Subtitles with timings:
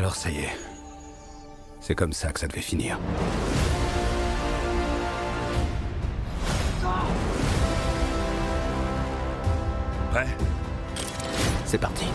[0.00, 0.56] Alors ça y est.
[1.78, 2.98] C'est comme ça que ça devait finir.
[10.10, 10.26] Prêt?
[11.66, 12.06] C'est parti.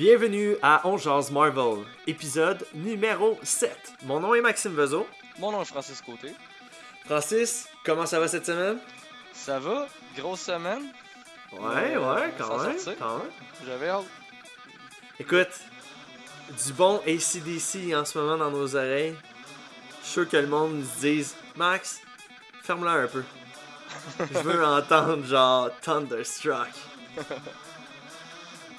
[0.00, 3.70] Bienvenue à On Jase Marvel, épisode numéro 7.
[4.04, 5.06] Mon nom est Maxime Vezo.
[5.38, 6.32] Mon nom est Francis Côté.
[7.04, 8.78] Francis, comment ça va cette semaine?
[9.34, 9.88] Ça va?
[10.16, 10.84] Grosse semaine?
[11.52, 13.30] Ouais, Euh, ouais, quand même, quand même.
[13.66, 14.06] J'avais hâte.
[15.18, 15.60] Écoute,
[16.64, 19.16] du bon ACDC en ce moment dans nos oreilles.
[20.00, 22.00] Je suis sûr que le monde nous dise Max,
[22.62, 23.22] ferme-la un peu.
[24.32, 26.70] Je veux entendre genre Thunderstruck.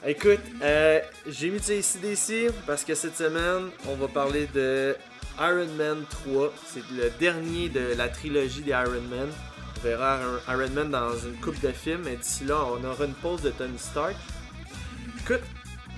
[0.06, 4.98] Écoute, euh, j'ai mis du ACDC parce que cette semaine, on va parler de
[5.40, 6.52] Iron Man 3.
[6.66, 9.30] C'est le dernier de la trilogie des Iron Man.
[9.78, 13.14] On verra Iron Man dans une coupe de films, et d'ici là, on aura une
[13.14, 14.16] pause de Tony Stark.
[15.20, 15.42] Écoute,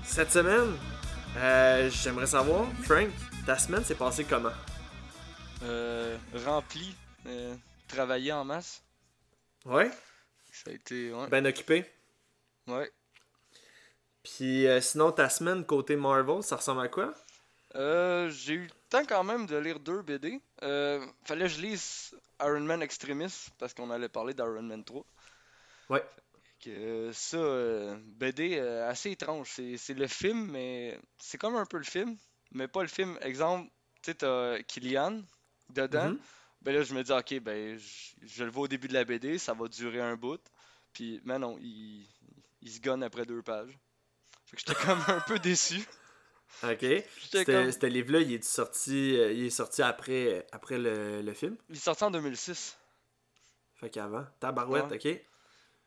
[0.03, 0.75] cette semaine,
[1.37, 3.07] euh, j'aimerais savoir, Frank,
[3.45, 4.51] ta semaine s'est passée comment?
[5.63, 6.93] Euh, rempli.
[7.25, 7.55] euh,
[7.87, 8.81] travaillé en masse.
[9.65, 9.89] Ouais?
[10.51, 11.13] Ça a été.
[11.13, 11.27] Ouais.
[11.29, 11.85] Ben occupé.
[12.67, 12.91] ouais.
[14.23, 17.13] Puis euh, sinon, ta semaine côté Marvel, ça ressemble à quoi?
[17.75, 20.39] Euh, J'ai eu le temps quand même de lire deux BD.
[20.63, 25.05] Euh, fallait que je lise Iron Man Extremis parce qu'on allait parler d'Iron Man 3.
[25.89, 26.03] Ouais.
[26.61, 29.49] Que, euh, ça, BD assez étrange.
[29.51, 32.15] C'est c'est le film, mais c'est comme un peu le film,
[32.51, 33.17] mais pas le film.
[33.21, 33.69] Exemple,
[34.01, 35.21] tu sais, t'as Killian
[35.69, 36.11] dedans.
[36.11, 36.19] Mhm.
[36.61, 39.03] Ben là, je me dis, ok, ben, je, je le vois au début de la
[39.03, 40.39] BD, ça va durer un bout.
[40.93, 42.07] Puis, mais non, il,
[42.61, 43.77] il se gonne après deux pages.
[44.53, 45.83] Fait que j'étais comme un peu déçu.
[46.63, 46.79] Ok.
[46.79, 47.89] C'était- comme...
[47.89, 51.57] Livre-là, il est sorti, euh, il est sorti après, après le, le film?
[51.69, 52.77] Il est sorti en 2006.
[53.75, 54.25] Fait qu'avant.
[54.39, 55.19] Tabarouette, ok.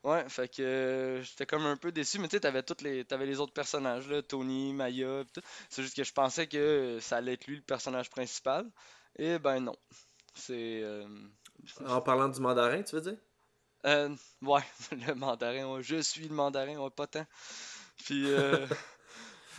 [0.04, 3.04] Ouais, fait que euh, j'étais comme un peu déçu, mais tu sais, t'avais toutes les,
[3.04, 5.46] t'avais les autres personnages, là, Tony, Maya, pis tout.
[5.68, 8.66] C'est juste que je pensais que ça allait être lui le personnage principal.
[9.18, 9.76] Et ben non.
[10.34, 10.82] C'est.
[10.82, 11.08] euh,
[11.86, 13.16] En parlant du mandarin, tu veux dire?
[13.86, 17.26] euh, ouais, le mandarin, ouais, je suis le mandarin, ouais, pas tant.
[18.04, 18.30] Puis.
[18.32, 18.66] Euh,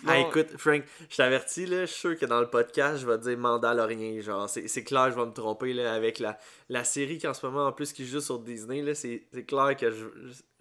[0.06, 3.18] Ah, écoute, Frank, je t'avertis, là, je suis sûr que dans le podcast, je vais
[3.18, 4.22] dire Mandalorien.
[4.22, 6.38] Genre, c'est c'est clair, je vais me tromper, là, avec la,
[6.70, 9.44] la série qui en ce moment, en plus, qui joue sur Disney, là, c'est c'est
[9.44, 10.06] clair que je,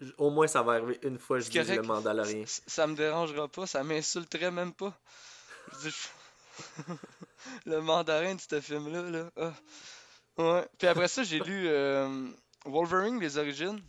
[0.01, 1.85] je- au moins ça va arriver une fois, je C'est dis le correct.
[2.47, 4.99] C- ça me dérangera pas, ça m'insulterait même pas.
[5.73, 6.93] Je dis, je-
[7.69, 9.29] le mandarin de ce film-là, là.
[9.37, 9.53] ah.
[10.39, 10.67] Ouais.
[10.79, 12.25] Puis après ça, j'ai lu euh,
[12.65, 13.79] Wolverine, les origines.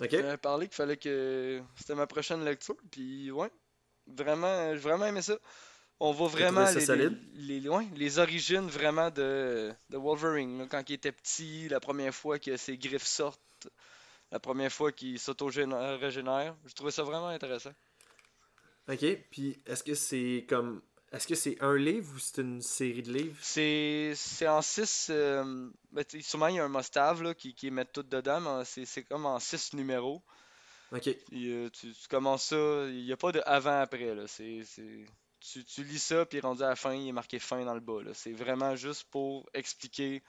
[0.00, 0.10] Ok?
[0.20, 3.50] J'avais parlé qu'il fallait que c'était ma prochaine lecture, puis ouais,
[4.06, 5.36] vraiment, j'ai vraiment aimé ça.
[6.00, 6.86] On voit vraiment les,
[7.34, 12.14] les, les- ouais, les origines vraiment de, de Wolverine, quand il était petit, la première
[12.14, 13.68] fois que ses griffes sortent,
[14.32, 16.56] la première fois qu'il s'auto-régénère.
[16.66, 17.72] J'ai trouvé ça vraiment intéressant.
[18.88, 20.82] Ok, puis est-ce que c'est comme.
[21.12, 23.36] Est-ce que c'est un livre ou c'est une série de livres?
[23.42, 25.10] C'est c'est en 6.
[26.20, 29.02] sûrement, il y a un must-have là, qui, qui met tout dedans, mais c'est c'est
[29.04, 30.22] comme en 6 numéros.
[30.92, 31.08] Ok.
[31.32, 34.14] Euh, tu, tu commences ça, il n'y a pas de avant-après.
[34.14, 34.26] là.
[34.26, 35.04] C'est, c'est-
[35.40, 37.80] tu, tu lis ça, puis rendu à la fin, il est marqué fin dans le
[37.80, 38.02] bas.
[38.02, 38.12] là.
[38.14, 40.22] C'est vraiment juste pour expliquer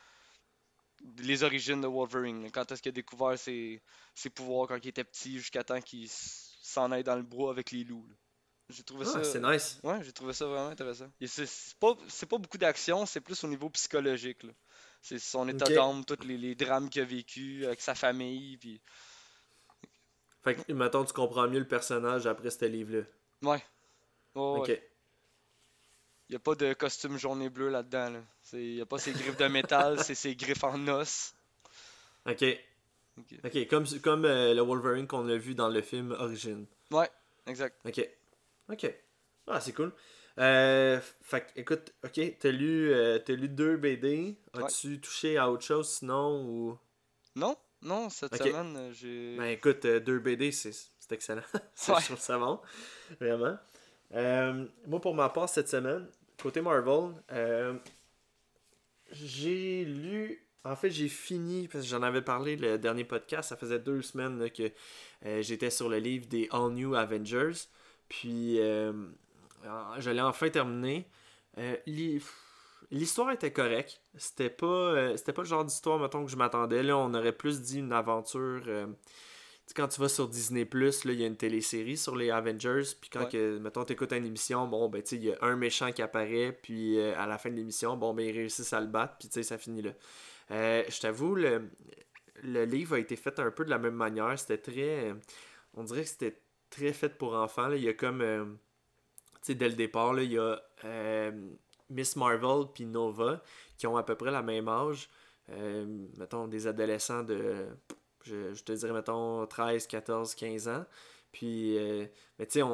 [1.18, 2.44] les origines de Wolverine.
[2.44, 2.50] là.
[2.52, 3.81] Quand est-ce qu'il a découvert ses,
[4.16, 7.72] ses pouvoirs quand il était petit, jusqu'à temps qu'il s'en aille dans le bois avec
[7.72, 8.06] les loups.
[8.08, 8.16] là.
[8.72, 9.24] J'ai trouvé Ah, ça.
[9.24, 9.80] c'est nice.
[9.84, 11.09] Ouais, j'ai trouvé ça vraiment intéressant.
[11.20, 11.48] Et c'est
[11.80, 14.44] pas, c'est pas beaucoup d'action, c'est plus au niveau psychologique.
[14.44, 14.52] là.
[15.02, 18.58] C'est son état d'âme, tous les, les drames qu'il a vécu avec sa famille.
[18.58, 18.80] Puis...
[20.44, 23.04] Fait que, mettons, tu comprends mieux le personnage après ce livre-là.
[23.42, 23.64] Ouais.
[24.36, 24.68] Ok.
[24.68, 24.88] ouais.
[26.30, 28.09] Il n'y a pas de costume jaune et bleu là-dedans.
[28.12, 28.20] Là.
[28.53, 31.34] Il n'y a pas ses griffes de métal, c'est ses griffes en os.
[32.26, 32.46] Ok.
[33.44, 33.68] Ok.
[33.68, 36.66] Comme, comme euh, le Wolverine qu'on a vu dans le film Origine.
[36.92, 37.09] Ouais,
[37.48, 37.76] exact.
[37.86, 38.08] Ok.
[38.72, 38.94] Ok.
[39.47, 39.91] Ah, c'est cool.
[40.40, 44.38] Euh, fait que, écoute, ok, t'as lu, euh, t'as lu deux BD.
[44.53, 46.78] As-tu touché à autre chose sinon ou?
[47.35, 49.35] Non, non, cette semaine, euh, j'ai.
[49.38, 50.72] Ben écoute, euh, deux BD, c'est
[51.12, 51.41] excellent.
[51.76, 52.00] Ça, Ouais.
[52.00, 52.59] Je trouve ça bon.
[53.20, 53.58] Vraiment.
[54.88, 56.08] Moi, pour ma part, cette semaine,
[56.41, 57.14] côté Marvel,
[59.12, 60.47] j'ai lu.
[60.64, 64.03] En fait, j'ai fini, parce que j'en avais parlé le dernier podcast, ça faisait deux
[64.03, 64.72] semaines là, que
[65.41, 67.67] j'étais sur le livre des All New Avengers.
[68.11, 68.91] Puis, euh,
[69.99, 71.08] je l'ai enfin terminé.
[71.58, 71.78] Euh,
[72.91, 74.02] L'histoire était correcte.
[74.17, 76.84] C'était pas, euh, c'était pas le genre d'histoire, mettons, que je m'attendais.
[76.84, 78.63] Là, on aurait plus dit une aventure.
[78.67, 78.85] euh,
[79.73, 83.22] quand tu vas sur Disney il y a une télésérie sur les Avengers, puis quand
[83.22, 83.29] Ouais.
[83.29, 86.02] que, mettons tu écoutes une émission, bon ben tu il y a un méchant qui
[86.02, 89.29] apparaît, puis à la fin de l'émission, bon ben ils réussissent à le battre, puis
[89.29, 89.91] tu sais ça finit là.
[90.49, 91.69] Je t'avoue le
[92.43, 95.14] le livre a été fait un peu de la même manière, c'était très
[95.75, 96.37] on dirait que c'était
[96.72, 97.76] très fait pour enfants là.
[97.76, 101.32] il y a comme euh, tu sais dès le départ là, il y a euh,
[101.91, 103.44] Miss Marvel puis Nova
[103.78, 105.09] qui ont à peu près la même âge.
[105.50, 105.85] Euh,
[106.18, 107.68] mettons des adolescents de
[108.23, 110.85] je, je te dirais mettons 13, 14, 15 ans.
[111.32, 111.78] Puis
[112.40, 112.66] mais tu sais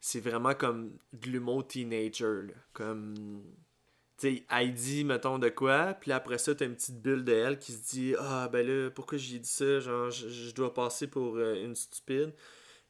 [0.00, 2.54] c'est vraiment comme de l'humour teenager là.
[2.72, 3.42] comme
[4.18, 7.58] tu sais dit mettons de quoi, puis après ça t'as une petite bulle de elle
[7.58, 11.38] qui se dit ah ben là pourquoi j'ai dit ça, genre je, dois passer pour
[11.38, 12.32] une stupide.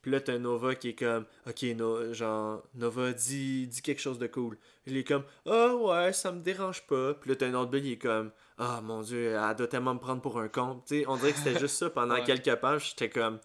[0.02, 4.18] Puis là, t'as Nova qui est comme, ok, no, genre, Nova dit, dit quelque chose
[4.18, 4.56] de cool.
[4.86, 7.14] Il est comme, ah ouais, ça me dérange pas.
[7.14, 9.92] Puis là, t'as un autre bulle, il est comme, ah mon dieu, elle doit tellement
[9.94, 10.82] me prendre pour un con.
[10.86, 12.24] Tu sais, on dirait que c'était juste ça pendant Ouais.
[12.24, 12.90] quelques pages.
[12.90, 13.40] J'étais comme,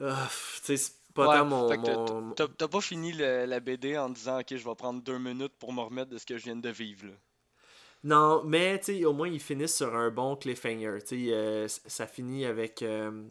[0.00, 0.28] ah,
[0.58, 1.68] tu sais, c'est pas Ouais, tant mon.
[1.68, 5.02] t'as- mon- T'as t'as pas fini le- la BD en disant ok je vais prendre
[5.02, 7.12] deux minutes pour me remettre de ce que je viens de vivre là.
[8.04, 10.98] Non, mais tu sais, au moins, ils finissent sur un bon cliffhanger.
[11.00, 12.82] Tu sais, euh, ça finit avec.
[12.82, 13.24] euh,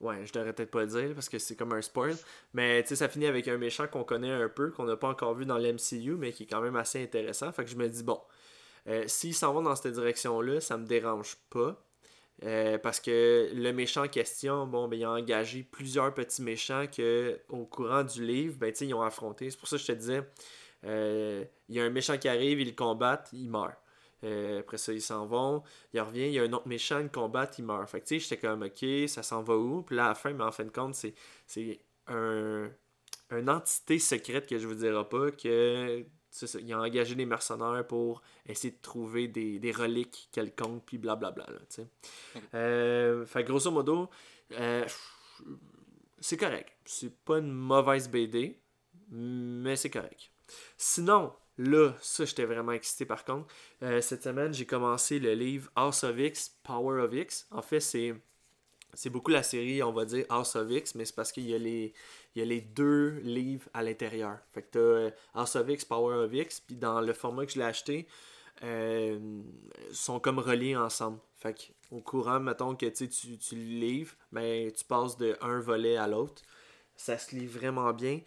[0.00, 2.16] Ouais, je devrais peut-être pas le dire parce que c'est comme un spoil.
[2.54, 5.08] Mais tu sais, ça finit avec un méchant qu'on connaît un peu, qu'on n'a pas
[5.08, 7.50] encore vu dans l'MCU, mais qui est quand même assez intéressant.
[7.52, 8.20] Fait que je me dis, bon,
[8.86, 11.82] euh, s'ils s'en vont dans cette direction-là, ça me dérange pas.
[12.44, 16.86] Euh, parce que le méchant en question, bon, ben, il a engagé plusieurs petits méchants
[16.86, 19.50] que au courant du livre, ben, ils ont affronté.
[19.50, 20.22] C'est pour ça que je te disais,
[20.84, 23.74] euh, il y a un méchant qui arrive, ils le il meurt.
[24.24, 25.62] Euh, après ça, ils s'en vont,
[25.92, 27.88] il revient, il y a un autre méchant, ils le combattent, il meurt.
[27.88, 29.82] Fait que tu sais, j'étais comme, ok, ça s'en va où?
[29.82, 31.14] Puis là, à la fin, mais en fin de compte, c'est,
[31.46, 32.68] c'est un,
[33.30, 36.04] une entité secrète que je vous dirai pas, que
[36.60, 41.46] il a engagé des mercenaires pour essayer de trouver des, des reliques quelconques, puis blablabla,
[41.68, 41.86] sais.
[42.36, 42.42] Ok.
[42.54, 44.10] Euh, fait grosso modo,
[44.52, 44.86] euh,
[46.20, 46.70] c'est correct.
[46.84, 48.60] C'est pas une mauvaise BD,
[49.10, 50.30] mais c'est correct.
[50.76, 53.46] Sinon, là, ça, j'étais vraiment excité par contre.
[53.82, 57.46] Euh, cette semaine, j'ai commencé le livre House of X, Power of X.
[57.50, 58.14] En fait, c'est.
[58.94, 61.54] C'est beaucoup la série, on va dire House of X, mais c'est parce qu'il y,
[61.54, 61.92] a les-
[62.34, 64.38] il y a les deux livres à l'intérieur.
[64.52, 67.52] Fait que t'as euh, House of X, Power of X, puis dans le format que
[67.52, 68.08] je l'ai acheté,
[68.64, 69.18] euh,
[69.92, 71.18] sont comme reliés ensemble.
[71.36, 71.62] Fait que
[71.94, 75.96] au courant, mettons que tu, tu, tu le livres, ben, tu passes de un volet
[75.96, 76.42] à l'autre.
[76.96, 78.20] Ça se lit vraiment bien.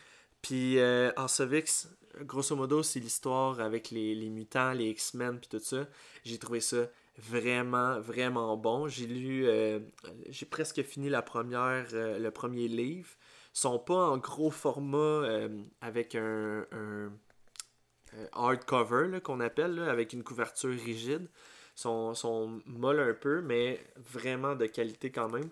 [0.44, 1.89] Puis euh, House of X,
[2.22, 5.88] grosso modo, c'est l'histoire avec les, les mutants, les X-Men, puis tout ça.
[6.24, 6.88] J'ai trouvé ça
[7.18, 8.88] vraiment, vraiment bon.
[8.88, 9.80] J'ai lu, euh,
[10.30, 13.10] j'ai presque fini la première, euh, le premier livre.
[13.54, 15.50] Ils sont pas en gros format euh,
[15.81, 17.12] avec un, un
[18.34, 21.28] hardcover qu'on appelle, là, avec une couverture rigide.
[21.78, 25.50] Ils sont, sont molles un peu, mais vraiment de qualité quand même.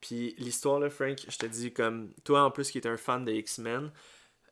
[0.00, 3.32] Puis l'histoire, Frank, je te dis, comme toi en plus qui es un fan de
[3.32, 3.90] X-Men,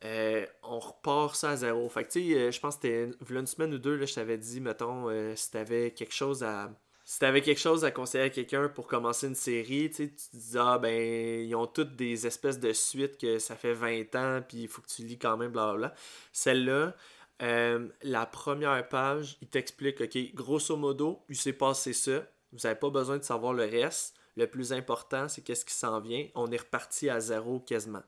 [0.04, 1.88] euh, on repart ça à zéro.
[1.88, 4.14] Fait que tu sais, euh, je pense que c'était une semaine ou deux, là, je
[4.14, 6.70] t'avais dit, mettons, euh, si t'avais quelque chose à.
[7.04, 10.58] Si t'avais quelque chose à conseiller à quelqu'un pour commencer une série, tu te dis,
[10.58, 14.62] ah ben, ils ont toutes des espèces de suites que ça fait 20 ans, puis
[14.62, 15.94] il faut que tu lis quand même, blablabla.
[16.32, 16.96] Celle-là,
[17.38, 22.26] la première page, il t'explique, ok, grosso modo, il s'est passé ça.
[22.52, 24.16] Vous n'avez pas besoin de savoir le reste.
[24.36, 26.26] Le plus important, c'est qu'est-ce qui s'en vient.
[26.34, 28.02] On est reparti à zéro quasiment.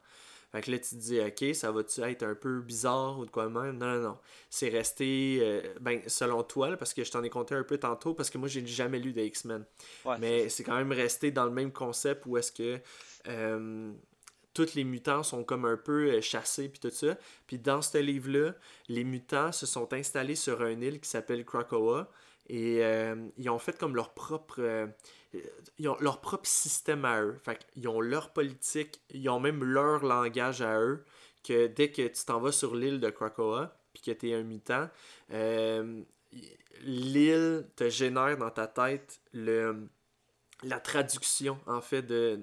[0.51, 3.31] Fait que là, tu te dis, ok, ça va-tu être un peu bizarre ou de
[3.31, 3.77] quoi de même?
[3.77, 4.19] Non, non, non.
[4.49, 7.77] C'est resté, euh, ben, selon toi, là, parce que je t'en ai compté un peu
[7.77, 9.65] tantôt, parce que moi, j'ai jamais lu de X-Men.
[10.07, 12.81] Ouais, Mais c'est quand même resté dans le même concept où est-ce que
[13.29, 13.93] euh,
[14.55, 17.17] tous les mutants sont comme un peu euh, chassés puis tout ça.
[17.47, 18.55] Puis dans ce livre-là,
[18.89, 22.11] les mutants se sont installés sur une île qui s'appelle Krakoa
[22.49, 24.87] et euh, ils ont fait comme leur propre euh,
[25.79, 27.37] ils ont leur propre système à eux.
[27.43, 31.05] Fait ils ont leur politique, ils ont même leur langage à eux
[31.45, 34.43] que dès que tu t'en vas sur l'île de Krakoa puis que tu es un
[34.43, 34.89] mutant,
[35.33, 36.03] euh,
[36.83, 39.89] l'île te génère dans ta tête le
[40.65, 42.41] la traduction en fait de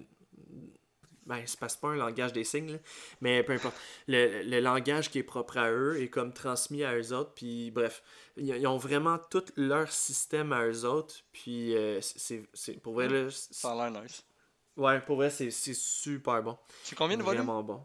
[1.25, 2.77] ben c'est pas, pas un langage des signes là,
[3.21, 3.75] mais peu importe
[4.07, 7.71] le, le langage qui est propre à eux est comme transmis à eux autres puis
[7.71, 8.03] bref
[8.37, 13.07] ils, ils ont vraiment tout leur système à eux autres puis euh, c'est pour vrai
[13.09, 14.23] là, Ça a l'air nice.
[14.77, 17.41] ouais pour vrai c'est super bon C'est combien de volumes?
[17.43, 17.81] Vraiment bon.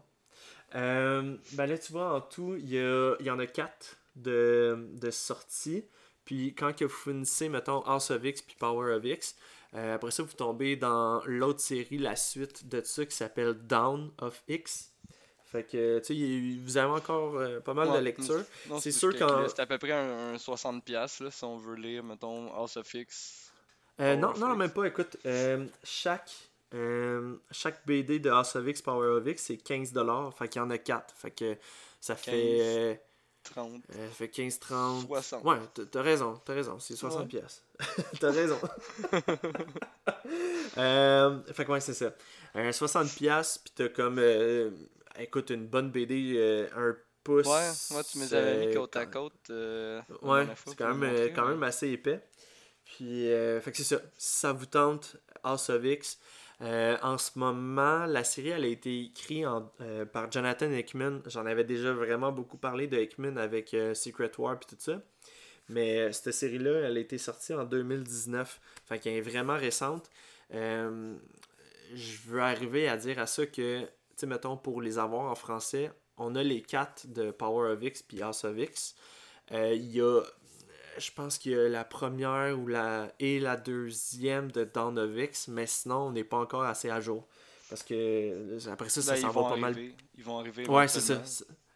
[0.75, 3.97] Euh, ben là, tu vois, en tout, il y, a- il y en a quatre
[4.15, 5.85] de, de sorties.
[6.23, 9.35] Puis quand que vous finissez, mettons, House of X puis Power of X,
[9.75, 14.11] euh, après ça, vous tombez dans l'autre série, la suite de ça qui s'appelle Down
[14.19, 14.91] of X.
[15.45, 18.43] Fait que, tu sais, vous avez encore euh, pas mal Ouais, de lectures.
[18.79, 21.57] C'est ce sûr que- qu'en- C'est à peu près un, un 60$ là, si on
[21.57, 23.51] veut lire, mettons, House of X.
[23.99, 24.57] Euh, non, of non, X.
[24.57, 24.85] même pas.
[24.85, 25.17] Écoute,
[25.83, 26.31] chaque
[27.51, 30.31] chaque BD de House of X, Power of X, c'est 15$.
[30.31, 31.13] Fait qu'il y en a 4.
[31.17, 31.57] Fait que
[31.99, 33.01] ça fait.
[33.47, 33.81] Euh, 30.
[33.95, 35.07] euh, fait 15, 30.
[35.07, 35.43] 60.
[35.43, 35.57] Ouais,
[35.91, 37.27] t'as- raison, t'as raison, c'est 60 Ouais.
[37.27, 37.63] pièces.
[38.19, 38.57] t'as raison.
[40.77, 42.13] euh, fait que ouais, c'est ça.
[42.55, 44.71] Euh, 60 pièces, puis t'as comme, euh,
[45.17, 47.47] écoute, une bonne BD, euh, un pouce.
[47.47, 49.33] Ouais, ouais, tu me les avais mis euh, côte à côte.
[49.49, 52.21] euh, Ouais, c'est quand me même, euh, quand même assez épais.
[52.83, 54.01] Puis, euh, fait que c'est ça.
[54.17, 56.19] Si ça vous tente, House of X.
[56.61, 59.45] Euh, en ce moment, la série elle a été écrite
[59.81, 61.21] euh, par Jonathan Hickman.
[61.25, 65.01] J'en avais déjà vraiment beaucoup parlé de Hickman avec euh, Secret War et tout ça.
[65.69, 68.59] Mais cette série-là, elle a été sortie en 2019.
[68.85, 70.09] Fait qu'elle est vraiment récente.
[70.51, 73.87] Je veux arriver à dire à ça que, tu
[74.17, 78.03] sais, mettons, pour les avoir en français, on a les quatre de Power of X
[78.03, 78.95] puis House of X.
[79.51, 80.21] Il y a,
[80.97, 85.11] je pense qu'il y a la première ou la, et la deuxième de Dawn of
[85.17, 87.27] X, mais sinon, on n'est pas encore assez à jour.
[87.69, 89.75] Parce que euh, après ça, ça Ben, s'en va pas mal.
[90.17, 90.67] Ils vont arriver.
[90.67, 91.21] Ouais, c'est ça.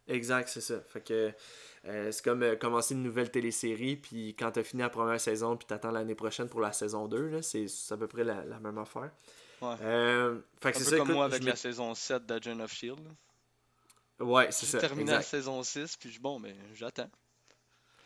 [0.08, 0.82] Exact, c'est ça.
[0.82, 1.32] Fait que
[1.86, 5.56] euh, c'est comme euh, commencer une nouvelle télésérie, puis quand t'as fini la première saison,
[5.56, 8.60] puis t'attends l'année prochaine pour la saison 2, là, c'est à peu près la, la
[8.60, 9.10] même affaire.
[9.62, 9.76] Ouais.
[9.82, 12.74] Euh, fait que Un c'est ça, comme écoute, moi avec la saison 7 d'Agent of
[12.74, 13.00] Shield.
[14.20, 14.80] Ouais, c'est J'ai ça.
[14.80, 17.10] terminé la saison 6, puis bon, ben, j'attends.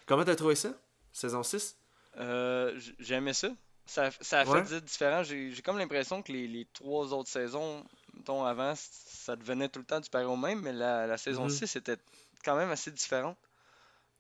[0.06, 0.74] Comment t'as trouvé ça?
[1.12, 1.78] Saison 6?
[2.18, 3.50] Euh, j- j'ai aimé ça.
[3.86, 4.64] Ça, ça a Ouais.
[4.64, 5.24] fait différent.
[5.24, 9.80] J'ai j'ai comme l'impression que les, les trois autres saisons, mettons avant, ça devenait tout
[9.80, 11.50] le temps du pareil au même, mais la, la saison Mhm.
[11.50, 11.98] 6 était
[12.46, 13.38] quand même assez différente.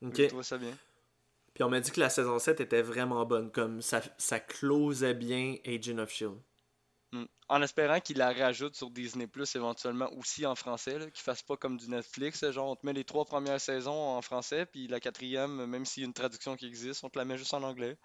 [0.01, 0.15] Ok.
[0.17, 0.75] Je trouve ça bien.
[1.53, 5.13] Puis on m'a dit que la saison 7 était vraiment bonne, comme ça, ça closait
[5.13, 6.37] bien Agent of Shield.
[7.51, 11.41] En espérant qu'ils la rajoutent sur Disney Plus éventuellement aussi en français, là, qu'ils fassent
[11.41, 14.87] pas comme du Netflix, genre on te met les trois premières saisons en français, puis
[14.87, 17.53] la quatrième, même s'il y a une traduction qui existe, on te la met juste
[17.55, 17.97] en anglais.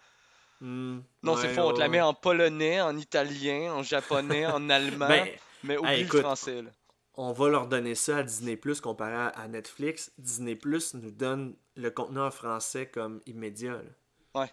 [0.61, 2.03] Hmm, Non, ouais, c'est faux, on te la ouais, met ouais.
[2.07, 5.29] en polonais, en italien, en japonais, en allemand, Ben,
[5.63, 6.63] mais oublie écoute, le français.
[6.63, 6.71] Là.
[7.17, 10.11] on va leur donner ça à Disney Plus comparé à- Netflix.
[10.17, 13.75] Disney Plus nous donne le contenu en français comme immédiat.
[13.75, 13.91] là.
[14.35, 14.49] Ben,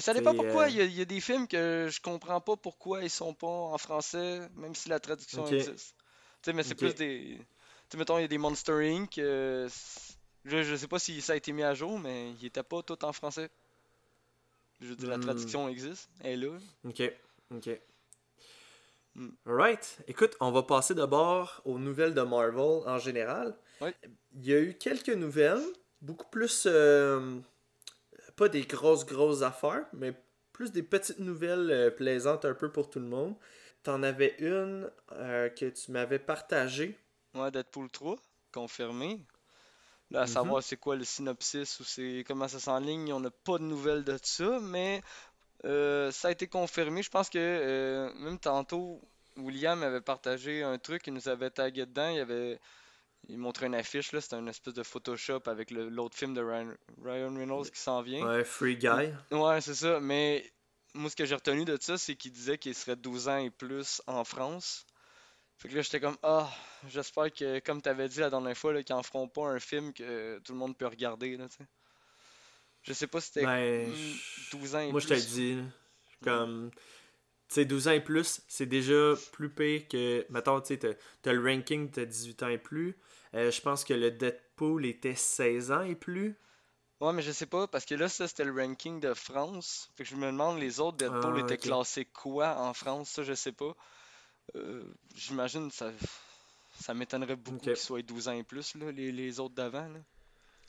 [0.00, 0.68] ça dépend pourquoi.
[0.68, 3.10] euh, Il y, a, il y a des films que je comprends pas pourquoi ils
[3.10, 5.94] sont pas en français, même si la traduction existe.
[6.42, 7.38] Tu sais, mais c'est plus des.
[7.38, 7.46] Tu
[7.92, 9.18] sais, mettons, il y a des Monster Inc.
[9.18, 9.68] euh,
[10.44, 12.82] je, je sais pas si ça a été mis à jour, mais il était pas
[12.82, 13.50] tout en français.
[14.80, 15.20] Je veux dire, la Hmm.
[15.20, 16.58] traduction existe, elle est là.
[16.84, 17.02] Ok,
[17.50, 17.68] ok.
[19.14, 19.30] Hmm.
[19.46, 19.98] Alright.
[20.08, 23.56] Écoute, on va passer d'abord aux nouvelles de Marvel en général.
[23.80, 23.94] Ouais.
[24.34, 25.62] Il y a eu quelques nouvelles,
[26.02, 26.64] beaucoup plus.
[26.66, 27.38] euh,
[28.36, 30.14] pas des grosses, grosses affaires, mais
[30.52, 33.36] plus des petites nouvelles euh, plaisantes un peu pour tout le monde.
[33.82, 36.98] T'en avais une euh, que tu m'avais partagée.
[37.34, 38.16] Ouais, Deadpool 3,
[38.52, 39.20] confirmé.
[40.10, 40.28] Là, à Mhm.
[40.28, 44.04] savoir c'est quoi le synopsis ou c'est comment ça s'enligne, on n'a pas de nouvelles
[44.04, 45.02] de ça, mais
[45.64, 47.02] euh, ça a été confirmé.
[47.02, 49.00] Je pense que même tantôt,
[49.36, 52.60] William avait partagé un truc, il nous avait tagué dedans, il avait
[53.28, 56.40] il montrait une affiche, là, c'était une espèce de Photoshop avec le- l'autre film de
[56.42, 58.26] Ryan, Ryan Reynolds qui s'en vient.
[58.26, 58.88] Ouais, Free Guy.
[59.32, 60.50] Ouais, c'est ça, mais
[60.94, 63.50] moi ce que j'ai retenu de ça, c'est qu'il disait qu'il serait 12 ans et
[63.50, 64.86] plus en France.
[65.58, 66.50] Fait que là, j'étais comme, ah,
[66.88, 69.92] j'espère que, comme t'avais dit la dernière fois, là, qu'ils en feront pas un film
[69.94, 71.64] que tout le monde peut regarder, là, tu sais.
[72.82, 75.20] Je sais pas si c'était Ben, mm, je- 12 ans et Moi, je te le
[75.20, 75.28] plus.
[75.28, 75.62] dis, là,
[76.22, 76.70] comme.
[77.48, 80.26] Tu sais, 12 ans et plus, c'est déjà plus pire que.
[80.30, 82.96] Mettons, tu sais, t'as- t'as le ranking de 18 ans et plus.
[83.36, 86.36] Euh, je pense que le Deadpool était 16 ans et plus.
[87.00, 89.90] Ouais, mais je sais pas, parce que là, ça, c'était le ranking de France.
[89.96, 93.22] Fait que je me demande, les autres Deadpool Ah, étaient classés quoi en France, ça,
[93.22, 93.74] je sais pas.
[94.56, 95.92] Euh, J'imagine, ça,
[96.80, 99.90] ça m'étonnerait beaucoup qu'ils soient 12 ans et plus, là, les, les autres d'avant.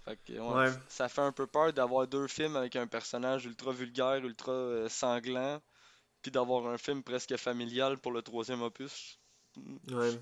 [0.05, 0.71] Fait que, ouais, Ouais.
[0.89, 4.89] ça fait un peu peur d'avoir deux films avec un personnage ultra vulgaire, ultra euh,
[4.89, 5.61] sanglant,
[6.21, 9.19] puis d'avoir un film presque familial pour le troisième opus.
[9.89, 10.19] Ouais.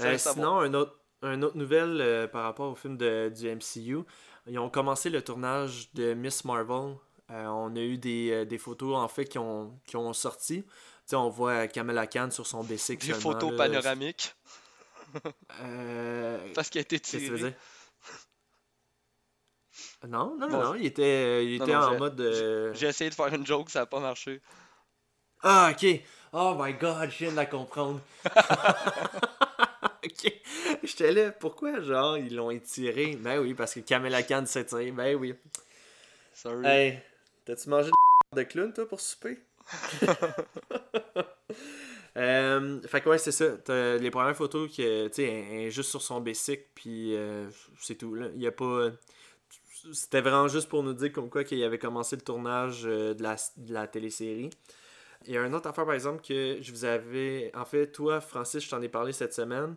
[0.00, 4.04] Euh, sinon, un autre, un autre nouvelle euh, par rapport au film de, du MCU.
[4.46, 6.96] Ils ont commencé le tournage de Miss Marvel.
[7.30, 10.62] Euh, on a eu des, des photos en fait qui ont, qui ont sorti.
[10.64, 10.70] Tu
[11.06, 13.06] sais, on voit Kamala Khan sur son bicycle.
[13.06, 13.56] Des photos là.
[13.56, 14.34] panoramiques,
[16.54, 17.00] parce qu'il a été?
[20.06, 22.20] Non, non, non, non, il était, il était non, en mode.
[22.20, 24.40] euh, J'ai essayé de faire une joke, ça a pas marché.
[25.42, 26.00] Ah, ok.
[26.32, 28.00] Oh my god, je viens de la comprendre.
[30.06, 30.32] ok.
[30.82, 33.16] J'étais là, pourquoi, genre, ils l'ont étiré?
[33.16, 34.90] Ben oui, parce que Kamala Khan s'est tiré.
[34.90, 35.34] Ben oui.
[36.34, 36.66] Sorry.
[36.66, 36.98] Hey,
[37.44, 37.90] t'as-tu mangé
[38.34, 39.38] de clown, toi, pour souper?
[42.18, 43.58] Euh, fait que ouais, c'est ça.
[43.58, 47.46] T'as les premières photos que, tu sais, juste sur son bicycle, puis euh,
[47.78, 48.28] c'est tout, là.
[48.34, 48.90] Il y a pas...
[49.92, 53.22] C'était vraiment juste pour nous dire comme quoi qu'il avait commencé le tournage euh, de,
[53.22, 54.48] la, de la télésérie.
[55.24, 57.50] Il y a une autre affaire, par exemple, que je vous avais.
[57.54, 59.76] En fait, toi, Francis, je t'en ai parlé cette semaine.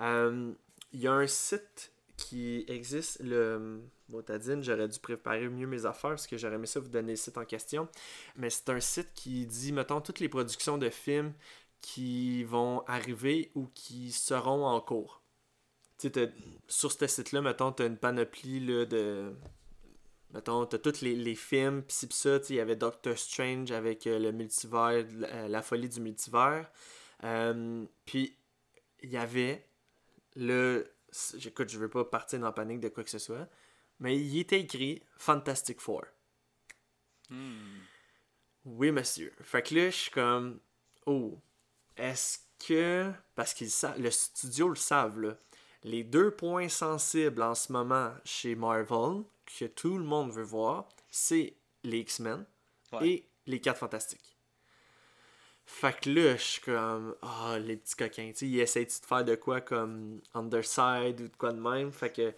[0.00, 0.52] Euh,
[0.92, 4.62] il y a un site qui existe, le Motadine.
[4.62, 7.38] J'aurais dû préparer mieux mes affaires parce que j'aurais aimé ça vous donner le site
[7.38, 7.88] en question.
[8.36, 11.32] Mais c'est un site qui dit, mettons, toutes les productions de films
[11.80, 15.22] qui vont arriver ou qui seront en cours.
[15.98, 16.32] Tu sais,
[16.68, 19.32] sur ce site-là, mettons, tu as une panoplie de.
[20.32, 23.72] Mettons, tu as tous les, les films, pis pis ça, il y avait Doctor Strange
[23.72, 26.70] avec euh, le multivers, la, la, folie du multivers.
[27.24, 28.36] Euh, puis,
[29.02, 29.66] il y avait
[30.36, 30.92] le.
[31.44, 33.48] Écoute, je veux pas partir dans la panique de quoi que ce soit,
[33.98, 36.04] mais il était écrit Fantastic Four.
[37.28, 37.80] Hmm.
[38.64, 39.32] Oui, monsieur.
[39.42, 40.60] Fait que là, je suis comme.
[41.06, 41.38] Oh,
[41.96, 43.10] est-ce que.
[43.34, 43.70] Parce qu'ils.
[43.98, 45.36] Le studio le savent, là.
[45.82, 49.24] Les deux points sensibles en ce moment chez Marvel,
[49.58, 52.44] que tout le monde veut voir, c'est les X-Men
[52.92, 53.08] Ouais.
[53.08, 54.36] et les 4 Fantastiques.
[55.64, 57.14] Fait que là, je suis comme.
[57.22, 58.28] Ah, les petits coquins.
[58.32, 61.92] Tu sais, ils essayent de faire de quoi comme Underside ou de quoi de même?
[61.92, 62.34] Fait que.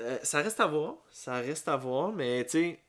[0.00, 0.96] euh, ça reste à voir.
[1.12, 2.82] Ça reste à voir, mais tu sais.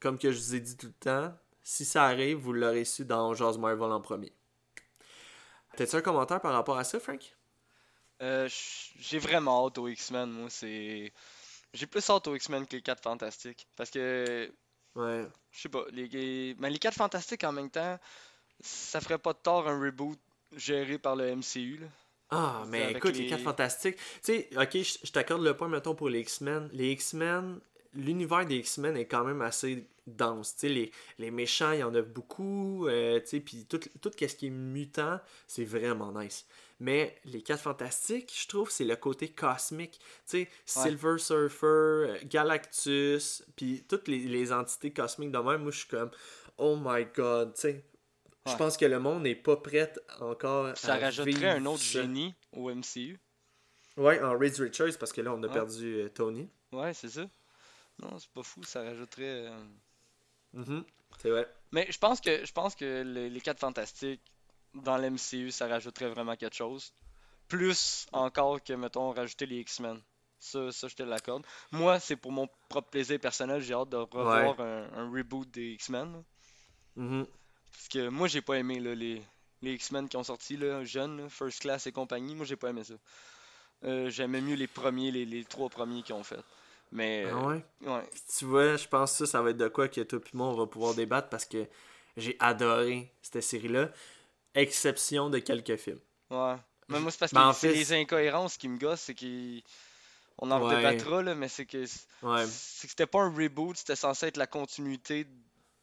[0.00, 1.32] Comme que je vous ai dit tout le temps,
[1.62, 4.32] si ça arrive, vous l'aurez su dans Jazz Marvel en premier.
[5.76, 7.36] T'as-tu un commentaire par rapport à ça, Frank?
[8.22, 8.48] Euh,
[8.98, 11.12] j'ai vraiment hâte aux X-Men, moi, c'est...
[11.74, 13.66] J'ai plus hâte aux X-Men que les 4 Fantastiques.
[13.76, 14.50] Parce que,
[14.96, 15.26] Ouais.
[15.52, 16.54] je sais pas, les.
[16.58, 17.98] Mais les 4 Fantastiques, en même temps,
[18.60, 20.18] ça ferait pas de tort un reboot
[20.56, 21.86] géré par le MCU, là.
[22.32, 23.96] Ah, mais écoute, les les- 4 fantastiques.
[23.96, 26.68] Tu sais, ok, je je t'accorde le point, mettons, pour les X-Men.
[26.72, 27.60] Les X-Men,
[27.94, 30.56] l'univers des X-Men est quand même assez dense.
[30.62, 32.86] Les, les méchants, il y en a beaucoup.
[32.88, 36.46] euh, puis tout, tout ce qui est mutant, c'est vraiment nice.
[36.82, 40.00] Mais les 4 fantastiques, je trouve, c'est le côté cosmique.
[40.26, 45.88] Tu Silver Surfer, Galactus, puis toutes les, les entités cosmiques de même, moi, je suis
[45.88, 46.10] comme,
[46.58, 47.84] oh my god, tu sais.
[48.46, 51.82] Je pense que le monde n'est pas prêt encore Ça à rajouterait vivre un autre
[51.82, 52.00] ça.
[52.02, 53.20] génie au MCU.
[53.98, 55.52] Ouais, en Reed Richards, parce que là, on a Ouais.
[55.52, 56.48] perdu euh, Tony.
[56.72, 57.28] Ouais, c'est ça.
[58.02, 59.46] Non, c'est pas fou, ça rajouterait...
[59.48, 59.64] euh,
[60.52, 60.84] Mhm.
[61.18, 61.46] C'est vrai.
[61.72, 64.20] Mais je pense que je pense que les, les 4 Fantastiques,
[64.74, 66.92] dans l'MCU, ça rajouterait vraiment quelque chose.
[67.48, 70.00] Plus encore que, mettons, rajouter les X-Men.
[70.38, 71.44] Ça, ça, je te l'accorde.
[71.70, 75.72] Moi, c'est pour mon propre plaisir personnel, j'ai hâte de revoir un, un reboot des
[75.72, 76.22] X-Men.
[76.96, 77.26] Mhm.
[77.72, 79.22] Parce que moi, j'ai pas aimé là, les,
[79.62, 82.34] les X-Men qui ont sorti, là, jeunes, là, First Class et compagnie.
[82.34, 82.94] Moi, j'ai pas aimé ça.
[83.84, 86.40] Euh, J'aimais mieux les premiers, les, les trois premiers qu'ils ont fait.
[86.92, 87.64] Mais, Ah euh, ouais?
[87.82, 88.08] ouais.
[88.10, 90.36] Puis tu vois, je pense que ça, ça va être de quoi que toi et
[90.36, 91.66] moi, on va pouvoir débattre parce que
[92.16, 93.90] j'ai adoré cette série-là.
[94.54, 96.00] Exception de quelques films.
[96.30, 96.56] Ouais.
[96.88, 99.14] Mais moi, c'est parce que Ben, en c'est fait, les incohérences qui me gossent, c'est
[99.14, 100.74] qu'on en Ouais.
[100.74, 101.84] redébattra, là, mais c'est que
[102.22, 102.44] Ouais.
[102.46, 105.26] c'est que c'était pas un reboot, c'était censé être la continuité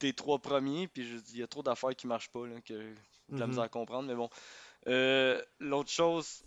[0.02, 2.74] des trois premiers, puis je- il y a trop d'affaires qui marchent pas, là, que
[2.74, 2.94] de
[3.40, 3.48] la Mhm.
[3.48, 4.30] misère à comprendre, mais bon.
[4.88, 6.44] Euh, L'autre chose,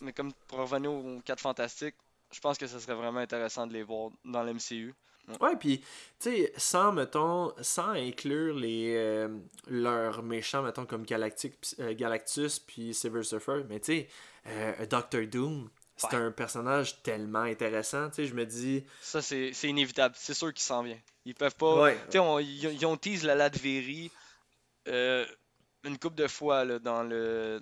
[0.00, 1.94] mais comme pour revenir aux 4 Fantastiques,
[2.32, 4.94] je pense que ce serait vraiment intéressant de les voir dans l'MCU.
[5.40, 5.80] Ouais, puis,
[6.18, 9.28] tu sais, sans, mettons, sans inclure les, euh,
[9.66, 14.08] leurs méchants, mettons, comme Galactic, euh, Galactus puis Silver Surfer, mais tu sais,
[14.46, 16.22] euh, Doctor Doom, c'est Ouais.
[16.22, 18.84] un personnage tellement intéressant, tu sais, je me dis...
[19.02, 20.98] Ça, c'est inévitable, c'est sûr qu'il s'en vient.
[21.26, 21.82] Ils peuvent pas.
[21.82, 24.10] Ouais, Tu sais, on- ils, ils ont tease la Latverie
[24.86, 25.26] euh,
[25.84, 27.60] une couple de fois là, dans le.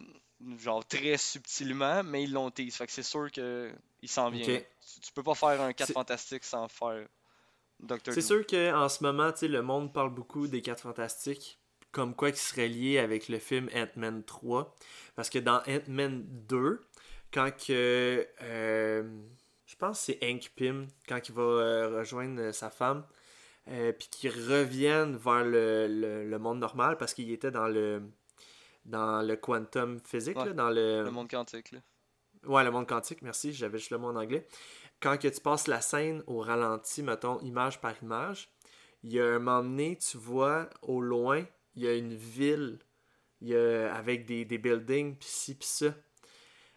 [0.58, 2.74] Genre très subtilement, mais ils l'ont tease.
[2.76, 3.30] Fait que c'est sûr
[3.98, 4.44] qu'il s'en vient.
[4.44, 7.06] Tu, tu peux pas faire un 4 C'est- fantastique sans faire
[7.80, 11.60] Doctor C'est sûr qu'en ce moment, le monde parle beaucoup des 4 Fantastiques,
[11.92, 14.74] comme quoi qui serait lié avec le film Ant-Man 3.
[15.14, 16.80] Parce que dans Ant-Man 2,
[17.32, 18.26] quand que.
[18.42, 19.20] euh,
[19.66, 23.04] je pense que c'est Hank Pym, quand il va euh, rejoindre euh, sa femme,
[23.68, 28.02] euh, puis qu'ils reviennent vers le, le- le monde normal, parce qu'il était dans le.
[28.86, 31.72] Dans le quantum physique, Ouais, là, dans le, Le monde quantique.
[31.72, 31.80] Là.
[32.46, 34.46] Ouais, le monde quantique, merci, j'avais juste le mot en anglais.
[35.00, 38.50] Quand que tu passes la scène au ralenti, mettons, image par image,
[39.02, 42.78] il y a un moment donné, tu vois, au loin, il y a une ville
[43.40, 45.94] il y a, avec des, des buildings, pis ci, pis ça.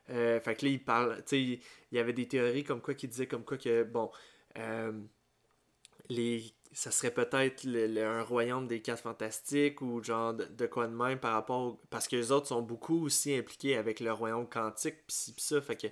[0.09, 2.81] Euh, fait que là, il parle, tu sais, il il y avait des théories comme
[2.81, 4.11] quoi qui disaient comme quoi que, bon,
[4.57, 4.91] euh,
[6.09, 10.87] les, ça serait peut-être le- le- un royaume des quatre fantastiques ou genre de, quoi
[10.87, 14.47] de même par rapport parce que les autres sont beaucoup aussi impliqués avec le royaume
[14.47, 15.87] quantique pis ça fait que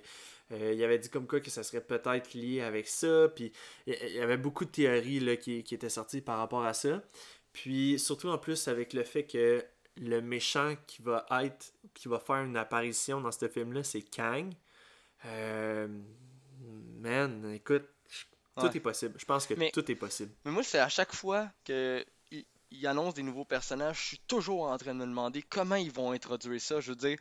[0.52, 3.52] euh, il avait dit comme quoi que ça serait peut-être lié avec ça puis
[3.86, 6.74] il il y avait beaucoup de théories là, qui, qui étaient sorties par rapport à
[6.74, 7.02] ça.
[7.52, 9.64] Puis surtout en plus avec le fait que
[10.00, 14.02] le méchant qui va être qui va faire une apparition dans ce film là c'est
[14.02, 14.52] Kang.
[15.26, 15.88] Euh,
[17.00, 17.88] man écoute
[18.58, 18.76] tout Ouais.
[18.76, 21.50] est possible je pense que Mais- tout est possible Mais moi, c'est à chaque fois
[21.64, 22.04] que
[22.70, 25.90] il, annoncent des nouveaux personnages, je suis toujours en train de me demander comment ils
[25.90, 26.80] vont introduire ça.
[26.80, 27.18] Je veux dire,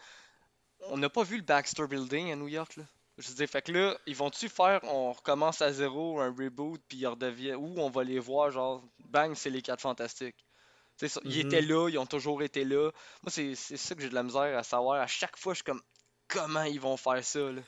[0.90, 2.84] on n'a pas vu le Baxter Building à New York, là.
[3.18, 6.82] Je veux dire, fait que là, ils vont-tu faire, on recommence à zéro, un reboot,
[6.88, 10.36] puis ils redeviennent, ou on va les voir, genre, bang, c'est les quatre fantastiques.
[11.00, 11.48] Tu sais, Ils Mhm.
[11.48, 12.92] étaient là, ils ont toujours été là.
[13.24, 15.02] Moi, c'est c'est ça que j'ai de la misère à savoir.
[15.02, 15.82] À chaque fois, je suis comme,
[16.28, 17.62] comment ils vont faire ça, là?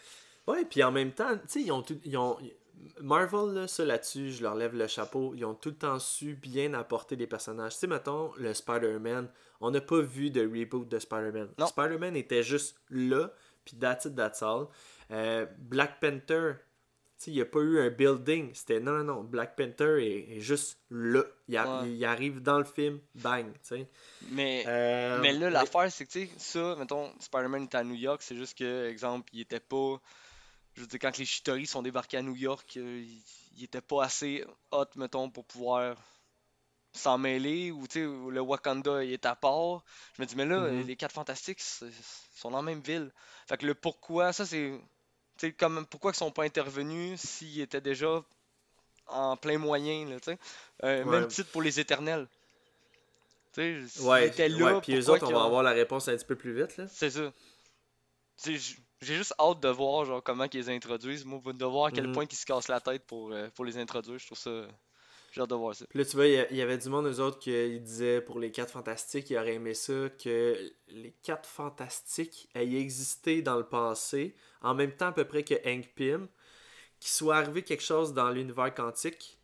[0.48, 2.00] Ouais, puis en même temps, tu sais, ils ont tout.
[2.04, 2.38] Ils ont...
[3.02, 5.34] Marvel, là, ça là-dessus, je leur lève le chapeau.
[5.36, 7.74] Ils ont tout le temps su bien apporter des personnages.
[7.74, 9.30] Tu sais, mettons, le Spider-Man,
[9.62, 11.50] on n'a pas vu de reboot de Spider-Man.
[11.68, 13.32] Spider-Man était juste là,
[13.66, 14.68] puis that's it, that's all.
[15.12, 16.54] Euh, Black Panther,
[17.18, 18.52] tu sais, il n'y a pas eu un building.
[18.54, 19.24] C'était non, non, non.
[19.24, 21.24] Black Panther est, est juste là.
[21.50, 21.90] Il, a- Ouais.
[21.92, 23.88] il arrive dans le film, bang, tu sais.
[24.32, 27.84] Mais, Euh, mais là, mais- l'affaire, c'est que, tu sais, ça, mettons, Spider-Man était à
[27.84, 30.00] New York, c'est juste que, exemple, il était pas.
[30.76, 33.22] Je veux dire, quand les Chitauri sont débarqués à New York, euh, il,
[33.58, 35.96] il était pas assez hot, mettons, pour pouvoir
[36.94, 39.84] s'en mêler, ou, tu sais, le Wakanda, il est à part.
[40.16, 40.88] Je me dis, mais là, Mhm.
[40.88, 43.12] les quatre fantastiques sont dans la même ville.
[43.48, 44.80] Fait que le pourquoi, ça, c'est.
[45.38, 48.24] Tu sais, comme, pourquoi ils sont pas intervenus s'ils étaient déjà
[49.08, 50.40] en plein moyen, là, tu sais.
[50.84, 51.20] Euh, Ouais.
[51.20, 52.28] Même titre pour les éternels.
[53.54, 56.16] Tu sais, Ouais, étaient là, ouais, puis eux autres, on va avoir la réponse un
[56.16, 56.88] petit peu plus vite, là.
[56.88, 57.32] C'est ça.
[58.42, 61.24] Tu sais, J'ai juste hâte de voir genre, comment ils les introduisent.
[61.26, 62.14] Moi, de voir à quel Mhm.
[62.14, 64.20] point ils se cassent la tête pour, euh, pour les introduire.
[64.20, 64.68] Je trouve ça.
[65.32, 65.86] J'ai hâte de voir ça.
[65.90, 67.80] Puis là, tu vois, il y a- il y avait du monde, eux autres, qui
[67.80, 73.42] disaient pour les 4 fantastiques, ils auraient aimé ça, que les 4 fantastiques aient existé
[73.42, 76.28] dans le passé, en même temps à peu près que Hank Pym,
[77.00, 79.38] qu'il soit arrivé quelque chose dans l'univers quantique,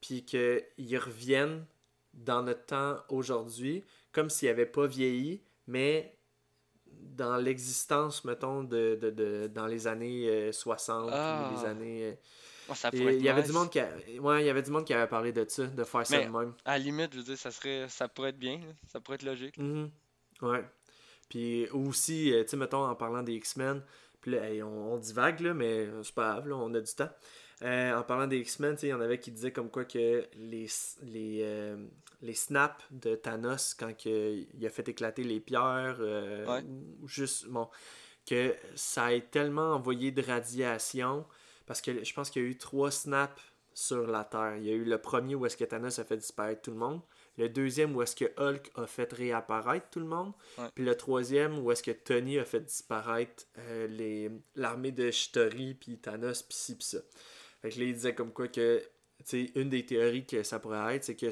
[0.00, 1.66] puis qu'ils reviennent
[2.14, 6.16] dans notre temps aujourd'hui, comme s'ils n'avaient pas vieilli, mais
[7.14, 11.50] dans l'existence, mettons, de, de, de- dans les années euh, 60 Ah.
[11.52, 12.04] ou les années...
[12.04, 12.14] euh,
[12.66, 13.50] Oh, ça et pourrait être il y avait nice.
[13.50, 15.66] du monde qui a- ouais, il y avait du monde qui avait parlé de ça,
[15.66, 16.54] de faire ça de même.
[16.64, 17.86] À la limite, je veux dire, ça serait.
[17.90, 18.58] Ça pourrait être bien.
[18.88, 19.58] Ça pourrait être logique.
[19.58, 19.90] Mhm.
[20.40, 20.64] Ouais.
[21.28, 23.82] Puis aussi, euh, tu sais, mettons, en parlant des X-Men,
[24.22, 27.10] puis là, on, on divague, là, mais c'est pas grave, là, on a du temps.
[27.62, 30.66] Euh, en parlant des X-Men, il y en avait qui disaient comme quoi que les,
[31.02, 31.76] les, euh,
[32.20, 36.64] les snaps de Thanos, quand que il a fait éclater les pierres, euh, Ouais.
[37.06, 37.68] juste, bon,
[38.26, 41.24] que ça a tellement envoyé de radiation,
[41.66, 43.40] parce que je pense qu'il y a eu trois snaps
[43.72, 44.56] sur la Terre.
[44.58, 46.76] Il y a eu le premier où est-ce que Thanos a fait disparaître tout le
[46.76, 47.00] monde.
[47.36, 50.32] Le deuxième où est-ce que Hulk a fait réapparaître tout le monde.
[50.58, 50.66] Ouais.
[50.74, 53.44] Puis le troisième où est-ce que Tony a fait disparaître
[53.88, 56.98] les l'armée de Shitori, puis Thanos, puis ci, puis ça.
[57.64, 58.82] Fait que là, il disait comme quoi que,
[59.20, 61.30] tu sais, une des théories que ça pourrait être, c'est que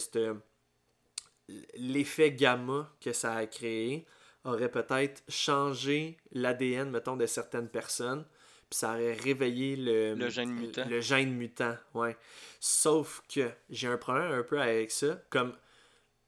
[1.75, 4.07] l'effet gamma que ça a créé
[4.45, 8.25] aurait peut-être changé l'ADN, mettons, de certaines personnes,
[8.71, 10.89] puis ça aurait réveillé le, Le gène mutant.
[10.89, 12.17] Le gène mutant, ouais.
[12.61, 15.23] Sauf que j'ai un problème un peu avec ça.
[15.29, 15.55] Comme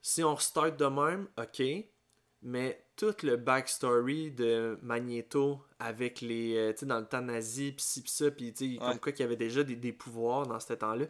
[0.03, 1.63] si on restart de même, ok,
[2.43, 6.57] mais tout le backstory de Magneto avec les.
[6.57, 8.89] euh, tu sais, dans le temps nazi, pis ci, pis ça, pis tu sais, Ouais.
[8.91, 11.07] comme quoi qu'il y avait déjà des, des pouvoirs dans ce temps-là,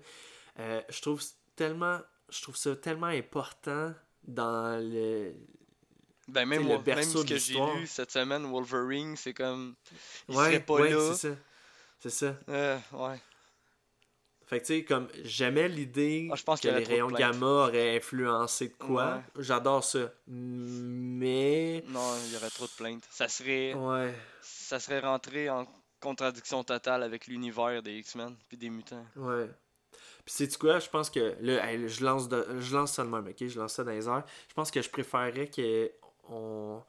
[0.61, 1.23] euh, je trouve
[1.57, 1.99] tellement.
[2.31, 3.93] Je trouve ça tellement important
[4.25, 5.33] dans le.
[6.27, 9.75] Ben, même, le moi- même berceau ce que j'ai lu cette semaine, Wolverine, c'est comme.
[10.29, 11.13] Il ouais, serait pas ouais, là.
[11.15, 11.37] c'est ça.
[12.01, 12.37] C'est ça.
[12.49, 13.21] Euh, ouais.
[14.47, 18.75] Fait que tu sais, comme j'aimais l'idée Ah, que les rayons gamma auraient influencé de
[18.75, 19.23] quoi.
[19.39, 20.13] J'adore ça.
[20.27, 21.83] Mais.
[21.89, 23.07] Non, il y aurait trop de plaintes.
[23.11, 23.73] Ça serait.
[23.75, 24.15] Ouais,
[24.65, 25.67] Ça serait rentré en
[26.01, 29.05] contradiction totale avec l'univers des X-Men puis des mutants.
[29.17, 29.49] ouais.
[30.25, 30.79] Puis sais-tu quoi?
[30.81, 31.37] Je pense que.
[31.41, 33.47] Là, hey, je, lance de- je lance ça de même, ok?
[33.47, 34.25] Je lance ça dans les airs.
[34.49, 35.91] Je pense que je préférerais que.
[36.31, 36.83] On...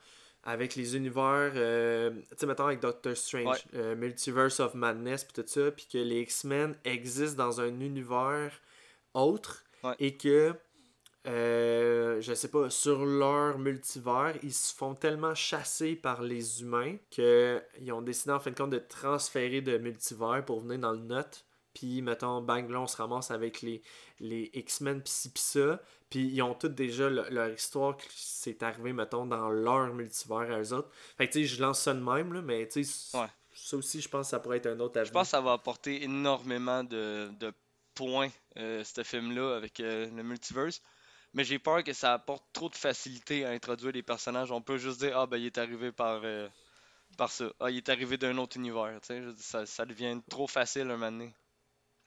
[0.48, 3.80] Avec les univers, euh, tu sais, mettons avec Doctor Strange, Ouais.
[3.80, 8.52] euh, Multiverse of Madness, puis tout ça, puis que les X-Men existent dans un univers
[9.16, 9.96] autre, Ouais.
[10.00, 10.54] et que,
[11.28, 16.98] euh, je sais pas, sur leur multivers, ils se font tellement chasser par les humains
[17.10, 21.00] qu'ils ont décidé en fin de compte de transférer de multivers pour venir dans le
[21.00, 21.40] nôtre.
[21.74, 23.82] Puis, mettons, bang, là, on se ramasse avec les,
[24.22, 25.82] les X-Men, pis ci, pis ça.
[26.10, 30.50] Puis, ils ont toutes déjà le- leur histoire qui s'est arrivé, mettons, dans leur multivers
[30.54, 30.90] à eux autres.
[31.18, 33.28] Fait que, tu sais, je lance ça de même, là, mais, tu sais, Ouais.
[33.54, 35.14] ça aussi, je pense que ça pourrait être un autre Je avenir.
[35.14, 37.52] pense que ça va apporter énormément de, de
[37.94, 40.82] points, euh, ce film-là, avec euh, le multiverse.
[41.36, 44.52] Mais j'ai peur que ça apporte trop de facilité à introduire les personnages.
[44.52, 46.48] On peut juste dire, ah ben il est arrivé par, euh,
[47.18, 47.46] par ça.
[47.60, 48.98] Ah, il est arrivé d'un autre univers.
[49.02, 51.34] Tu sais, ça, ça devient trop facile un moment donné.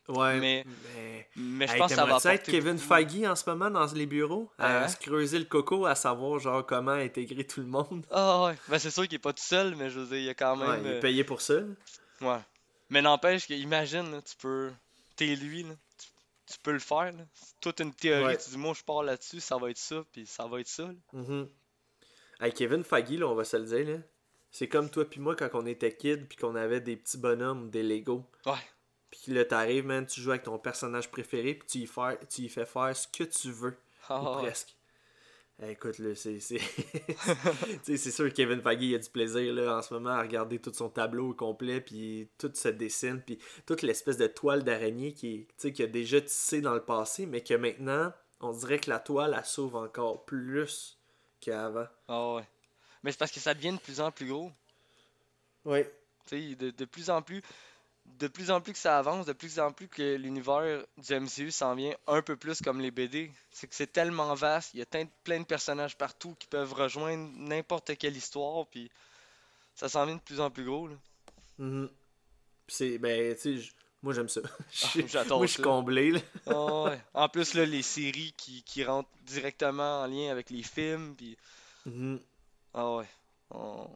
[0.08, 0.64] Ouais, mais-
[0.96, 1.28] mais...
[1.36, 2.52] Mais je Hey, pense que ça va t'aimerais-tu être apporter.
[2.52, 4.88] Kevin Feige en ce moment dans les bureaux, à Hein?
[4.88, 8.06] se creuser le coco, à savoir genre comment intégrer tout le monde?
[8.10, 10.24] Ah ouais, ben c'est sûr qu'il est pas tout seul, mais je veux dire, il
[10.24, 10.86] y a quand Ouais, même.
[10.86, 11.60] il est euh, payé pour ça.
[11.60, 11.66] là.
[12.22, 12.40] Ouais.
[12.88, 14.72] Mais n'empêche que, imagine, là, tu peux.
[15.16, 15.74] T'es lui, là.
[16.50, 17.12] Tu, peux le faire.
[17.34, 18.24] C'est toute une théorie.
[18.24, 18.38] Ouais.
[18.38, 20.84] Tu dis, moi, je pars là-dessus, ça va être ça, puis ça va être ça.
[20.84, 20.94] là.
[21.12, 21.48] Mhm.
[22.40, 24.02] Hey, Kevin là, on va se le dire, là.
[24.50, 27.70] C'est comme toi puis moi quand on était kid puis qu'on avait des petits bonhommes
[27.70, 28.24] des Lego.
[28.46, 28.54] Ouais.
[29.10, 32.42] Puis là, t'arrives, man, tu joues avec ton personnage préféré puis tu y, fais, tu
[32.42, 33.76] y fais faire ce que tu veux.
[34.10, 34.42] Ou ouais.
[34.42, 34.74] presque.
[35.60, 36.38] Eh, écoute, là, c'est.
[36.38, 36.58] C'est
[37.18, 40.22] Tu sais, c'est sûr que Kevin il a du plaisir là, en ce moment à
[40.22, 44.62] regarder tout son tableau au complet, puis tout se dessine, puis toute l'espèce de toile
[44.62, 48.88] d'araignée qui, qui a déjà tissé dans le passé, mais que maintenant, on dirait que
[48.88, 50.96] la toile, elle sauve encore plus
[51.40, 51.86] qu'avant.
[52.06, 52.48] Ah ouais.
[53.02, 54.52] Mais c'est parce que ça devient de plus en plus gros.
[55.64, 55.82] Oui.
[56.26, 57.42] Tu sais, de, de plus en plus,
[58.18, 61.50] de plus en plus que ça avance, de plus en plus que l'univers du MCU
[61.50, 63.30] s'en vient un peu plus comme les BD.
[63.50, 64.86] C'est que c'est tellement vaste, il y a
[65.24, 68.90] plein de personnages partout qui peuvent rejoindre n'importe quelle histoire, puis
[69.74, 70.88] ça s'en vient de plus en plus gros.
[70.88, 70.94] Là.
[71.58, 71.88] Mhm.
[72.66, 74.40] C'est, ben, tu sais, j- moi j'aime ça.
[75.06, 76.20] J'adore moi je suis comblé, là.
[76.46, 77.00] Ah ouais.
[77.14, 81.36] En plus, là, les séries qui, qui rentrent directement en lien avec les films, puis
[81.86, 82.20] Mhm.
[82.74, 83.06] ah ouais.
[83.50, 83.88] On-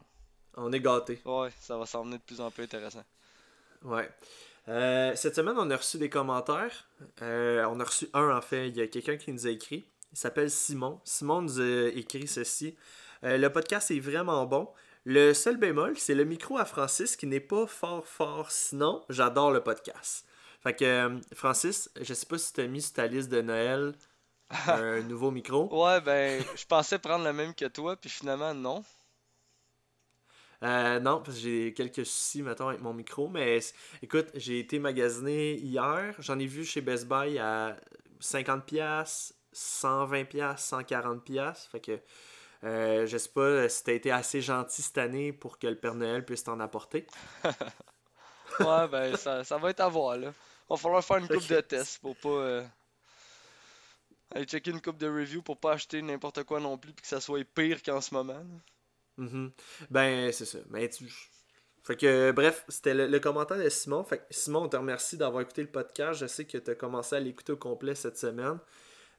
[0.55, 1.19] On est gâtés.
[1.25, 3.03] Ouais, ça va s'en venir de plus en plus intéressant.
[3.83, 4.09] Ouais.
[4.69, 6.87] Euh, cette semaine, on a reçu des commentaires.
[7.21, 8.69] Euh, on a reçu un, en fait.
[8.69, 9.85] Il y a quelqu'un qui nous a écrit.
[10.11, 10.99] Il s'appelle Simon.
[11.03, 12.75] Simon nous a écrit ceci.
[13.23, 14.69] Euh, le podcast est vraiment bon.
[15.05, 18.51] Le seul bémol, c'est le micro à Francis qui n'est pas fort fort.
[18.51, 20.25] Sinon, j'adore le podcast.
[20.61, 23.93] Fait que, Francis, je sais pas si tu as mis sur ta liste de Noël
[24.67, 25.67] un nouveau micro.
[25.83, 28.83] Ouais, ben, je pensais prendre le même que toi, puis finalement, non.
[30.63, 33.27] Euh, non, parce que j'ai quelques soucis, mettons, avec mon micro.
[33.27, 33.59] Mais
[34.01, 36.15] écoute, j'ai été magasiné hier.
[36.19, 37.75] J'en ai vu chez Best Buy à
[38.21, 41.69] 50$, 120$, 140$.
[41.69, 41.99] Fait que
[42.63, 45.95] euh, je sais pas si t'as été assez gentil cette année pour que le Père
[45.95, 47.07] Noël puisse t'en apporter.
[48.59, 50.33] Ouais, ben, ça, va être à voir, là.
[50.69, 52.29] Va falloir faire une coupe de tests pour pas.
[52.29, 52.63] euh,
[54.31, 57.07] Aller checker une coupe de review pour pas acheter n'importe quoi non plus, puis que
[57.07, 58.43] ça soit pire qu'en ce moment.
[59.17, 59.51] Mhm.
[59.89, 60.59] Ben, c'est ça.
[60.69, 61.05] Mais tu...
[61.83, 64.03] Fait que, bref, c'était le, commentaire de Simon.
[64.05, 66.19] Fait que, Simon, on te remercie d'avoir écouté le podcast.
[66.21, 68.57] Je sais que tu as commencé à l'écouter au complet cette semaine.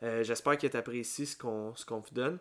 [0.03, 2.39] Euh, J'espère que tu apprécies ce qu'on qu'on vous donne.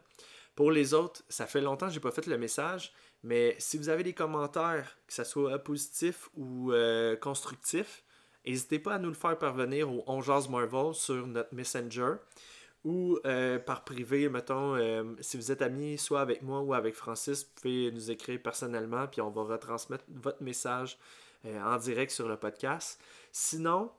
[0.56, 3.89] Pour les autres, ça fait longtemps que j'ai pas fait le message, mais si vous
[3.89, 8.04] avez des commentaires, que ce soit positifs ou euh, constructifs,
[8.46, 12.13] n'hésitez pas à nous le faire parvenir au On Jase Marvel sur notre Messenger
[12.84, 16.96] ou euh, par privé, mettons, euh, si vous êtes amis soit avec moi ou avec
[16.96, 20.98] Francis, vous pouvez nous écrire personnellement, puis on va retransmettre votre message
[21.46, 23.02] euh, en direct sur le podcast.
[23.32, 23.91] Sinon,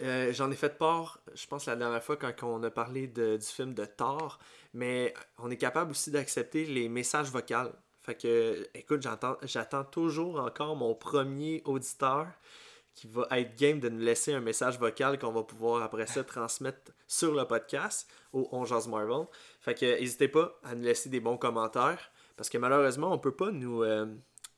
[0.00, 3.74] j'en ai fait part, je pense, la dernière fois quand on a parlé du film
[3.74, 4.40] de Thor,
[4.72, 7.70] mais on est capable aussi d'accepter les messages vocaux.
[8.02, 9.06] Fait que, écoute,
[9.44, 12.26] j'attends toujours encore mon premier auditeur
[12.94, 16.22] qui va être game de nous laisser un message vocal qu'on va pouvoir après ça
[16.24, 19.26] transmettre sur le podcast au On Marvel.
[19.60, 23.34] Fait que n'hésitez pas à nous laisser des bons commentaires parce que malheureusement on peut
[23.34, 24.06] pas nous euh,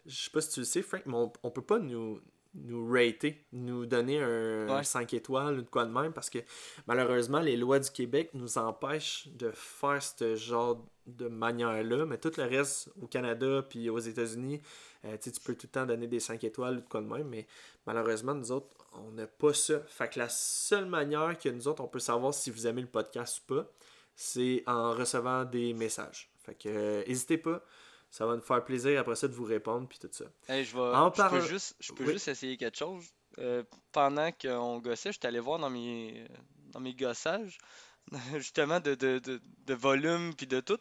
[0.04, 2.20] je sais pas si tu le sais Frank mais on, on peut pas nous
[2.58, 4.82] nous rater, nous donner un Ouais.
[4.84, 6.38] 5 étoiles ou de quoi de même parce que
[6.86, 12.32] malheureusement les lois du Québec nous empêchent de faire ce genre de manière-là, mais tout
[12.36, 14.60] le reste au Canada puis aux États-Unis,
[15.06, 17.28] euh, tu peux tout le temps donner des 5 étoiles ou de quoi de même,
[17.28, 17.46] mais
[17.86, 19.80] malheureusement, nous autres, on n'a pas ça.
[19.88, 22.88] Fait que la seule manière que nous autres, on peut savoir si vous aimez le
[22.88, 23.66] podcast ou pas,
[24.14, 26.30] c'est en recevant des messages.
[26.44, 27.62] Fait que euh, n'hésitez pas,
[28.10, 30.24] ça va nous faire plaisir après ça de vous répondre puis tout ça.
[30.48, 30.82] Hey, je vais.
[31.16, 32.12] Je peux juste, je peux Oui.
[32.12, 33.04] juste essayer quelque chose.
[33.38, 36.26] Euh, pendant qu'on gossait, j'étais allé voir dans mes,
[36.72, 37.58] dans mes gossages,
[38.36, 40.78] justement de, de, de, de volume puis de tout.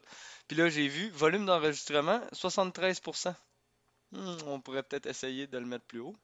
[0.47, 3.33] Puis là, j'ai vu volume d'enregistrement 73%.
[4.11, 6.15] Hmm, on pourrait peut-être essayer de le mettre plus haut.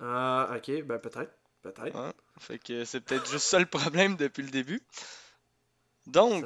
[0.00, 1.96] Ah, ok, ben peut-être, peut-être.
[1.96, 2.12] hein?
[2.38, 4.82] Fait que c'est peut-être juste ça le problème depuis le début.
[6.06, 6.44] Donc,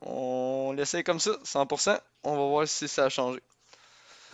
[0.00, 2.00] on l'essaye comme ça, 100%.
[2.24, 3.40] On va voir si ça a changé.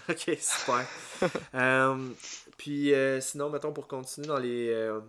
[0.09, 0.87] Ok, super.
[1.55, 2.11] Euh,
[2.57, 5.01] puis euh, sinon, mettons pour continuer dans les euh,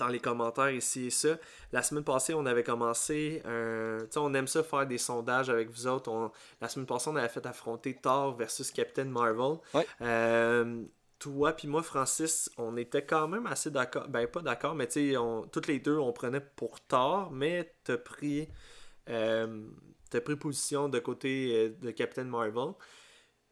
[0.00, 1.36] dans les commentaires ici et ça,
[1.72, 3.98] la semaine passée, on avait commencé un.
[4.00, 6.10] Tu sais, on aime ça faire des sondages avec vous autres.
[6.10, 9.58] On- la semaine passée, on avait fait affronter Thor versus Captain Marvel.
[9.74, 9.86] Ouais.
[10.00, 10.82] Euh,
[11.18, 14.08] toi puis moi, Francis, on était quand même assez d'accord.
[14.08, 17.74] Ben, pas d'accord, mais tu sais, on- toutes les deux, on prenait pour Thor, mais
[17.84, 18.48] t'as pris.
[19.08, 19.64] euh,
[20.10, 22.72] t'as pris position de côté euh, de Captain Marvel.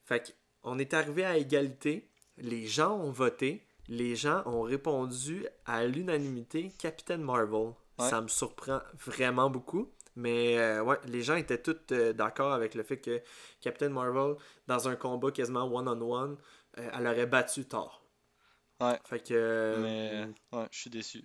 [0.05, 2.09] Fait qu'on est arrivé à égalité.
[2.39, 3.67] Les gens ont voté.
[3.89, 7.73] Les gens ont répondu à l'unanimité Captain Marvel.
[7.99, 8.09] Ouais.
[8.09, 9.91] Ça me surprend vraiment beaucoup.
[10.19, 13.23] Mais euh, ouais, les gens étaient tous euh, d'accord avec le fait que
[13.61, 14.35] Captain Marvel,
[14.67, 16.37] dans un combat quasiment one-on-one,
[16.79, 18.03] euh, elle aurait battu Thor.
[18.81, 18.99] Ouais.
[19.05, 19.77] Fait que.
[19.81, 21.25] Mais ouais, je suis déçu.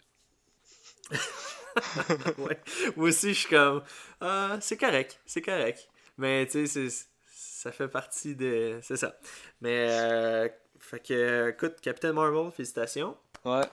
[2.38, 2.62] ouais.
[2.96, 3.82] Moi aussi, je suis comme.
[4.22, 5.90] Ah, c'est correct, c'est correct.
[6.20, 6.88] Mais tu sais,
[7.32, 8.80] ça fait partie de.
[8.84, 9.18] C'est ça.
[9.60, 10.54] Mais.
[10.84, 13.18] Euh, fait que, écoute, Captain Marvel, félicitations.
[13.46, 13.66] Ouais.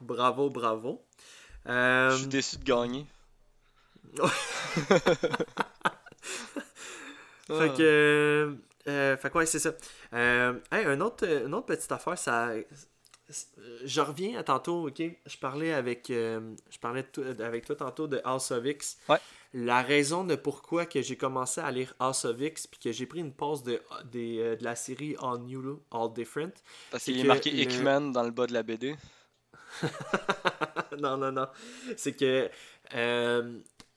[0.00, 1.04] Bravo, bravo.
[1.68, 2.10] Euh...
[2.10, 3.06] Je suis déçu de gagner.
[7.46, 8.56] fait que.
[8.88, 9.72] Euh, fait quoi, c'est ça.
[10.12, 12.50] Euh, un autre, une autre petite affaire, ça.
[13.84, 15.02] Je reviens à tantôt, ok?
[15.26, 17.06] Je parlais avec, euh, je parlais
[17.40, 18.98] avec toi tantôt de House of X.
[19.08, 19.18] Ouais.
[19.54, 23.06] La raison de pourquoi que j'ai commencé à lire House of X puis que j'ai
[23.06, 26.52] pris une pause de, de, de, la série All New, All Different.
[26.90, 27.58] Parce qu'il est marqué le...
[27.58, 28.96] Hickman dans le bas de la BD.
[30.98, 31.46] non, non, non.
[31.96, 32.50] C'est que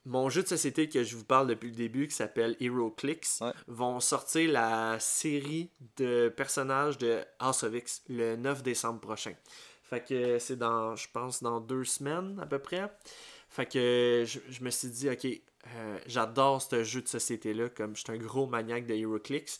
[0.05, 3.99] mon jeu de société que je vous parle depuis le début, qui s'appelle HeroClix, vont
[3.99, 9.33] sortir la série de personnages de House of X le 9 décembre prochain.
[9.83, 12.91] Fait que c'est dans, je pense, dans deux semaines à peu près.
[13.49, 18.01] Fait que je, me suis dit, ok, euh, j'adore ce jeu de société-là, comme je
[18.01, 19.59] suis un gros maniaque de HeroClix.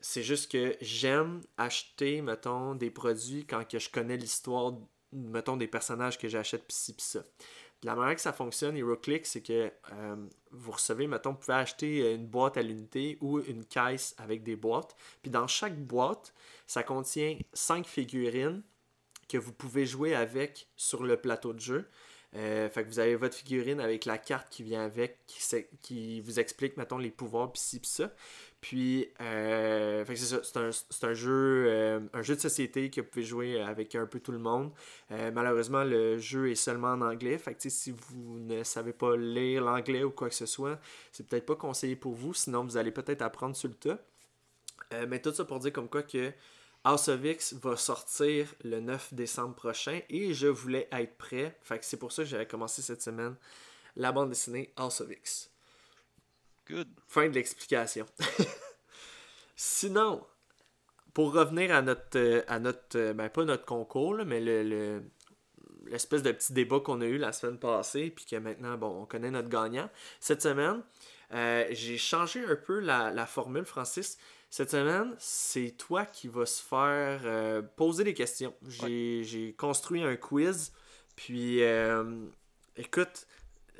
[0.00, 4.74] C'est juste que j'aime acheter, mettons, des produits quand que je connais l'histoire,
[5.12, 7.20] mettons, des personnages que j'achète pis ci pis ça
[7.84, 10.16] la manière que ça fonctionne, HeroClick, c'est que euh,
[10.50, 14.56] vous recevez, mettons, vous pouvez acheter une boîte à l'unité ou une caisse avec des
[14.56, 14.96] boîtes.
[15.22, 16.34] Puis dans chaque boîte,
[16.66, 18.62] ça contient cinq figurines
[19.28, 21.88] que vous pouvez jouer avec sur le plateau de jeu.
[22.34, 25.40] Euh, fait que vous avez votre figurine avec la carte qui vient avec, qui,
[25.80, 28.12] qui vous explique, mettons, les pouvoirs, pis ci, pis ça.
[28.60, 30.70] Puis, euh, c'est un,
[31.02, 34.32] un, jeu, euh, un jeu de société que vous pouvez jouer avec un peu tout
[34.32, 34.72] le monde.
[35.12, 37.38] Euh, malheureusement, le jeu est seulement en anglais.
[37.38, 40.80] Fait que si vous ne savez pas lire l'anglais ou quoi que ce soit,
[41.12, 42.34] c'est peut-être pas conseillé pour vous.
[42.34, 43.98] Sinon, vous allez peut-être apprendre sur le tas.
[45.06, 46.32] mais tout ça pour dire comme quoi que
[46.84, 51.56] House of X va sortir le 9 décembre prochain et je voulais être prêt.
[51.62, 53.36] Fait que c'est pour ça que j'avais commencé cette semaine
[53.96, 55.50] la bande dessinée House of X.
[57.06, 58.06] Fin de l'explication.
[59.56, 60.24] Sinon,
[61.14, 65.02] pour revenir à notre, euh, à notre euh, ben pas notre concours, mais le,
[65.86, 69.04] l'espèce de petit débat qu'on a eu la semaine passée, puis que maintenant, bon, on
[69.04, 69.90] connaît notre gagnant.
[70.20, 70.82] Cette semaine,
[71.32, 74.16] euh, j'ai changé un peu la, formule, Francis.
[74.50, 78.54] Cette semaine, c'est toi qui vas se faire poser des questions.
[78.68, 80.72] J'ai, construit un quiz,
[81.16, 81.60] puis
[82.76, 83.26] écoute,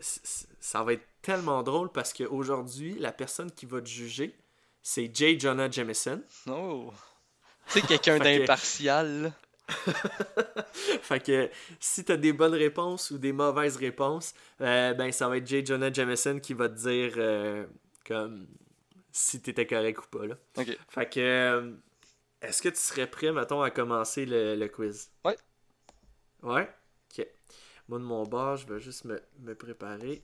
[0.00, 4.36] ça va être tellement drôle parce qu'aujourd'hui, la personne qui va te juger,
[4.82, 5.38] c'est J.
[5.38, 6.22] Jonah Jameson.
[6.48, 6.92] Oh!
[7.66, 9.32] C'est quelqu'un d'impartial.
[11.02, 15.36] fait que si t'as des bonnes réponses ou des mauvaises réponses, euh, ben ça va
[15.36, 15.64] être J.
[15.64, 17.66] Jonah Jameson qui va te dire euh,
[18.06, 18.46] comme
[19.12, 20.26] si t'étais correct ou pas.
[20.26, 20.36] Là.
[20.88, 21.72] Fait que euh,
[22.40, 25.10] est-ce que tu serais prêt, mettons, à commencer le, le quiz?
[25.24, 25.36] Ouais.
[26.42, 26.68] Ouais?
[27.10, 27.26] Ok.
[27.88, 30.22] Moi de mon bord, je vais juste me, me préparer.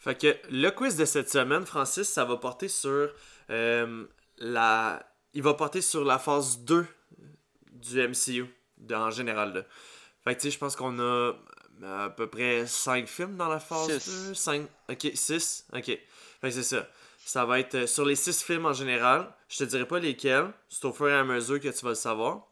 [0.00, 3.10] Fait que le quiz de cette semaine, Francis, ça va porter sur
[3.50, 4.06] euh,
[4.38, 5.06] la.
[5.34, 6.86] Il va porter sur la phase 2
[7.70, 8.46] du MCU
[8.90, 9.52] en général.
[9.52, 9.62] Là.
[10.24, 11.34] Fait que tu sais, je pense qu'on a
[11.82, 13.88] à peu près 5 films dans la phase
[14.28, 14.34] 2.
[14.34, 14.66] 5.
[14.88, 15.66] Ok, 6.
[15.74, 15.84] Ok.
[15.84, 16.00] Fait
[16.42, 16.88] que c'est ça.
[17.22, 19.30] Ça va être euh, sur les 6 films en général.
[19.50, 20.50] Je te dirai pas lesquels.
[20.70, 22.46] C'est au fur et à mesure que tu vas le savoir.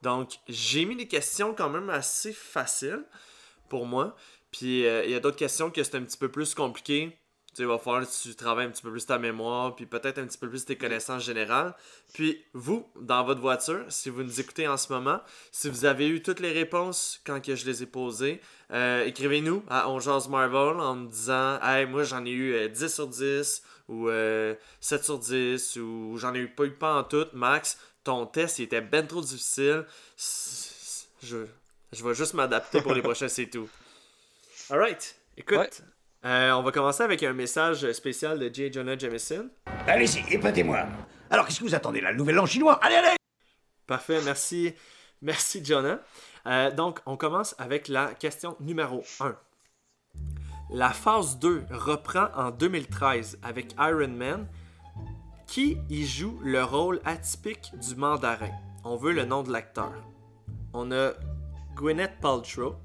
[0.00, 3.04] Donc, j'ai mis des questions quand même assez faciles
[3.68, 4.16] pour moi.
[4.52, 7.16] Puis euh, il y a d'autres questions que c'est un petit peu plus compliqué.
[7.50, 9.84] Tu sais, il va falloir que tu travailles un petit peu plus ta mémoire, puis
[9.84, 11.74] peut-être un petit peu plus tes connaissances générales.
[12.14, 16.08] Puis vous, dans votre voiture, si vous nous écoutez en ce moment, si vous avez
[16.08, 18.40] eu toutes les réponses quand que je les ai posées,
[18.72, 22.88] euh, écrivez-nous à On Marvel en me disant Hey, moi j'en ai eu 10 euh,
[22.88, 24.08] sur 10 ou
[24.80, 27.26] 7 sur 10 ou j'en ai eu pas eu pas en tout.
[27.32, 29.86] Max, ton test il était ben trop difficile.
[31.22, 31.46] Je,
[31.92, 33.68] je vais juste m'adapter pour les prochains, c'est tout.
[34.70, 35.82] Alright, écoute.
[36.24, 38.72] Euh, on va commencer avec un message spécial de J.
[38.72, 39.50] Jonah Jameson.
[39.88, 40.86] Allez-y, épatez-moi.
[41.28, 42.78] Alors, qu'est-ce que vous attendez La nouvelle en chinois?
[42.80, 43.16] Allez, allez
[43.88, 44.72] Parfait, merci.
[45.22, 45.98] Merci, Jonah.
[46.46, 49.34] Euh, donc, on commence avec la question numéro 1.
[50.70, 54.46] La phase 2 reprend en 2013 avec Iron Man.
[55.48, 58.52] Qui y joue le rôle atypique du mandarin?
[58.84, 59.94] On veut le nom de l'acteur.
[60.72, 61.14] On a
[61.74, 62.76] Gwyneth Paltrow,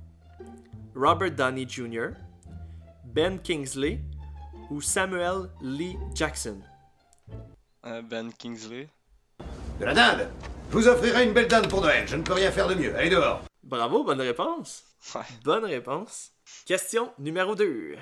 [0.95, 2.11] Robert Downey Jr.,
[3.03, 3.99] Ben Kingsley
[4.71, 6.61] ou Samuel Lee Jackson?
[7.85, 8.87] Euh, ben Kingsley.
[9.79, 10.29] De la dinde
[10.71, 12.95] Je vous offrirai une belle dinde pour Noël, je ne peux rien faire de mieux.
[12.95, 14.85] Allez dehors Bravo, bonne réponse.
[15.43, 16.31] Bonne réponse.
[16.65, 17.95] Question numéro 2.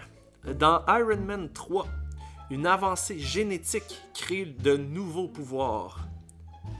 [0.53, 1.87] Dans Iron Man 3,
[2.51, 6.07] une avancée génétique crée de nouveaux pouvoirs.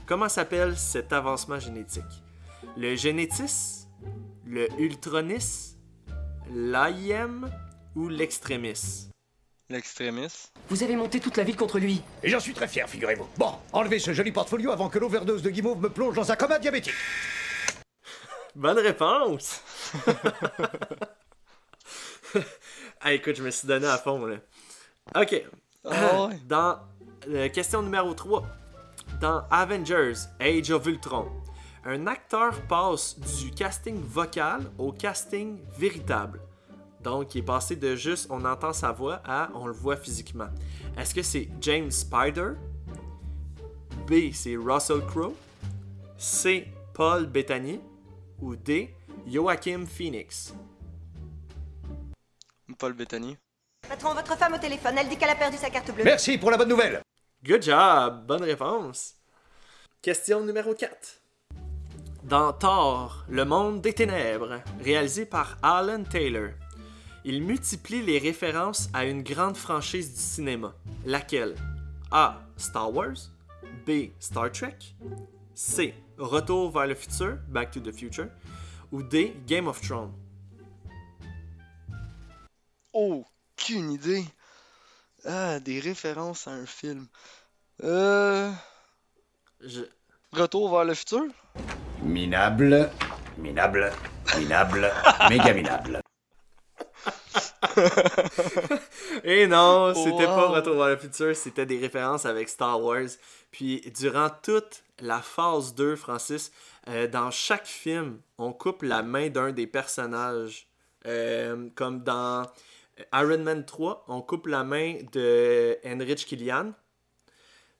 [0.06, 2.04] Comment s'appelle cet avancement génétique?
[2.76, 3.86] Le génétis,
[4.46, 5.73] le ultronis
[6.52, 7.50] l'AIM
[7.94, 9.10] ou l'extrémiste?
[9.70, 10.52] L'extrémiste.
[10.68, 12.02] Vous avez monté toute la ville contre lui.
[12.22, 13.26] Et j'en suis très fier, figurez-vous.
[13.38, 16.58] Bon, enlevez ce joli portfolio avant que l'overdose de guimauve me plonge dans un coma
[16.58, 16.94] diabétique.
[18.54, 19.62] Bonne réponse!
[23.00, 24.36] ah, écoute, je me suis donné à fond, là.
[25.16, 25.42] Ok.
[25.84, 26.38] Ah ouais.
[26.46, 26.78] Dans
[27.28, 28.46] euh, question numéro 3.
[29.20, 31.30] Dans Avengers Age of Ultron,
[31.86, 36.40] un acteur passe du casting vocal au casting véritable.
[37.02, 40.48] Donc, il est passé de juste on entend sa voix à on le voit physiquement.
[40.96, 42.52] Est-ce que c'est James Spider?
[44.06, 45.34] B, c'est Russell Crowe?
[46.16, 47.80] C, Paul Bettany?
[48.40, 48.94] Ou D,
[49.26, 50.54] Joachim Phoenix?
[52.78, 53.36] Paul Bettany.
[53.86, 56.04] Patron, votre femme au téléphone, elle dit qu'elle a perdu sa carte bleue.
[56.04, 57.02] Merci pour la bonne nouvelle.
[57.44, 58.24] Good job!
[58.26, 59.16] Bonne réponse.
[60.00, 61.23] Question numéro 4.
[62.24, 66.52] Dans Thor, le monde des ténèbres, réalisé par Alan Taylor,
[67.22, 70.74] il multiplie les références à une grande franchise du cinéma.
[71.04, 71.54] Laquelle?
[72.10, 72.40] A.
[72.56, 73.30] Star Wars
[73.86, 74.08] B.
[74.18, 74.78] Star Trek
[75.54, 75.92] C.
[76.16, 78.28] Retour vers le futur, Back to the Future
[78.90, 79.36] ou D.
[79.46, 80.14] Game of Thrones
[82.94, 84.24] Aucune idée.
[85.26, 87.06] Ah, des références à un film.
[87.82, 88.50] Euh.
[89.60, 89.82] Je...
[90.32, 91.24] Retour vers le futur?
[92.04, 92.90] Minable,
[93.38, 93.90] minable,
[94.36, 94.92] minable,
[95.30, 96.00] méga minable.
[99.24, 100.54] Et non, c'était pas Wow.
[100.54, 103.08] Retour vers le futur, c'était des références avec Star Wars.
[103.50, 106.52] Puis durant toute la phase 2, Francis,
[106.88, 110.66] euh, dans chaque film, on coupe la main d'un des personnages.
[111.06, 112.42] Euh, comme dans
[113.12, 116.72] Iron Man 3, on coupe la main de Henrich Killian.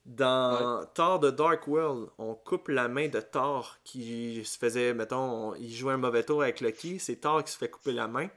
[0.05, 5.49] Dans Thor The Dark World, on coupe la main de Thor qui se faisait, mettons,
[5.51, 6.99] on- il jouait un mauvais tour avec Loki.
[6.99, 8.29] C'est Thor qui se fait couper la main.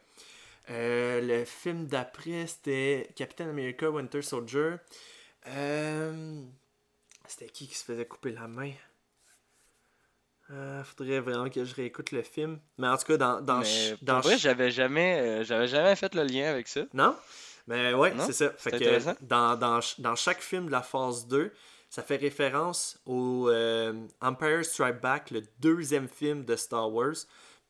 [0.70, 4.76] Euh, le film d'après, c'était Captain America Winter Soldier.
[5.46, 6.42] Euh,
[7.26, 8.72] c'était qui qui se faisait couper la main?
[10.50, 12.58] Euh, Faudrait vraiment que je réécoute le film.
[12.78, 13.40] Mais en tout cas, dans.
[13.42, 13.62] dans,
[14.00, 16.80] dans vrai, j'avais jamais, euh, j'avais jamais fait le lien avec ça.
[16.94, 17.14] Non?
[17.68, 18.50] Mais ouais, c'est ça.
[18.56, 21.52] Fait que dans, dans, dans chaque film de la phase 2,
[21.90, 27.14] ça fait référence au euh, Empire Strike Back, le deuxième film de Star Wars.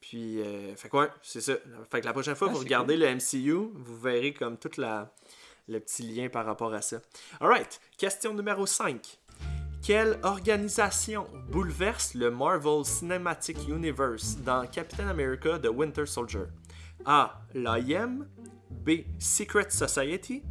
[0.00, 1.54] Puis, euh, fait que ouais, c'est ça.
[1.90, 5.80] Fait que la prochaine fois, Ah, vous regardez le MCU, vous verrez comme tout le
[5.80, 7.00] petit lien par rapport à ça.
[7.40, 9.18] Alright, question numéro 5.
[9.84, 16.44] Quelle organisation bouleverse le Marvel Cinematic Universe dans Captain America The Winter Soldier?
[17.04, 17.40] A.
[17.54, 18.26] L'AIM.
[18.70, 19.04] B.
[19.18, 20.42] Secret Society.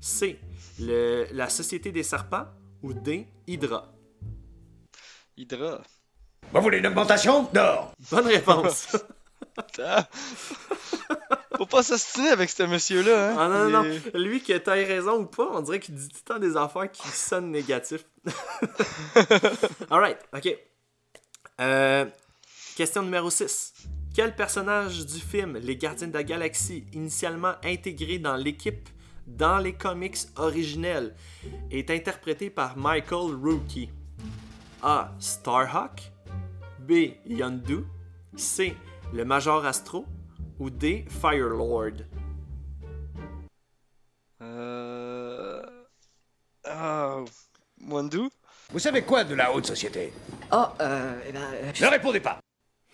[0.00, 0.38] C.
[0.80, 2.46] le- la Société des Serpents.
[2.82, 3.26] Ou D.
[3.46, 3.92] Hydra?
[5.36, 5.80] Hydra.
[6.52, 7.48] Vous voulez une augmentation?
[7.52, 7.92] Dehors.
[8.10, 8.94] Bonne réponse.
[11.56, 13.36] Faut pas s'ostiner avec ce monsieur-là, hein?
[13.38, 14.00] ah non, non, non.
[14.14, 16.90] Lui, que t'aies raison ou pas, on dirait qu'il dit tout le temps des affaires
[16.90, 18.04] qui sonnent négatifs.
[19.90, 20.48] Alright, ok.
[21.60, 22.04] Euh,
[22.76, 23.72] question numéro 6.
[24.14, 28.88] Quel personnage du film Les Gardiens de la Galaxie, initialement intégré dans l'équipe
[29.26, 31.16] dans les comics originels,
[31.72, 33.90] est interprété par Michael Rookie?
[34.84, 35.10] A.
[35.18, 36.12] Starhawk
[36.78, 37.14] B.
[37.26, 37.78] Yondu
[38.36, 38.76] C.
[39.12, 40.06] Le Major Astro
[40.60, 41.04] ou D.
[41.08, 42.04] Firelord?
[44.42, 45.60] Euh...
[46.64, 47.16] Ah...
[47.88, 48.30] Wandu?
[48.70, 50.12] Vous savez quoi de la haute société?
[50.52, 52.43] Oh, euh, eh ben, euh, Ne répondez pas.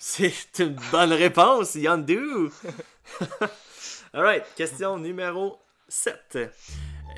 [0.03, 2.49] C'est une bonne réponse, Yondu!
[4.15, 6.39] Alright, question numéro 7.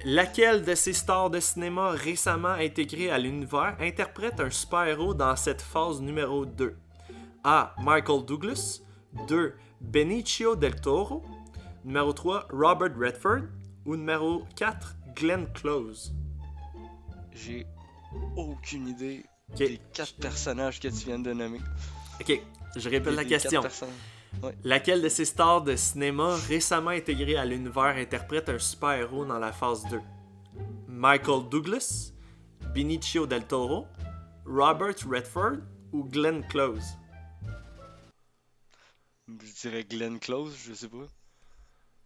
[0.05, 5.63] Laquelle de ces stars de cinéma récemment intégrées à l'univers interprète un super-héros dans cette
[5.63, 6.77] phase numéro 2
[7.45, 7.73] A.
[7.79, 8.81] Michael Douglas
[9.29, 9.55] 2.
[9.81, 11.25] Benicio del Toro
[11.85, 12.49] Numéro 3.
[12.51, 13.43] Robert Redford
[13.87, 14.97] Ou numéro 4.
[15.15, 16.13] Glenn Close?
[17.31, 17.65] J'ai
[18.37, 19.59] aucune idée Ok.
[19.59, 21.61] des quatre personnages que tu viens de nommer.
[22.21, 22.43] Ok,
[22.77, 23.63] je répète la question.
[24.65, 29.53] Laquelle de ces stars de cinéma récemment intégrées à l'univers interprète un super-héros dans la
[29.53, 30.01] phase 2
[30.89, 32.13] Michael Douglas,
[32.75, 33.87] Benicio del Toro,
[34.47, 35.59] Robert Redford
[35.93, 36.97] ou Glenn Close?
[39.29, 41.07] Je dirais Glenn Close, je sais pas.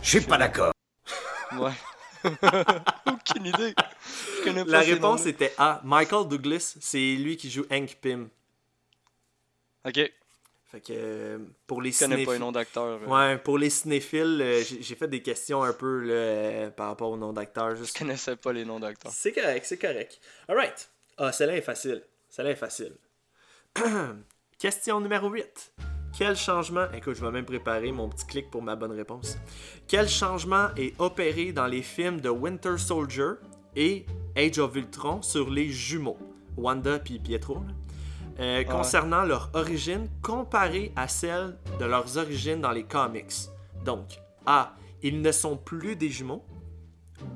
[0.03, 0.73] Je suis pas d'accord.
[1.53, 1.73] Ouais.
[3.07, 3.73] aucune idée.
[4.39, 5.81] Je connais pas La réponse était A.
[5.85, 8.29] Michael Douglas, c'est lui qui joue Hank Pym.
[9.87, 10.01] Ok,
[10.77, 12.33] Fait que euh, pour les connais pas cinéphiles.
[12.35, 13.01] les noms d'acteurs.
[13.03, 13.07] euh.
[13.07, 17.17] Ouais, pour les cinéphiles, euh, j'ai fait des questions un peu là, par rapport au
[17.17, 17.71] nom d'acteur.
[17.71, 17.97] Je Juste...
[17.97, 19.11] connaissais pas les noms d'acteurs.
[19.15, 20.21] C'est correct, c'est correct.
[20.47, 20.91] Alright.
[21.17, 22.03] Ah, celle-là est facile.
[22.29, 22.93] Celle-là est facile.
[24.59, 25.73] Question numéro 8.
[26.19, 29.39] Quel changement, écoute, je vais même préparer mon petit clic pour ma bonne réponse.
[29.89, 33.33] Quel changement est opéré dans les films de Winter Soldier
[33.77, 34.05] et
[34.37, 36.19] Age of Ultron sur les jumeaux,
[36.59, 37.73] Wanda puis Pietro, là,
[38.39, 43.33] euh, concernant leur origine comparée à celle de leurs origines dans les comics.
[43.85, 44.75] Donc, A.
[45.03, 46.45] Ils ne sont plus des jumeaux.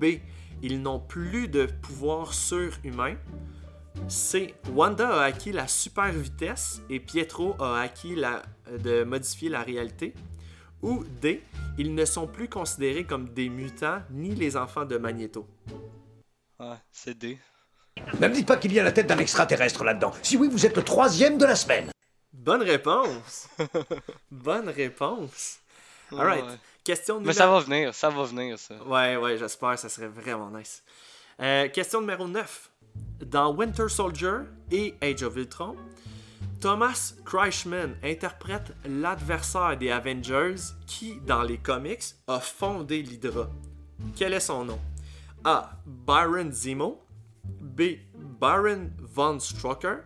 [0.00, 0.16] B.
[0.62, 3.16] Ils n'ont plus de pouvoir surhumain.
[4.08, 4.54] C.
[4.74, 8.42] Wanda a acquis la super vitesse et Pietro a acquis la,
[8.78, 10.14] de modifier la réalité.
[10.82, 11.42] Ou D.
[11.78, 15.46] Ils ne sont plus considérés comme des mutants ni les enfants de Magneto.
[16.58, 17.38] Ouais, c'est D.
[18.20, 20.12] Ne me dites pas qu'il y a la tête d'un extraterrestre là-dedans.
[20.22, 21.90] Si oui, vous êtes le troisième de la semaine.
[22.32, 23.48] Bonne réponse!
[24.30, 25.58] Bonne réponse!
[26.12, 26.44] Alright.
[26.44, 26.58] Ouais.
[26.84, 27.28] Question numéro...
[27.28, 28.74] Mais ça va venir, ça va venir, ça.
[28.84, 30.82] Ouais, ouais, j'espère, ça serait vraiment nice.
[31.40, 32.70] Euh, question numéro 9.
[33.26, 34.38] Dans Winter Soldier
[34.70, 35.76] et Age of Ultron,
[36.60, 43.48] Thomas Kreischman interprète l'adversaire des Avengers qui, dans les comics, a fondé l'Hydra.
[44.16, 44.80] Quel est son nom?
[45.44, 45.70] A.
[45.86, 47.02] Byron Zemo.
[47.80, 47.96] B.
[48.38, 50.00] Byron Von Strucker.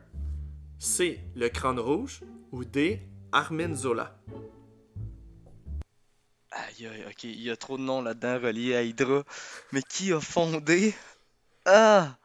[0.79, 1.19] C.
[1.35, 2.21] Le Crâne Rouge.
[2.53, 3.01] Ou D.
[3.33, 4.17] Armin Zola.
[6.53, 9.25] Aïe, aïe, ok, il y a trop de noms là-dedans reliés à Hydra.
[9.73, 10.95] Mais qui a fondé?
[11.65, 12.17] Ah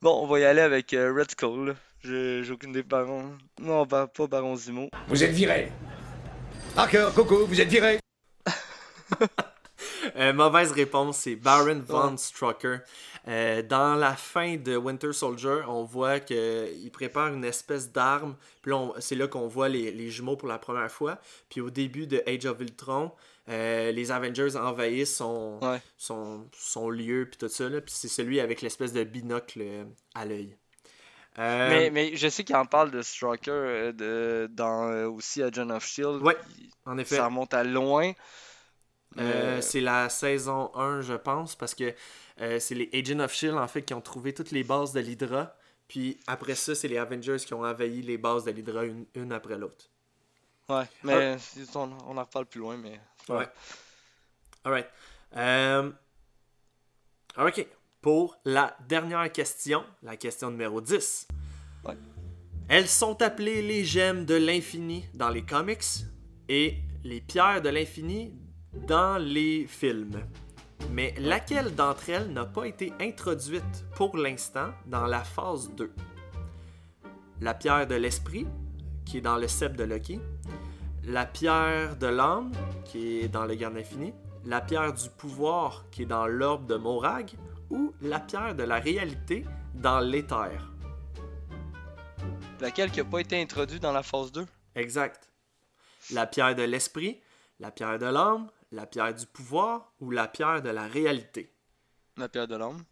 [0.00, 1.76] Bon, on va y aller avec euh, Red Skull.
[2.02, 3.36] J'ai aucune des parents.
[3.60, 4.88] Non, bah, pas Baron Zemo.
[5.08, 5.70] Vous êtes viré.
[6.74, 8.00] Parker, Coco, vous êtes viré.
[10.16, 12.78] Euh, mauvaise réponse, c'est Baron Von Strucker.
[13.28, 18.36] Euh, dans la fin de Winter Soldier, on voit qu'il prépare une espèce d'arme.
[18.62, 21.18] Puis c'est là qu'on voit les, les jumeaux pour la première fois.
[21.48, 23.12] Puis au début de Age of Ultron,
[23.48, 25.80] euh, les Avengers envahissent son, Ouais.
[25.98, 27.68] son, son lieu, puis tout ça.
[27.68, 27.80] Là.
[27.80, 29.62] Puis c'est celui avec l'espèce de binocle
[30.14, 30.56] à l'œil.
[31.38, 35.42] Euh, Mais, mais je sais qu'il en parle de Strucker euh, de, dans euh, aussi
[35.42, 36.22] Agent of Shield.
[36.22, 36.36] Ouais,
[36.86, 37.16] en effet.
[37.16, 38.12] Ça remonte à loin.
[39.18, 41.92] Euh, Euh, c'est la saison 1, je pense, parce que
[42.40, 45.00] euh, c'est les Agents of Shield en fait qui ont trouvé toutes les bases de
[45.00, 45.56] l'Hydra.
[45.88, 49.32] Puis après ça, c'est les Avengers qui ont envahi les bases de l'Hydra une, une
[49.32, 49.86] après l'autre.
[50.68, 53.00] Ouais, mais c'est- on, on en reparle plus loin, mais.
[53.28, 53.48] Ouais.
[54.64, 54.86] Alright.
[55.36, 55.90] Euh,
[57.36, 57.66] ok.
[58.00, 61.26] Pour la dernière question, la question numéro 10.
[61.84, 61.94] Ouais.
[62.68, 65.82] Elles sont appelées les gemmes de l'infini dans les comics
[66.48, 68.32] et les pierres de l'infini
[68.72, 70.22] dans les films.
[70.90, 75.92] Mais laquelle d'entre elles n'a pas été introduite pour l'instant dans la phase 2
[77.40, 78.46] La pierre de l'esprit,
[79.04, 80.20] qui est dans le sceptre de Loki.
[81.04, 82.52] La pierre de l'âme,
[82.84, 84.12] qui est dans le garde infini.
[84.44, 87.32] La pierre du pouvoir, qui est dans l'orbe de Morag.
[87.70, 89.44] Ou la pierre de la réalité
[89.74, 90.72] dans l'éther.
[92.60, 94.44] Laquelle qui n'a pas été introduite dans la phase 2
[94.74, 95.30] Exact.
[96.12, 97.20] La pierre de l'esprit,
[97.58, 101.52] la pierre de l'âme, la pierre du pouvoir ou la pierre de la réalité?
[102.16, 102.84] La pierre de l'homme.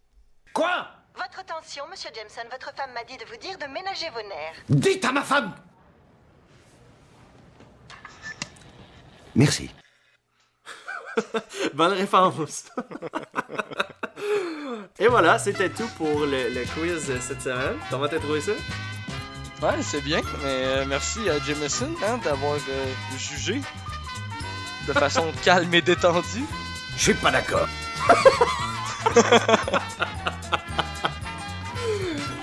[0.52, 0.88] Quoi?
[1.14, 4.62] Votre attention, monsieur Jameson, votre femme m'a dit de vous dire de ménager vos nerfs.
[4.68, 5.54] Dites à ma femme
[9.34, 9.70] Merci.
[11.74, 12.64] Bonne réponse.
[14.98, 17.78] Et voilà, c'était tout pour le, le quiz cette semaine.
[17.90, 18.52] Comment t'as trouvé ça?
[19.62, 23.60] Ouais, c'est bien, mais euh, merci à Jameson hein, d'avoir euh, jugé
[24.88, 26.44] de façon calme et détendue.
[26.96, 27.68] Je suis pas d'accord.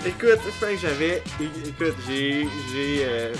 [0.06, 1.24] Écoute, Frank, j'avais.
[1.40, 2.48] Écoute, j'ai.
[2.72, 3.04] J'ai.
[3.06, 3.34] euh,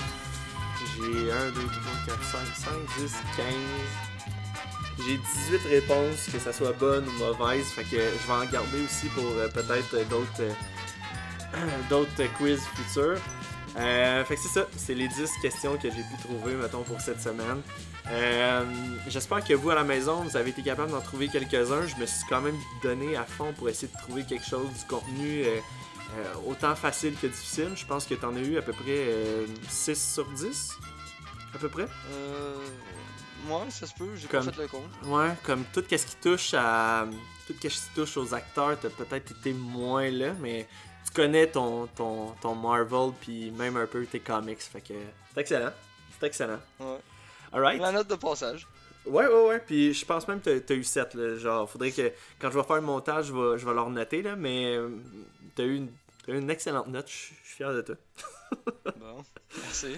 [0.96, 1.62] j'ai 1, 2, 3,
[2.06, 3.46] 4, 5, 5, 10, 15.
[5.06, 5.18] J'ai
[5.58, 7.66] 18 réponses, que ça soit bonne ou mauvaise.
[7.66, 10.40] Fait que je vais en garder aussi pour euh, peut-être d'autres.
[10.40, 10.52] euh,
[11.90, 13.18] d'autres quiz futurs.
[13.78, 16.98] Euh, fait que c'est ça, c'est les 10 questions que j'ai pu trouver, mettons, pour
[17.00, 17.60] cette semaine.
[18.10, 18.64] Euh,
[19.08, 21.86] J'espère que vous à la maison, vous avez été capable d'en trouver quelques-uns.
[21.86, 24.84] Je me suis quand même donné à fond pour essayer de trouver quelque chose, du
[24.88, 25.58] contenu euh,
[26.18, 27.70] euh, autant facile que difficile.
[27.74, 30.72] Je pense que tu en as eu à peu près euh, 6 sur 10.
[31.54, 31.86] À peu près.
[32.12, 32.56] Euh,
[33.48, 34.90] ouais, ça se peut, j'ai pas fait le compte.
[35.04, 37.06] Ouais, comme tout ce qui touche à.
[37.46, 40.66] Tout ce qui touche aux acteurs, t'as peut-être été moins là, mais
[41.04, 44.60] tu connais ton, ton, ton Marvel, puis même un peu tes comics.
[44.60, 44.94] Fait que
[45.32, 45.70] c'est excellent.
[46.18, 46.58] C'est excellent.
[46.80, 46.98] Ouais.
[47.56, 47.80] Alright.
[47.80, 48.66] La note de passage.
[49.06, 49.60] Ouais, ouais, ouais.
[49.60, 51.14] Puis je pense même que t'as- t'as eu 7.
[51.14, 51.36] Là.
[51.36, 54.20] Genre, faudrait que quand je vais faire le montage, je vais, je vais leur noter,
[54.22, 54.88] là, mais euh,
[55.54, 55.92] t'as eu, une-
[56.26, 57.08] t'as eu une excellente note.
[57.08, 57.94] Je suis je suis fier de toi.
[59.00, 59.24] Bon,
[59.62, 59.96] merci.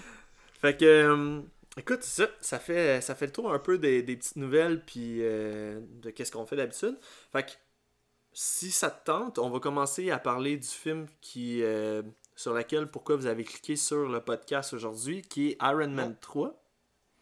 [0.61, 1.41] Fait que, euh,
[1.77, 5.19] écoute, ça, ça fait, ça fait le tour un peu des, des petites nouvelles, puis
[5.21, 6.97] euh, de qu'est-ce qu'on fait d'habitude.
[7.33, 7.51] Fait que,
[8.33, 12.03] si ça te tente, on va commencer à parler du film qui euh,
[12.37, 16.55] sur laquelle, pourquoi vous avez cliqué sur le podcast aujourd'hui, qui est Iron Man 3.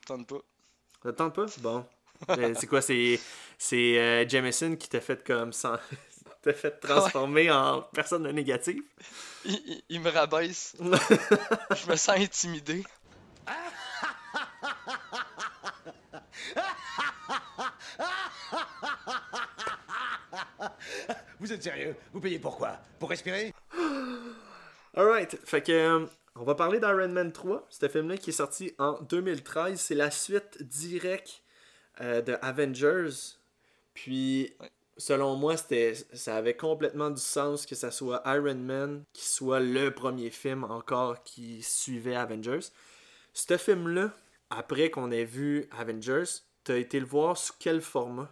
[0.07, 0.41] Tente pas.
[1.03, 1.47] Ça te tente pas?
[1.59, 1.85] Bon.
[2.59, 2.81] C'est quoi?
[2.81, 3.21] C'est,
[3.59, 5.81] c'est euh, Jameson qui t'a fait comme ça.
[6.43, 8.83] t'a fait transformer en personne négative?
[9.45, 10.75] Il, il- il me rabaisse.
[10.81, 12.85] Je me sens intimidé.
[21.39, 21.95] Vous êtes sérieux?
[22.13, 23.53] Vous payez pourquoi Pour respirer?
[24.97, 26.07] Alright, fait que euh,
[26.39, 29.81] on va parler d'Iron Man 3, ce film-là qui est sorti en 2013.
[29.81, 31.43] C'est la suite directe
[32.01, 33.11] euh, de Avengers.
[33.95, 34.71] Puis, Ouais.
[34.99, 39.61] selon moi, c'était, ça avait complètement du sens que ça soit Iron Man qui soit
[39.61, 42.67] le premier film encore qui suivait Avengers.
[43.33, 44.13] Ce film-là,
[44.51, 46.25] après qu'on ait vu Avengers,
[46.65, 48.31] t'as été le voir sous quel format?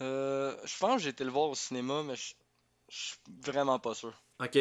[0.00, 2.34] Euh, je pense que j'ai été le voir au cinéma, mais je
[2.90, 4.14] je suis vraiment pas sûr.
[4.40, 4.56] Ok,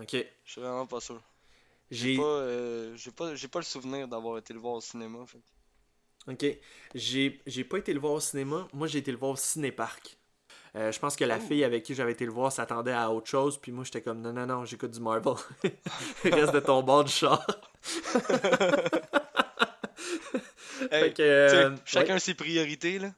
[0.00, 0.12] ok.
[0.44, 1.20] Je suis vraiment pas sûr.
[1.90, 2.16] J'ai.
[2.16, 5.18] Pas, euh, pas, j'ai pas le souvenir d'avoir été le voir au cinéma.
[5.26, 5.38] fait
[6.26, 6.46] Ok.
[6.94, 8.66] J'ai pas été le voir au cinéma.
[8.72, 10.16] Moi, j'ai été le voir au cinéparc.
[10.76, 11.40] Euh, je pense que la Oh.
[11.46, 13.58] fille avec qui j'avais été le voir s'attendait à autre chose.
[13.58, 15.34] Puis moi, j'étais comme non, non, non, j'écoute du Marvel.
[16.24, 17.46] Reste de ton bord du char.
[20.90, 22.20] Hey, que, euh, chacun ouais.
[22.20, 23.08] ses priorités, là.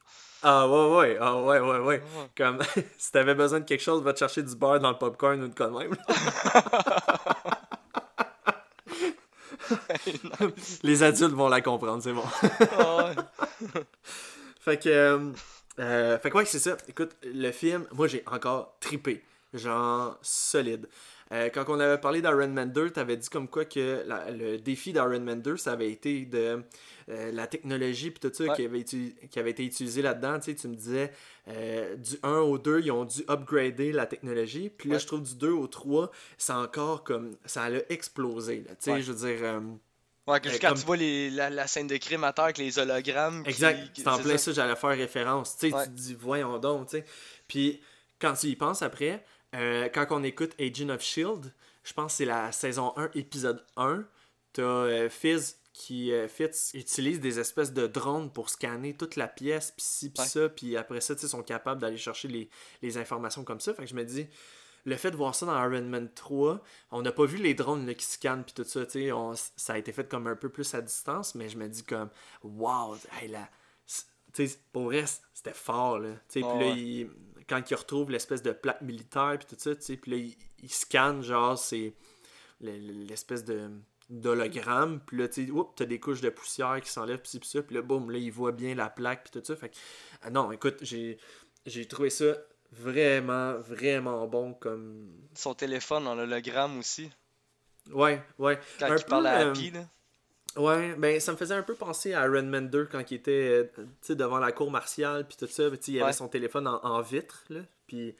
[0.42, 1.16] Ah ouais, ouais.
[1.20, 1.80] Ah ouais, ouais, ouais.
[1.80, 2.02] Ouais.
[2.36, 2.58] Comme
[2.98, 5.48] si t'avais besoin de quelque chose, va te chercher du beurre dans le popcorn ou
[5.48, 5.96] de quoi même.
[10.82, 12.24] Les adultes vont la comprendre, c'est bon.
[12.78, 13.12] Ah.
[14.60, 14.88] Fait que.
[14.88, 15.18] euh,
[15.78, 16.76] euh, fait que ouais, c'est ça.
[16.88, 19.22] Écoute, le film, moi j'ai encore tripé.
[19.54, 20.88] Genre solide.
[21.32, 24.58] Euh, quand on avait parlé d'Iron Man 2, t'avais dit comme quoi que la- le
[24.58, 26.62] défi d'Iron Man 2, ça avait été de
[27.08, 28.54] euh, la technologie puis tout ça Ouais.
[28.56, 30.38] qui, avait uti- qui avait été utilisé là-dedans.
[30.38, 31.12] Tu sais, tu me disais
[31.48, 34.70] euh, du 1 au 2, ils ont dû upgrader la technologie.
[34.70, 35.00] Puis là, Ouais.
[35.00, 37.36] je trouve du 2 au 3, c'est encore comme.
[37.44, 38.64] Ça a explosé.
[38.66, 38.70] Là.
[38.74, 39.02] Tu sais, Ouais.
[39.02, 39.60] je veux dire.
[40.28, 42.44] Ouais, que Euh, quand comme- tu vois les, la, la scène de crime à terre
[42.46, 43.44] avec les hologrammes.
[43.46, 45.56] Exact, qui- c'est en plein ça, j'allais faire référence.
[45.56, 45.84] Tu Ouais.
[45.84, 47.04] tu te dis, voyons donc, tu sais.
[47.46, 47.80] Puis,
[48.20, 49.24] quand tu y penses après,
[49.56, 51.52] euh, quand on écoute Agent of Shield,
[51.84, 54.04] je pense que c'est la saison 1, épisode 1,
[54.52, 59.28] t'as euh, Fizz qui euh, Fitz utilise des espèces de drones pour scanner toute la
[59.28, 60.28] pièce, puis ci, puis Ouais.
[60.28, 62.48] ça, puis après ça, ils sont capables d'aller chercher les,
[62.82, 63.74] les informations comme ça.
[63.74, 64.26] Fait que je me dis,
[64.86, 67.86] le fait de voir ça dans Iron Man 3, on n'a pas vu les drones
[67.86, 69.10] là, qui scannent puis tout ça, tu
[69.56, 72.08] ça a été fait comme un peu plus à distance, mais je me dis comme,
[72.42, 73.48] wow, hey, la,
[74.72, 75.04] pour vrai,
[75.34, 76.10] c'était fort, là.
[76.30, 76.78] Puis là, ouais.
[76.78, 77.10] il-
[77.48, 80.36] quand il retrouve l'espèce de plaque militaire puis tout ça, tu sais, puis là, il,
[80.62, 81.94] il scanne, genre, c'est
[82.60, 82.76] le-
[83.06, 83.70] l'espèce de
[84.08, 87.60] d'hologramme, puis là, tu sais, oups, t'as des couches de poussière qui s'enlèvent, puis ça,
[87.62, 89.76] puis là, boum, là, il voit bien la plaque, puis tout ça, fait que,
[90.22, 91.18] ah non, écoute, j'ai
[91.66, 92.36] j'ai trouvé ça
[92.70, 95.10] vraiment, vraiment bon comme...
[95.34, 97.10] Son téléphone en hologramme aussi.
[97.90, 98.60] Ouais, ouais.
[98.78, 99.88] Quand Un il parle à euh, Happy, là.
[100.56, 103.68] Ouais, ben ça me faisait un peu penser à Iron Man 2 quand il était
[104.08, 106.12] euh, devant la cour martiale puis tout ça, il avait Ouais.
[106.12, 108.16] son téléphone en, en vitre là, puis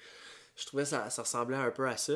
[0.56, 2.14] je trouvais ça ça ressemblait un peu à ça.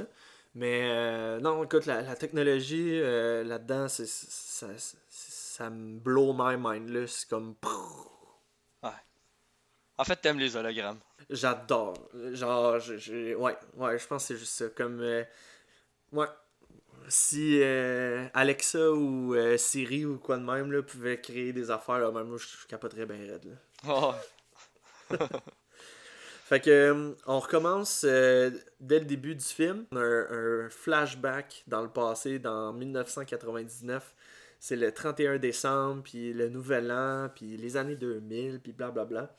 [0.54, 4.66] Mais euh, non, écoute, la, la technologie euh, là-dedans, c'est ça,
[5.08, 7.54] ça, me blow my mind là, c'est comme
[9.98, 10.98] En fait, t'aimes les hologrammes.
[11.28, 12.08] j'adore.
[12.32, 15.22] Genre je, je- ouais, ouais, je pense que c'est juste ça comme euh,
[16.12, 16.26] ouais
[17.10, 21.98] si euh, Alexa ou euh, Siri ou quoi de même là, pouvait créer des affaires,
[21.98, 23.44] là, même moi je, je capoterais bien raide.
[23.44, 23.56] Là.
[23.88, 24.14] Oh,
[26.44, 28.50] Fait que euh, on recommence euh,
[28.80, 29.86] dès le début du film.
[29.92, 34.14] On a un, un flashback dans le passé, dans 1999.
[34.58, 39.34] C'est le 31 décembre, puis le nouvel an, puis les années 2000, puis blablabla.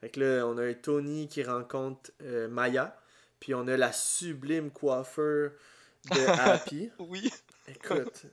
[0.00, 2.10] Fait que là, on a un Tony qui rencontre
[2.48, 2.96] Maya,
[3.38, 5.50] puis on a la sublime coiffeur
[6.10, 6.90] de Happy.
[6.98, 7.30] oui.
[7.68, 8.26] Écoute,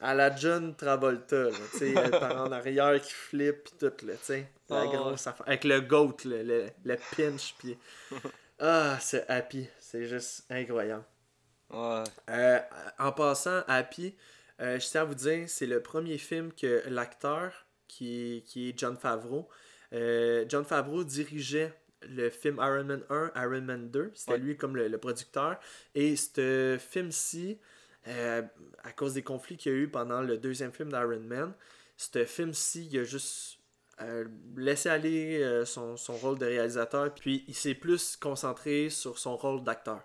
[0.00, 4.06] à la John Travolta, là, tu sais, le par en arrière qui flippe pis tout,
[4.06, 5.46] là, tu sais, la Ah grosse affaire.
[5.48, 7.76] Avec le goat, là, le, le pinch, pis...
[8.62, 11.04] Ah, c'est Happy, c'est juste incroyable.
[11.70, 12.04] Ouais.
[12.28, 12.60] Euh,
[12.98, 14.14] en passant, Happy,
[14.60, 18.78] euh, je tiens à vous dire, c'est le premier film que l'acteur, qui, qui est
[18.78, 19.48] John Favreau,
[19.94, 21.72] euh, John Favreau dirigeait
[22.02, 24.12] le film Iron Man 1, Iron Man 2.
[24.14, 24.38] C'était Ouais.
[24.38, 25.58] lui comme le, le producteur.
[25.94, 27.58] Et ce film-ci,
[28.08, 28.42] euh,
[28.82, 31.52] à cause des conflits qu'il y a eu pendant le deuxième film d'Iron Man,
[31.96, 33.58] ce film-ci, il a juste
[34.00, 34.24] euh,
[34.56, 39.36] laissé aller euh, son, son rôle de réalisateur, puis il s'est plus concentré sur son
[39.36, 40.00] rôle d'acteur.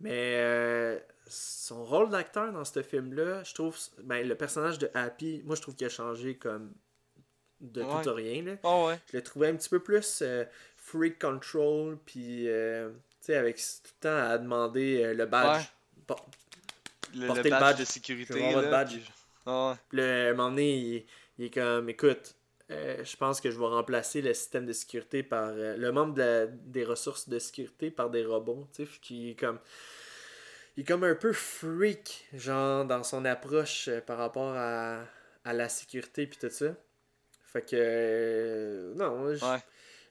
[0.00, 5.56] Mais son rôle d'acteur dans ce film-là, je trouve, ben, le personnage de Happy, moi
[5.56, 6.72] je trouve qu'il a changé comme
[7.60, 8.02] de Ouais.
[8.02, 8.42] tout à rien.
[8.42, 8.56] Là.
[8.62, 8.98] Oh, ouais.
[9.10, 10.44] Je l'ai trouvé un petit peu plus euh,
[10.86, 13.62] free control, puis euh, tu sais, avec tout
[14.00, 15.62] le temps à demander euh, le badge.
[15.62, 16.14] Ouais.
[17.16, 18.52] Le, porter le le badge, de sécurité.
[18.52, 18.90] votre là, badge.
[18.96, 19.10] puis-
[19.46, 19.76] Ah.
[19.88, 21.04] Puis à un moment donné, il,
[21.38, 22.34] il est comme, écoute,
[22.70, 26.14] euh, je pense que je vais remplacer le système de sécurité par euh, le membre
[26.14, 29.58] de la- des ressources de sécurité par des robots, tu sais, qui est comme,
[30.76, 35.04] il est comme un peu freak, genre dans son approche euh, par rapport à,
[35.44, 36.74] à la sécurité puis tout ça.
[37.52, 39.58] Fait que, non, je Ouais.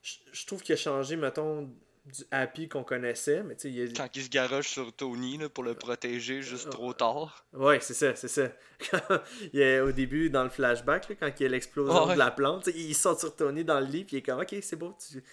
[0.03, 1.63] Je- je trouve qu'il a changé, mettons,
[2.05, 5.37] du Happy qu'on connaissait, mais tu sais, il a, Quand il se garoche sur Tony
[5.37, 7.45] là, pour le protéger juste trop tard.
[7.53, 8.49] Ouais, c'est ça, c'est ça.
[9.53, 12.13] Il est au début, dans le flashback, là, quand il y a l'explosion Ouais.
[12.15, 14.53] de la plante, il sort sur Tony dans le lit, puis il est comme, ok,
[14.61, 15.23] c'est beau, tu,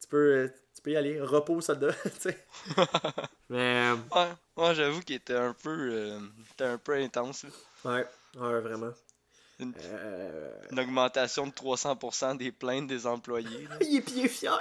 [0.00, 2.44] tu peux, euh, tu peux y aller, repos, soldat, tu sais.
[3.48, 6.18] Mais, euh, Ouais, ouais j'avoue qu'il était un peu euh,
[6.52, 7.44] était un peu intense.
[7.44, 7.50] là.
[7.92, 8.06] ouais,
[8.40, 8.90] ouais, vraiment.
[9.58, 13.66] Une, Euh, une augmentation de 300% des plaintes des employés.
[13.80, 14.58] il est fier.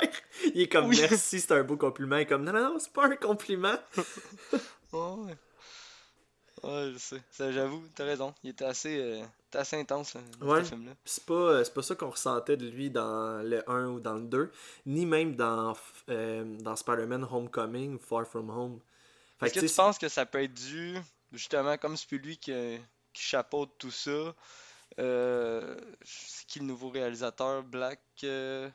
[0.54, 0.98] Il est comme, Oui.
[1.02, 2.16] merci, c'est un beau compliment.
[2.18, 3.76] Il est comme, non, non, non, c'est pas un compliment.
[4.93, 5.36] Ouais.
[6.64, 7.22] Ouais, je sais.
[7.30, 8.34] Ça, J'avoue, t'as raison.
[8.43, 9.22] Il était assez, euh,
[9.54, 10.64] assez intense là, dans Ouais.
[10.64, 10.93] ce film-là.
[11.04, 14.22] C'est pas, euh, pas ça qu'on ressentait de lui dans le 1 ou dans le
[14.24, 14.52] 2,
[14.86, 15.76] ni même dans,
[16.10, 18.80] euh, dans Spider-Man Homecoming ou Far From Home.
[19.41, 20.96] Est-ce que tu tu penses que ça peut être dû,
[21.34, 22.54] justement, comme c'est plus lui qui,
[23.14, 24.34] qui chapeaute tout ça,
[25.00, 28.70] euh, c'est qui le nouveau réalisateur, Black, euh,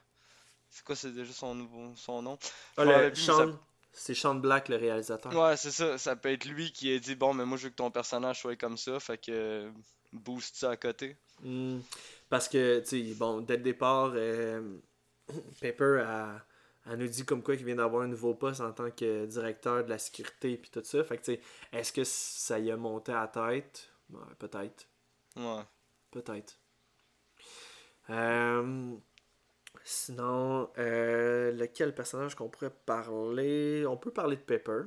[0.70, 2.38] c'est quoi c'est déjà son nouveau son nom?
[2.76, 3.58] Ah, le ça- Sean-
[3.92, 5.32] C'est Sean Black, le réalisateur.
[5.34, 7.70] Ouais, c'est ça, ça peut être lui qui a dit, bon, mais moi je veux
[7.70, 9.70] que ton personnage soit comme ça, fait que euh,
[10.12, 11.16] booste ça à côté.
[11.42, 11.80] Hmm.
[12.28, 14.78] Parce que, tu sais, bon, dès le départ, euh,
[15.60, 16.44] Pepper a,
[16.86, 19.84] elle nous dit comme quoi qu'il vient d'avoir un nouveau poste en tant que directeur
[19.84, 21.02] de la sécurité puis tout ça.
[21.04, 21.32] Fait que,
[21.72, 23.90] est-ce que ça y a monté à la tête?
[24.10, 24.86] Ouais, peut-être.
[25.36, 25.62] Ouais.
[26.10, 26.58] Peut-être.
[28.10, 28.94] Euh,
[29.84, 33.84] sinon, euh, lequel personnage qu'on pourrait parler?
[33.86, 34.82] On peut parler de Pepper.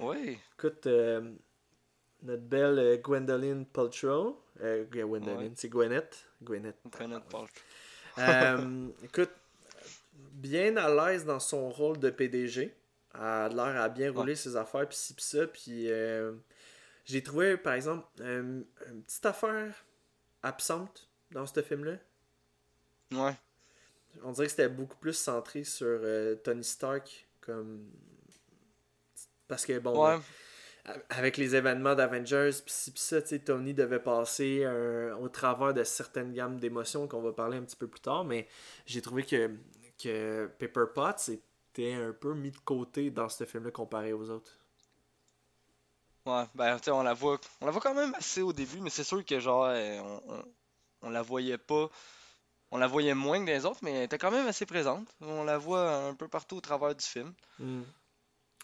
[0.00, 0.38] Ouais.
[0.54, 1.32] Écoute, euh,
[2.22, 4.42] notre belle Gwendoline Paltrow.
[4.58, 5.52] Gwendoline, Ouais.
[5.54, 6.26] c'est Gwyneth.
[6.42, 6.76] Gwyneth.
[7.28, 7.46] Pas.
[8.18, 9.30] Euh, écoute,
[10.14, 12.74] bien à l'aise dans son rôle de PDG.
[13.14, 15.46] Elle a l'air à bien rouler ses affaires, puis ci, puis ça.
[15.46, 15.88] Puis
[17.04, 18.64] j'ai trouvé, par exemple, une
[19.06, 19.84] petite affaire
[20.46, 21.96] absente dans ce film-là.
[23.12, 23.34] Ouais.
[24.22, 27.28] On dirait que c'était beaucoup plus centré sur euh, Tony Stark.
[27.40, 27.90] comme
[29.48, 30.18] Parce que, bon, Ouais.
[30.88, 34.66] euh, avec les événements d'Avengers, pis ci, pis ça, tu Tony devait passer
[35.20, 38.48] au travers de certaines gammes d'émotions qu'on va parler un petit peu plus tard, mais
[38.86, 39.50] j'ai trouvé que,
[40.02, 44.58] que Pepper Potts était un peu mis de côté dans ce film-là comparé aux autres.
[46.26, 48.80] Ouais, ben, tu sais, on la voit, on la voit quand même assez au début,
[48.80, 50.44] mais c'est sûr que, genre, euh, on, on,
[51.02, 51.88] on la voyait pas,
[52.72, 55.06] on la voyait moins que les autres, mais elle était quand même assez présente.
[55.20, 57.32] On la voit un peu partout au travers du film.
[57.60, 57.82] Hmm.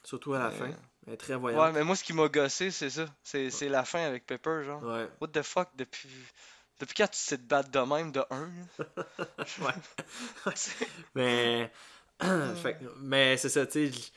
[0.04, 0.70] Surtout à la Euh, fin.
[1.06, 1.74] Elle est très Ouais, voyante.
[1.74, 3.06] mais moi, ce qui m'a gossé, c'est ça.
[3.22, 4.82] C'est c'est la fin avec Pepper, genre.
[4.82, 5.08] Ouais.
[5.20, 6.08] What the fuck, depuis,
[6.80, 8.50] depuis quand tu sais te battre de même de 1
[9.64, 9.72] Ouais.
[11.14, 11.70] Mais,
[12.62, 14.10] fait que- mais c'est ça, tu sais.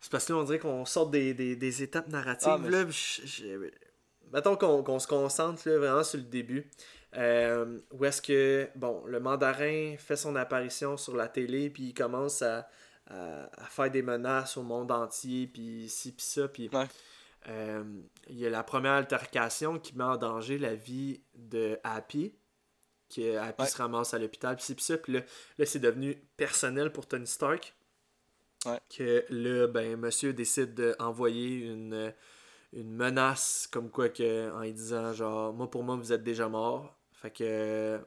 [0.00, 2.48] C'est parce que là, on dirait qu'on sort des, des, des étapes narratives.
[2.50, 3.70] Ah, mais là, je- je-
[4.32, 6.70] Mettons qu'on se concentre là, vraiment sur le début.
[7.16, 11.94] Euh, où est-ce que, bon, le mandarin fait son apparition sur la télé, puis il
[11.94, 12.68] commence à,
[13.08, 16.86] à, à faire des menaces au monde entier, puis ci, puis ça, puis Ouais.
[17.48, 17.82] euh,
[18.28, 22.32] il y a la première altercation qui met en danger la vie de Happy,
[23.12, 23.68] que Happy Ouais.
[23.68, 25.20] se ramasse à l'hôpital, puis ci, puis ça, puis là,
[25.58, 27.74] là c'est devenu personnel pour Tony Stark.
[28.66, 28.78] Ouais.
[28.94, 32.12] Que là, ben, monsieur décide d'envoyer une,
[32.72, 36.48] une menace, comme quoi que, en lui disant, genre, moi pour moi, vous êtes déjà
[36.48, 36.98] mort.
[37.12, 37.98] Fait que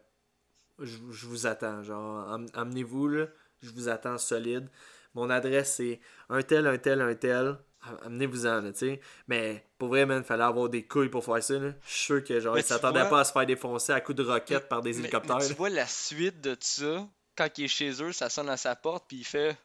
[0.79, 3.27] je, je vous attends, genre, am- amenez-vous, là,
[3.61, 4.67] je vous attends solide.
[5.15, 5.99] Mon adresse, c'est
[6.29, 7.57] un tel, un tel, un tel.
[7.85, 8.99] Am- Amenez-vous-en, tu sais.
[9.27, 11.73] Mais pour vrai, man, fallait avoir des couilles pour faire ça, là.
[11.85, 13.91] Je suis sûr que, genre, Mais il tu s'attendait vois- pas à se faire défoncer
[13.91, 15.39] à coups de roquettes par des mais hélicoptères.
[15.39, 15.55] tu là.
[15.55, 19.05] vois la suite de ça, quand il est chez eux, ça sonne à sa porte,
[19.07, 19.57] puis il fait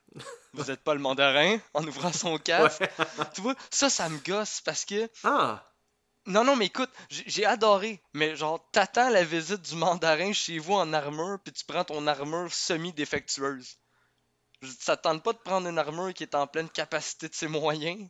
[0.52, 2.82] Vous êtes pas le mandarin en ouvrant son casque.
[3.34, 5.08] Tu vois, ça, ça me gosse parce que.
[5.24, 5.64] Ah!
[6.26, 10.74] Non, non, mais écoute, j'ai adoré, mais genre, t'attends la visite du mandarin chez vous
[10.74, 13.78] en armure, puis tu prends ton armure semi-défectueuse.
[14.60, 17.34] Je- Ça te tente pas de prendre une armure qui est en pleine capacité de
[17.34, 18.08] ses moyens?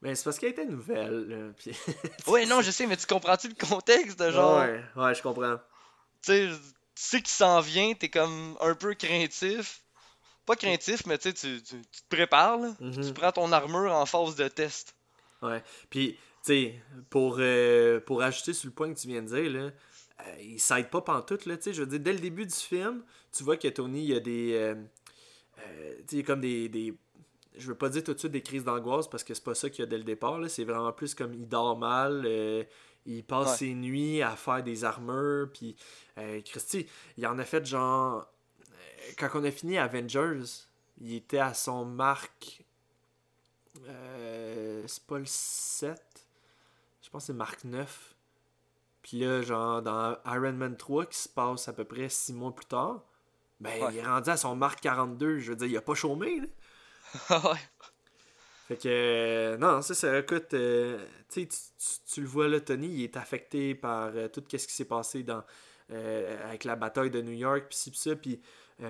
[0.00, 1.52] Mais c'est parce qu'elle était nouvelle, là.
[1.58, 1.76] Puis...
[2.26, 4.60] Ouais, non, je sais, mais tu comprends-tu le contexte de genre?
[4.60, 5.56] Ouais, ouais, je comprends.
[6.22, 6.48] Tu sais,
[7.00, 9.82] sais qu'il s'en vient, t'es comme un peu craintif.
[10.46, 12.74] Pas craintif, mais tu sais, tu tu- te prépares, là.
[12.80, 13.06] Mhm.
[13.06, 14.94] Tu prends ton armure en phase de test.
[15.42, 15.62] Ouais.
[15.90, 16.74] Puis, tu sais,
[17.10, 20.58] pour, euh, pour ajouter sur le point que tu viens de dire, là, euh, il
[20.58, 23.02] s'aide pas pantoute, là, tu sais, je veux dire, dès le début du film,
[23.36, 24.74] tu vois que Tony, il y a des, euh,
[25.60, 26.94] euh, tu sais, comme des, des
[27.56, 29.68] je veux pas dire tout de suite des crises d'angoisse parce que c'est pas ça
[29.68, 30.38] qu'il y a dès le départ.
[30.38, 30.48] là.
[30.48, 32.62] C'est vraiment plus comme il dort mal, euh,
[33.16, 33.56] il passe Ouais.
[33.56, 35.48] ses nuits à faire des armures.
[35.52, 35.76] Puis,
[36.18, 36.86] euh, Christy,
[37.16, 38.26] il en a fait genre.
[38.60, 40.42] euh, Quand on a fini Avengers,
[41.00, 42.64] il était à son marque.
[43.88, 46.00] euh, c'est pas le 7.
[47.02, 48.14] Je pense que c'est marque 9.
[49.02, 52.54] Puis là, genre, dans Iron Man 3, qui se passe à peu près 6 mois
[52.54, 53.02] plus tard,
[53.60, 53.94] ben, Ouais.
[53.94, 55.38] il est rendu à son marque 42.
[55.38, 56.46] Je veux dire, il a pas chômé, là.
[57.52, 57.58] ouais.
[58.68, 61.56] Fait que, euh, non, ça, ça, écoute, euh, tu, tu,
[62.06, 65.22] tu- le vois là, Tony, il est affecté par euh, tout ce qui s'est passé
[65.22, 65.42] dans,
[65.90, 68.40] euh, avec la bataille de New York, puis ci, puis ça, puis,
[68.78, 68.84] tu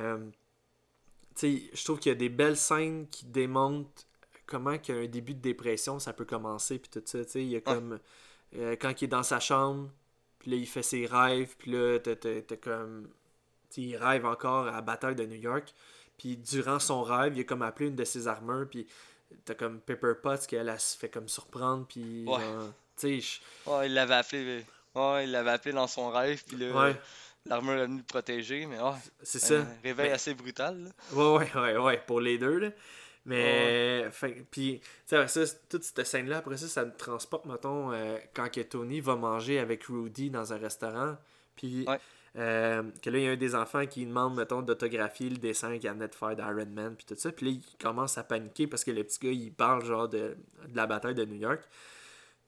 [1.34, 4.04] sais, je trouve qu'il y a des belles scènes qui démontrent
[4.46, 7.56] comment qu'un début de dépression, ça peut commencer, puis tout ça, tu sais, il y
[7.56, 8.00] a comme,
[8.56, 9.90] euh, quand il est dans sa chambre,
[10.40, 13.08] puis là, il fait ses rêves, puis là, t'as, comme,
[13.70, 15.72] tu sais, il rêve encore à la bataille de New York,
[16.16, 18.86] puis durant son rêve, il a comme appelé une de ses armures, puis
[19.44, 22.38] t'as comme Pepper Potts qu'elle elle se fait comme surprendre puis Ouais.
[22.96, 24.64] tu sais Ouais, il l'avait appelé.
[24.94, 26.96] Ouais, il l'avait appelé dans son rêve, puis là, Ouais.
[27.46, 30.84] l'armure est venue le protéger, mais ouais, c'est un ça réveil Mais- assez brutal.
[30.84, 30.90] là.
[31.16, 32.70] ouais ouais ouais ouais pour les deux là
[33.24, 34.08] mais
[34.50, 38.50] puis tu sais toute cette scène là après ça ça me transporte mettons euh, quand
[38.50, 41.16] que Tony va manger avec Rudy dans un restaurant
[41.56, 41.98] puis Ouais.
[42.36, 45.78] Euh, que là il y a un des enfants qui demande mettons d'autographier le dessin
[45.78, 47.32] qu'il venait de faire d'Iron Man puis tout ça.
[47.32, 50.36] Puis là il commence à paniquer parce que le petit gars il parle genre de,
[50.68, 51.62] de la bataille de New York.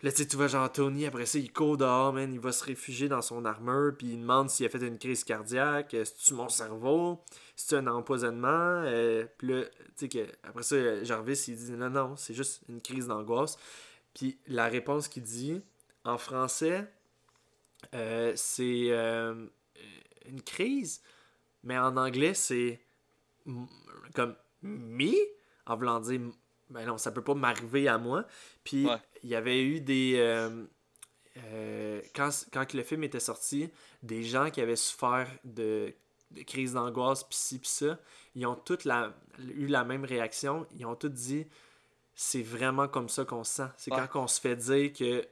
[0.00, 2.40] Puis là, tu sais, tu vois genre Tony, après ça, il court dehors, man, il
[2.40, 5.92] va se réfugier dans son armure, puis il demande s'il a fait une crise cardiaque,
[5.92, 7.22] euh, c'est-tu mon cerveau,
[7.54, 8.48] c'est-tu un empoisonnement,
[8.86, 12.62] euh, puis là, tu sais, que, après ça, Jarvis, il dit non, non, c'est juste
[12.70, 13.58] une crise d'angoisse.
[14.14, 15.60] Puis la réponse qu'il dit,
[16.04, 16.90] en français,
[17.92, 18.88] c'est
[20.26, 21.02] une crise,
[21.62, 22.80] mais en anglais, c'est
[24.14, 25.12] comme me,
[25.66, 26.20] en voulant dire,
[26.68, 28.26] ben non, ça peut pas m'arriver à moi.
[28.64, 28.96] Puis Ouais.
[29.22, 30.14] il y avait eu des.
[30.18, 30.64] euh,
[31.38, 33.70] euh, quand, quand le film était sorti,
[34.02, 35.94] des gens qui avaient souffert de,
[36.32, 37.98] de crise d'angoisse, pis ci, pis ça,
[38.34, 40.66] ils ont tous la, eu la même réaction.
[40.76, 41.46] Ils ont tous dit
[42.14, 43.68] c'est vraiment comme ça qu'on se sent.
[43.76, 44.06] C'est Ouais.
[44.12, 45.26] quand on se fait dire que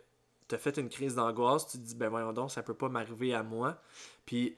[0.47, 3.35] t'as fait une crise d'angoisse, tu te dis ben voyons donc, ça peut pas m'arriver
[3.35, 3.81] à moi.
[4.25, 4.57] Puis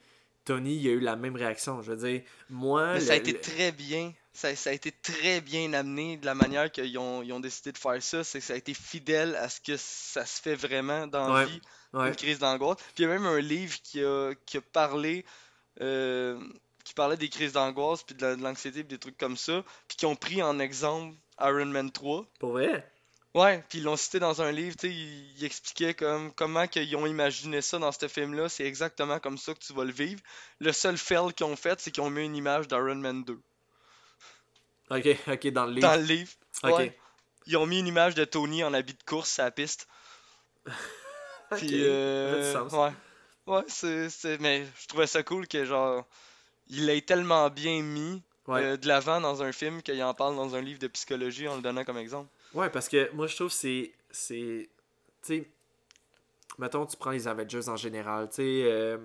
[0.51, 1.81] Tony, il a eu la même réaction.
[1.83, 2.95] Je veux dire, moi.
[2.95, 4.13] Mais ça a été le- très bien.
[4.33, 7.73] Ça, ça a été très bien amené de la manière qu'ils ont, ils ont décidé
[7.73, 8.25] de faire ça.
[8.25, 11.45] C'est que ça a été fidèle à ce que ça se fait vraiment dans la
[11.47, 11.61] vie,
[11.95, 12.09] ouais.
[12.09, 12.79] une crise d'angoisse.
[12.95, 15.25] Puis il y a même un livre qui a, qui a parlé.
[15.81, 16.39] euh,
[16.85, 19.63] qui parlait des crises d'angoisse, puis de la- de l'anxiété, puis des trucs comme ça,
[19.87, 22.27] puis qui ont pris en exemple Iron Man 3.
[22.41, 22.90] Pour vrai?
[23.35, 26.67] Ouais, puis ils l'ont cité dans un livre, tu sais, il, il expliquait comme comment
[26.67, 29.93] qu'ils ont imaginé ça dans ce film-là, c'est exactement comme ça que tu vas le
[29.93, 30.21] vivre.
[30.59, 33.41] Le seul fail qu'ils ont fait, c'est qu'ils ont mis une image d'Iron Man 2
[34.91, 35.89] Ok, ok, dans le livre.
[35.89, 36.33] dans le livre.
[36.65, 36.71] Ok.
[36.79, 36.99] Ouais.
[37.47, 39.87] Ils ont mis une image de Tony en habit de course à la piste.
[41.57, 42.93] Puis, euh, ouais.
[43.47, 46.05] Ouais, c'est, c'est- mais je trouvais ça cool que genre,
[46.69, 48.63] il l'ait tellement bien mis Ouais.
[48.65, 51.57] euh, de l'avant dans un film qu'il en parle dans un livre de psychologie en
[51.57, 52.29] le donnant comme exemple.
[52.55, 53.93] Ouais, parce que moi, je trouve que c'est.
[54.11, 54.69] c'est
[55.23, 55.49] tu sais,
[56.59, 58.29] mettons, tu prends les Avengers en général.
[58.29, 58.99] Tu sais, euh,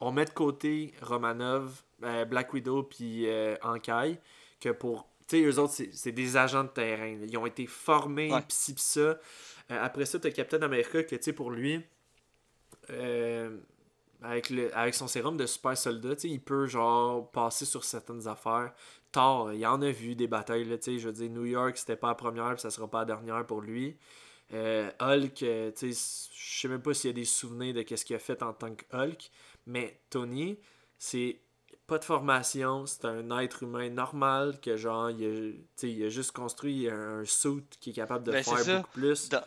[0.00, 4.18] on met de côté Romanov, euh, Black Widow, puis euh, Hawkeye,
[4.60, 5.08] que pour.
[5.28, 7.06] Tu sais, eux autres, c'est des agents de terrain.
[7.26, 8.42] Ils ont été formés, Ouais.
[8.42, 9.00] pis ci, pis ça.
[9.00, 9.18] Euh,
[9.70, 11.80] après ça, t'as Captain America, que, tu sais, pour lui.
[14.22, 18.72] Avec, le, avec son sérum de super soldat, il peut genre passer sur certaines affaires.
[19.10, 21.96] Thor, il y en a vu des batailles, là, je veux dire, New York, c'était
[21.96, 23.96] pas la première, puis ça sera pas la dernière pour lui.
[24.54, 28.16] Euh, Hulk, euh, je sais même pas s'il y a des souvenirs de qu'est-ce qu'il
[28.16, 29.30] a fait en tant que Hulk,
[29.66, 30.58] mais Tony,
[30.98, 31.40] c'est
[31.86, 35.24] pas de formation, c'est un être humain normal que genre, il
[35.82, 38.90] a, il a juste construit un, un suit qui est capable de Ben, faire beaucoup
[38.92, 39.28] plus.
[39.28, 39.42] Dans-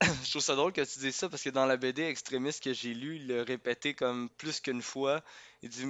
[0.24, 2.72] Je trouve ça drôle que tu dises ça parce que dans la BD extrémiste que
[2.72, 5.22] j'ai lu, il l'a répété comme plus qu'une fois.
[5.62, 5.84] Il dit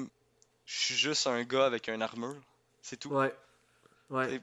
[0.66, 2.36] Je suis juste un gars avec une armure.
[2.82, 3.10] C'est tout.
[3.10, 3.34] Ouais.
[4.08, 4.34] Ouais.
[4.34, 4.40] Et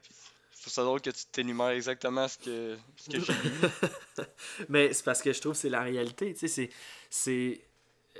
[0.55, 4.25] je trouve ça drôle que tu t'énumères exactement ce que, ce que j'ai lu.
[4.69, 6.33] Mais c'est parce que je trouve que c'est la réalité.
[6.33, 6.69] Tu sais, c'est.
[7.09, 7.61] c'est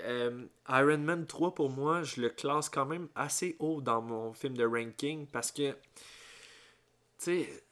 [0.04, 4.34] euh, Iron Man 3, pour moi, je le classe quand même assez haut dans mon
[4.34, 5.72] film de ranking parce que.
[7.20, 7.64] Tu sais,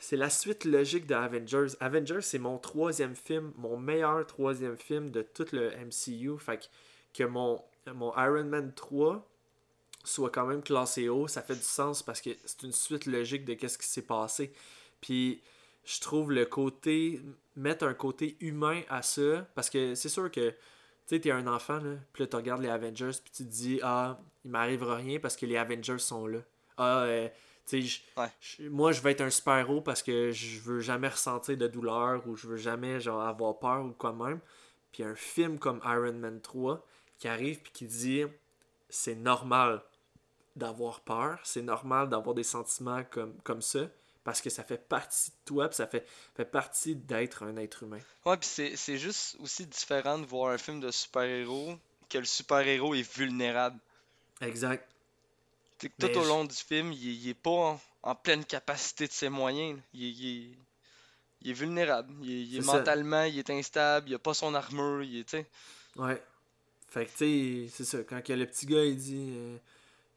[0.00, 1.76] c'est la suite logique de Avengers.
[1.80, 6.38] Avengers, c'est mon troisième film, mon meilleur troisième film de tout le MCU.
[6.38, 6.68] Fait
[7.14, 7.62] que, mon,
[7.94, 9.26] mon Iron Man 3
[10.04, 13.44] soit quand même classé haut, ça fait du sens parce que c'est une suite logique
[13.44, 14.52] de qu'est-ce qui s'est passé.
[15.00, 15.42] Puis
[15.84, 17.20] je trouve le côté
[17.56, 20.56] mettre un côté humain à ça parce que c'est sûr que tu
[21.06, 23.80] sais t'es un enfant là, puis là tu regardes les Avengers puis tu te dis
[23.82, 26.38] ah il m'arrivera rien parce que les Avengers sont là.
[26.76, 27.28] Ah euh,
[27.72, 28.68] Ouais.
[28.70, 32.36] moi, je vais être un super-héros parce que je veux jamais ressentir de douleur ou
[32.36, 34.40] je veux jamais genre, avoir peur ou quoi même.
[34.92, 36.84] Puis un film comme Iron Man 3
[37.18, 38.22] qui arrive puis qui dit
[38.88, 39.82] c'est normal
[40.54, 43.80] d'avoir peur, c'est normal d'avoir des sentiments comme, comme ça
[44.24, 47.82] parce que ça fait partie de toi puis ça fait, fait partie d'être un être
[47.82, 48.00] humain.
[48.24, 51.76] Ouais, puis c'est c'est juste aussi différent de voir un film de super-héros
[52.08, 53.78] que le super-héros est vulnérable.
[54.40, 54.88] Exact.
[55.78, 58.44] Tout Mais au je- long du film, il, est- il est pas en, en pleine
[58.44, 59.76] capacité de ses moyens.
[59.76, 59.82] là.
[59.94, 60.56] Il, est- il est,
[61.42, 62.12] il est vulnérable.
[62.22, 62.76] Il est, ça.
[62.78, 65.36] mentalement, il est instable, il a pas son armure, il est.
[65.96, 66.22] Ouais.
[66.88, 67.98] Fait que, tu sais, c'est ça.
[68.04, 69.34] Quand le petit gars, il dit.
[69.36, 69.56] euh,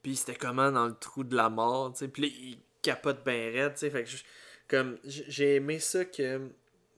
[0.02, 2.08] puis c'était comment dans le trou de la mort, tu sais.
[2.08, 3.90] Puis là, il capote ben raide, tu sais.
[3.90, 4.24] Fait que, je-
[4.66, 6.38] comme, j'ai aimé ça que.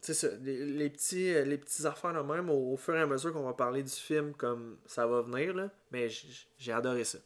[0.02, 2.94] Tu sais, ça, les, les petits, euh, les petits affaires de même, au, au fur
[2.96, 5.70] et à mesure qu'on va parler du film, comme ça va venir, là.
[5.92, 6.08] Mais
[6.58, 7.18] j'ai adoré ça.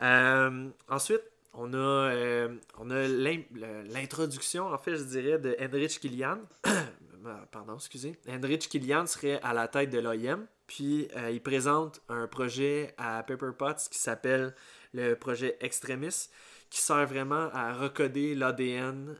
[0.00, 1.22] Euh, ensuite,
[1.54, 6.38] on a, euh, on a l'introduction, en fait, je dirais, de Henrich Kilian.
[7.52, 8.16] Pardon, excusez.
[8.28, 10.46] Henrich Kilian serait à la tête de l'OIM.
[10.66, 14.54] Puis, euh, il présente un projet à Pepper Potts qui s'appelle
[14.94, 16.28] le projet Extremis,
[16.70, 19.16] qui sert vraiment à recoder l'ADN.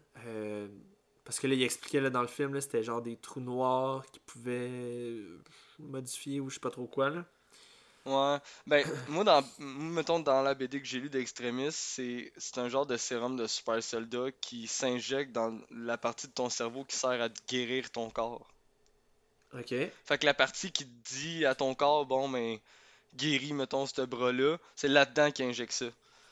[1.25, 4.21] parce que là, il expliquait là, dans le film, c'était genre des trous noirs qui
[4.21, 5.21] pouvaient
[5.79, 7.11] modifier ou je sais pas trop quoi.
[7.11, 7.25] Là.
[8.05, 8.39] Ouais.
[8.67, 12.87] Ben, moi, dans, mettons, dans la BD que j'ai lu d'Extremis, c'est c'est un genre
[12.87, 17.23] de sérum de super soldat qui s'injecte dans la partie de ton cerveau qui sert
[17.23, 18.49] à guérir ton corps.
[19.55, 19.69] Ok.
[19.69, 22.61] Fait que la partie qui te dit à ton corps, bon, mais
[23.15, 25.87] guéris, mettons, ce bras-là, c'est là-dedans qu'il injecte ça.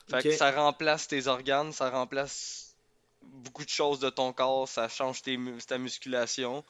[0.09, 2.75] Fait que ça remplace tes organes, ça remplace
[3.21, 6.65] beaucoup de choses de ton corps, ça change tes ta musculation.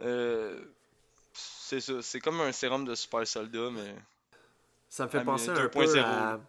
[0.00, 0.58] Euh,
[1.34, 3.94] c'est ça, c'est comme un sérum de super soldat, mais.
[4.90, 6.40] Ça me fait Ah, penser un 2.0, peu à...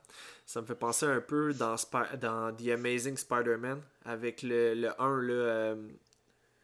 [0.46, 1.76] Ça me fait penser un peu dans,
[2.20, 5.88] dans The Amazing Spider-Man avec le, le 1, là, euh,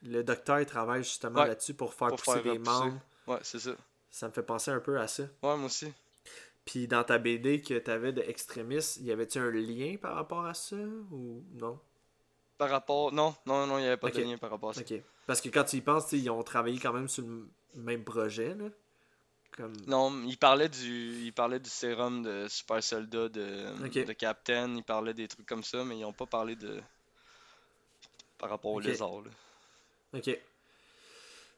[0.03, 2.99] le docteur il travaille justement Ouais, là-dessus pour faire pour pousser faire des membres.
[3.28, 3.71] Ouais, c'est ça.
[4.09, 5.23] Ça me fait penser un peu à ça.
[5.23, 5.93] Ouais, moi aussi.
[6.65, 10.45] Puis dans ta BD que tu avais de Extremis, y avait-tu un lien par rapport
[10.45, 11.80] à ça ou non?
[12.57, 13.13] Par rapport.
[13.13, 14.82] Non, non, non, il n'y avait pas de lien par rapport à ça.
[14.82, 15.01] Ok.
[15.28, 18.55] Parce que quand tu y penses, ils ont travaillé quand même sur le même projet.
[18.55, 18.65] Là.
[19.58, 19.74] Comme...
[19.88, 24.84] Non, il parlait du, il parlait du sérum de super soldat de, de Captain, il
[24.84, 26.80] parlait des trucs comme ça, mais ils ont pas parlé de.
[28.38, 29.22] par rapport au lézard.
[29.24, 29.32] Là.
[30.14, 30.39] Ok.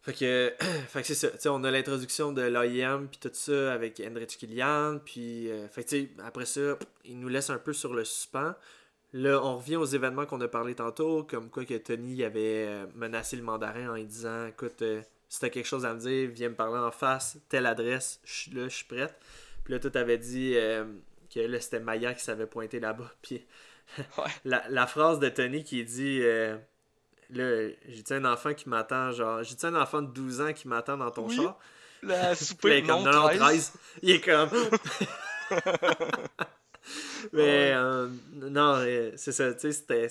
[0.02, 0.54] Fait que,
[0.88, 1.54] fait que c'est ça.
[1.54, 5.00] On a l'introduction de l'OIM puis tout ça avec Hendrich Kilian.
[5.04, 8.56] Puis, euh, fait que, après ça, il nous laisse un peu sur le suspens.
[9.12, 12.86] Là, on revient aux événements qu'on a parlé tantôt, comme quoi que Tony avait euh,
[12.96, 16.30] menacé le mandarin en lui disant Écoute, euh, si t'as quelque chose à me dire,
[16.34, 19.16] viens me parler en face, telle adresse, je suis là, je suis prête.
[19.64, 20.84] Puis là, toi, t'avais dit euh,
[21.34, 23.12] que là, c'était Maya qui s'avait pointé là-bas.
[23.22, 23.46] Puis
[24.18, 24.26] Ouais.
[24.46, 26.58] la, la phrase de Tony qui dit euh,
[27.32, 30.98] Là, j'ai-tu un enfant qui m'attend, genre, j'ai-tu un enfant de 12 ans qui m'attend
[30.98, 31.36] dans ton Oui.
[31.36, 31.58] char?
[32.04, 33.40] La souper, est comme, non, non, non, 13.
[33.40, 33.74] 13.
[34.04, 34.50] Il est comme.
[37.34, 38.84] Mais, euh, non,
[39.16, 40.08] c'est ça, tu sais, c'était.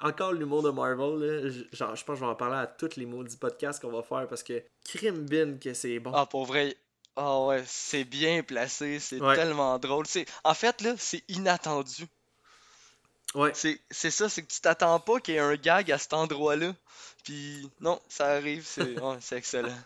[0.00, 2.96] Encore l'humour de Marvel, là, genre, je pense que je vais en parler à tous
[2.96, 6.12] les maudits podcasts qu'on va faire parce que crime bin que c'est bon.
[6.14, 6.76] Ah, pour vrai.
[7.16, 9.36] Ah ouais, c'est bien placé, c'est Ouais.
[9.36, 10.06] tellement drôle.
[10.06, 10.26] C'est...
[10.42, 12.06] En fait, là, c'est inattendu.
[13.34, 15.98] Ouais, C'est, c'est ça, c'est que tu t'attends pas qu'il y ait un gag à
[15.98, 16.72] cet endroit-là.
[17.24, 19.76] Puis non, ça arrive, c'est, ouais, c'est excellent.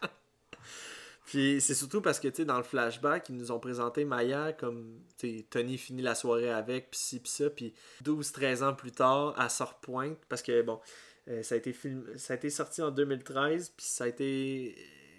[1.28, 4.54] Puis c'est surtout parce que, tu sais, dans le flashback, ils nous ont présenté Maya
[4.54, 8.72] comme, tu sais, Tony finit la soirée avec, pis ci, pis ça, puis 12-13 ans
[8.72, 10.80] plus tard, elle sort pointe, parce que, bon,
[11.28, 12.06] euh, ça, a été film...
[12.16, 14.74] ça a été sorti en 2013, puis ça a été...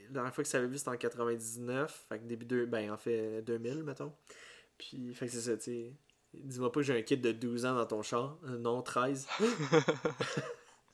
[0.07, 2.66] La dernière fois que ça avait vu, c'était en 99, fait que début de...
[2.66, 4.12] Ben, en fait, 2000, mettons.
[4.80, 5.93] Puis, fait que c'est ça, tu sais...
[6.34, 8.39] Dis-moi pas que j'ai un kid de 12 ans dans ton char.
[8.45, 9.28] Euh, non, 13.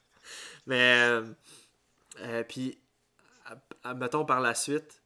[0.65, 1.07] Mais...
[1.07, 1.23] euh,
[2.19, 2.77] euh, puis,
[3.45, 5.01] à- à- mettons par la suite,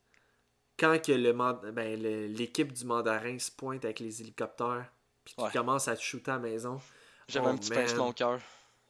[0.80, 1.34] quand que le
[1.72, 4.90] ben, le- l'équipe du mandarin se pointe avec les hélicoptères,
[5.26, 5.52] puis qu'ils Ouais.
[5.52, 6.80] commencent à te shooter à la maison.
[7.28, 7.80] J'avais Oh, un petit man.
[7.86, 8.40] pincement au cœur.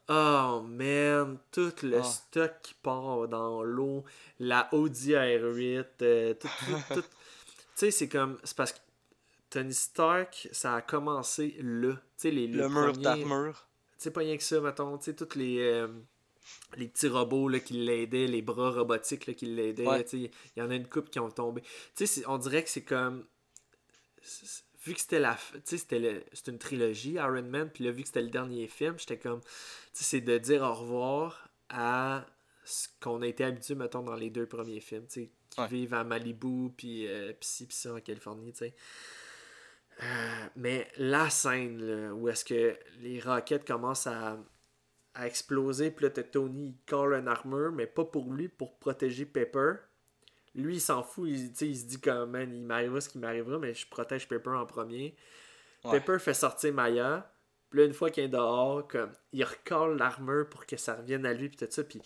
[0.07, 2.03] Oh man, tout le Ah.
[2.03, 4.03] stock qui part dans l'eau,
[4.39, 6.65] la Audi R8, euh, tout, tout,
[7.01, 7.01] tout.
[7.01, 7.07] Tu
[7.75, 8.39] sais, c'est comme.
[8.43, 8.79] C'est parce que
[9.49, 11.93] Tony Stark, ça a commencé là.
[11.93, 13.67] Tu sais, les, les Le mur premiers- d'armure.
[13.93, 15.87] tu sais, pas rien que ça, mettons, tu sais, tous les, euh,
[16.77, 20.05] les petits robots là, qui l'aidaient, les bras robotiques là, qui l'aidaient, Ouais.
[20.13, 21.61] il y en a une couple qui ont tombé.
[21.61, 23.25] Tu sais, c'est- on dirait que c'est comme...
[24.85, 25.33] Vu que c'était la...
[25.33, 28.29] f- Tu sais, c'était le- une trilogie, Iron Man, puis là, vu que c'était le
[28.29, 29.41] dernier film, j'étais comme...
[29.41, 29.47] Tu
[29.93, 32.25] sais, c'est de dire au revoir à
[32.63, 35.67] ce qu'on a été habitué, mettons, dans les deux premiers films, tu sais, qui Ouais.
[35.67, 38.73] vivent à Malibu, puis euh, ça, en Californie, tu sais.
[40.01, 44.37] Euh, mais la scène là, où est-ce que les roquettes commencent à,
[45.19, 48.79] à exploser, puis là, t'as Tony, il colle un armure, mais pas pour lui, pour
[48.79, 49.73] protéger Pepper.
[50.55, 53.59] Lui, il s'en fout, il, il se dit comme, man, il m'arrivera ce qui m'arrivera,
[53.59, 55.15] mais je protège Pepper en premier.
[55.83, 55.99] Ouais.
[55.99, 57.29] Pepper fait sortir Maya,
[57.69, 61.25] puis là, une fois qu'il est dehors, comme, il recolle l'armure pour que ça revienne
[61.25, 62.01] à lui, puis tout ça, puis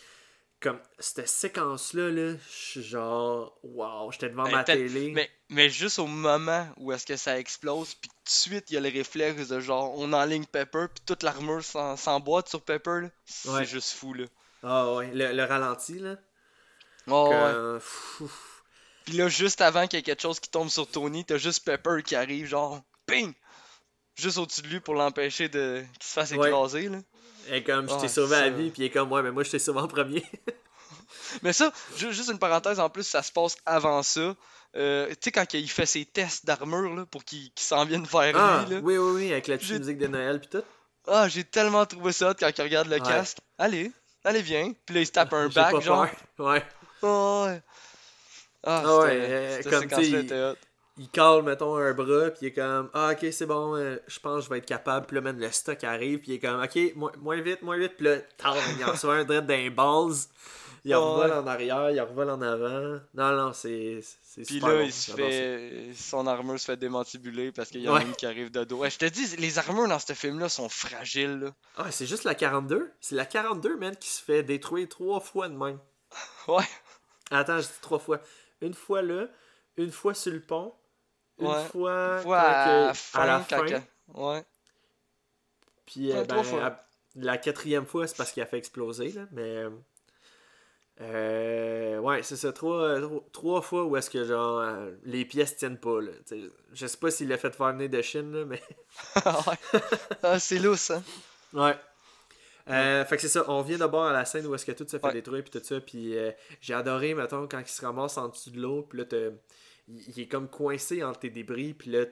[0.63, 5.11] comme, cette séquence-là, là, je suis genre, wow, j'étais devant Ben, ma télé.
[5.11, 8.73] Mais, mais juste au moment où est-ce que ça explose, puis tout de suite, il
[8.75, 13.07] y a le réflexe de genre, on enligne Pepper, puis toute l'armure s'emboîte sur Pepper.
[13.25, 13.65] C'est Ouais.
[13.65, 14.25] juste fou, là.
[14.63, 16.15] Ah ouais, le, le ralenti, là.
[17.07, 17.35] Oh, ouais.
[17.35, 17.79] euh.
[19.05, 21.65] Puis là, juste avant qu'il y ait quelque chose qui tombe sur Tony, t'as juste
[21.65, 23.33] Pepper qui arrive, genre, ping!
[24.15, 26.47] Juste au-dessus de lui pour l'empêcher de qu'il se fasse Ouais.
[26.47, 26.99] écraser, là.
[27.49, 29.43] Et comme, je t'ai Ah, sauvé la vie, puis il est comme, ouais, mais moi,
[29.43, 30.23] je t'ai sauvé en premier.
[31.41, 34.35] Mais ça, ju- juste une parenthèse, en plus, ça se passe avant ça.
[34.75, 38.35] Euh, tu sais, quand il fait ses tests d'armure, là, pour qu'il s'en vienne vers
[38.35, 38.81] ah, lui, là.
[38.83, 40.63] oui, oui, oui, avec la petite musique de Noël, puis tout.
[41.07, 43.01] Ah, j'ai tellement trouvé ça hot quand il regarde le Ouais.
[43.01, 43.37] casque.
[43.57, 43.91] Allez,
[44.23, 44.73] allez, viens.
[44.85, 46.07] Puis là, il se tape un back, genre.
[46.37, 46.45] peur.
[46.47, 46.63] Ouais.
[47.01, 47.61] Ah ouais.
[48.65, 50.27] Ah, Ah ouais, euh, comme, tu.
[50.97, 54.19] Il cale, mettons, un bras, puis il est comme, ah, ok, c'est bon, euh, je
[54.19, 55.07] pense que je vais être capable.
[55.07, 57.77] Puis là, man, le stock arrive, puis il est comme, ok, moins, moins vite, moins
[57.79, 57.93] vite.
[57.97, 60.13] Puis là, tard, il en reçoit un dread d'un balls.
[60.85, 61.01] Il Ouais.
[61.01, 62.99] revole en arrière, il revole en avant.
[63.15, 64.01] Non, non, c'est
[64.45, 65.93] Puis là, bon, il se fait.
[65.95, 68.03] Son armure se fait démantibuler parce qu'il y en a Ouais.
[68.05, 68.79] une qui arrive de dos.
[68.79, 71.53] Ouais, je te dis, les armures dans ce film-là sont fragiles, là.
[71.77, 72.91] Ah, c'est juste la 42?
[72.99, 75.79] C'est la 42, man, qui se fait détruire trois fois de même.
[76.49, 76.65] Ouais.
[77.31, 78.19] Attends, je dis trois fois.
[78.61, 79.27] Une fois là,
[79.77, 80.73] une fois sur le pont,
[81.39, 81.65] une Ouais.
[81.65, 83.81] fois, Une fois quand à, la fin, à la quand fin, que-
[84.13, 84.43] Ouais.
[85.85, 89.65] puis euh, ben, à- la quatrième fois, c'est parce qu'il a fait exploser, là, mais...
[91.01, 92.99] euh, ouais, c'est ça, trois,
[93.31, 96.11] trois, fois où est-ce que, genre, euh, les pièces tiennent pas, là.
[96.71, 98.61] Je sais pas s'il l'a fait faire venir de Chine, là, mais...
[99.25, 99.79] ouais.
[100.21, 101.03] Ah, c'est lousse, hein.
[101.53, 101.75] Ouais.
[102.69, 104.85] Euh, fait que c'est ça, on vient d'abord à la scène où est-ce que tout
[104.87, 105.13] se fait Ouais.
[105.13, 106.31] détruire puis tout ça, puis euh,
[106.61, 109.31] j'ai adoré, mettons, quand il se ramasse en dessous de l'eau, puis là, t'as-
[109.87, 112.05] il est comme coincé entre tes débris, puis là,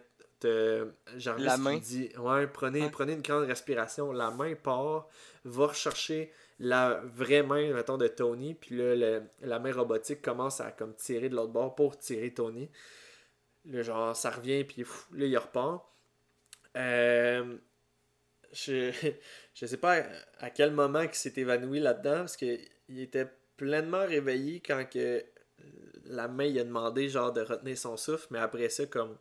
[1.18, 1.78] Jarvis La main.
[1.78, 5.08] dit, ouais, prenez, prenez une grande respiration, la main part,
[5.46, 10.60] va rechercher la vraie main, mettons, de Tony, puis là, le- la main robotique commence
[10.60, 12.70] à comme tirer de l'autre bord pour tirer Tony.
[13.66, 15.86] Là, genre, ça revient, puis pff, là, il repart.
[16.78, 17.58] Euh,
[18.52, 18.92] je,
[19.54, 20.04] je sais pas
[20.40, 22.58] à, quel moment il s'est évanoui là-dedans, parce que
[22.90, 25.24] il était pleinement réveillé quand que
[26.12, 29.16] la main il a demandé genre de retenir son souffle, mais après ça, comme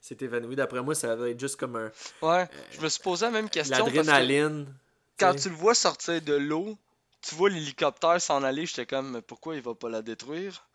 [0.00, 0.56] s'est évanoui.
[0.56, 1.90] D'après moi, ça va être juste comme un
[2.22, 2.48] Ouais.
[2.72, 3.76] Je me suis posé la même question.
[3.86, 4.66] que l'adrénaline.
[5.18, 6.76] quand tu le vois sortir de l'eau,
[7.20, 10.66] tu vois l'hélicoptère s'en aller, j'étais comme, mais pourquoi il va pas la détruire?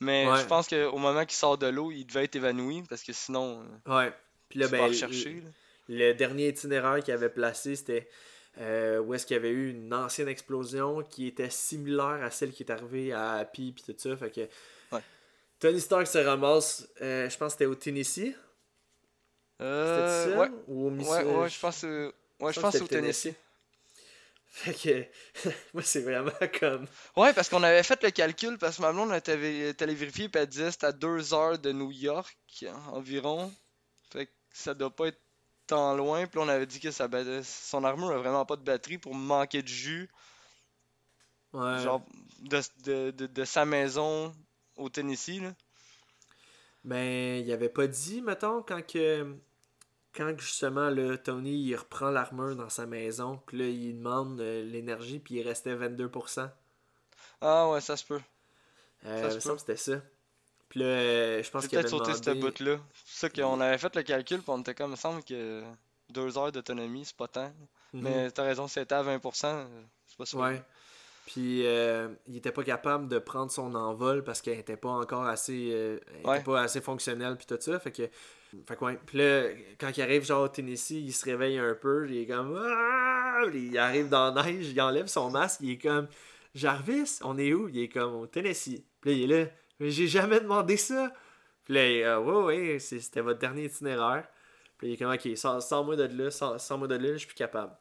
[0.00, 0.38] Mais Ouais.
[0.38, 3.64] je pense qu'au moment qu'il sort de l'eau, il devait être évanoui parce que sinon,
[3.88, 4.12] euh, Ouais.
[4.48, 5.34] Puis là, tu ben, vas le- rechercher.
[5.44, 5.50] là.
[5.88, 8.08] Le dernier itinéraire qu'il avait placé, c'était
[8.60, 12.52] euh, où est-ce qu'il y avait eu une ancienne explosion qui était similaire à celle
[12.52, 14.16] qui est arrivée à Happy puis tout ça.
[14.16, 14.48] Fait que.
[15.60, 18.34] Tony Stark se ramasse, euh, je pense que c'était au Tennessee.
[19.60, 20.38] Euh, C'était ça?
[20.38, 21.24] ouais, Ou au ouais, Missouri?
[21.24, 23.34] ouais, je pense, euh, ouais, je pense que au Tennessee.
[24.46, 25.06] Fait que
[25.74, 26.86] moi c'est vraiment comme
[27.16, 30.40] Ouais, parce qu'on avait fait le calcul, parce que ma blonde était allée vérifier, puis
[30.40, 32.36] elle disait que c'était à 2 heures de New York
[32.92, 33.52] environ.
[34.12, 35.20] Fait que ça doit pas être
[35.66, 36.26] tant loin.
[36.26, 37.08] Puis on avait dit que sa
[37.44, 40.08] son armure a vraiment pas de batterie pour manquer de jus.
[41.52, 41.78] ouais.
[41.82, 42.04] Genre
[42.40, 44.34] de, de, de, de sa maison
[44.78, 45.40] au Tennessee.
[45.40, 45.54] Là?
[46.84, 49.36] Ben, il avait pas dit, mettons, quand que.
[50.14, 54.64] Quand justement, là, Tony il reprend l'armure dans sa maison, puis là, il demande euh,
[54.64, 56.50] l'énergie, puis il restait 22%.
[57.40, 58.20] Ah ouais, ça se peut.
[59.04, 60.00] Euh, Ça me semble que c'était ça.
[60.70, 62.40] Puis là, euh, je pense qu'il avait peut-être sauté demandé...
[62.40, 62.80] ce bout-là.
[63.04, 65.62] C'est ça qu'on avait fait le calcul, puis on était comme, il me semble que
[66.10, 67.52] 2 heures d'autonomie, c'est pas tant.
[67.92, 68.02] Mhm.
[68.02, 70.38] Mais t'as raison, c'était à 20%, euh, c'est pas sûr.
[70.40, 70.62] Ouais.
[71.30, 75.24] Puis euh, il était pas capable de prendre son envol parce qu'elle était pas encore
[75.26, 78.08] assez euh, était pas assez fonctionnelle puis tout ça fait que
[78.64, 78.98] fait que ouais.
[79.04, 79.42] Puis là
[79.78, 83.42] quand il arrive genre au Tennessee, il se réveille un peu, il est comme Ah!
[83.52, 86.08] il arrive dans la neige, il enlève son masque, il est comme
[86.54, 87.68] Jarvis, on est où?
[87.68, 88.82] Il est comme au Tennessee.
[89.02, 89.50] Puis là il est là,
[89.80, 91.12] mais j'ai jamais demandé ça.
[91.66, 94.26] Puis là il est, Ah, ouais ouais, c'était votre dernier itinéraire.
[94.78, 97.26] Puis il est comme OK, sors- sors-moi de là, sors- sors-moi de là, je suis
[97.26, 97.72] plus capable.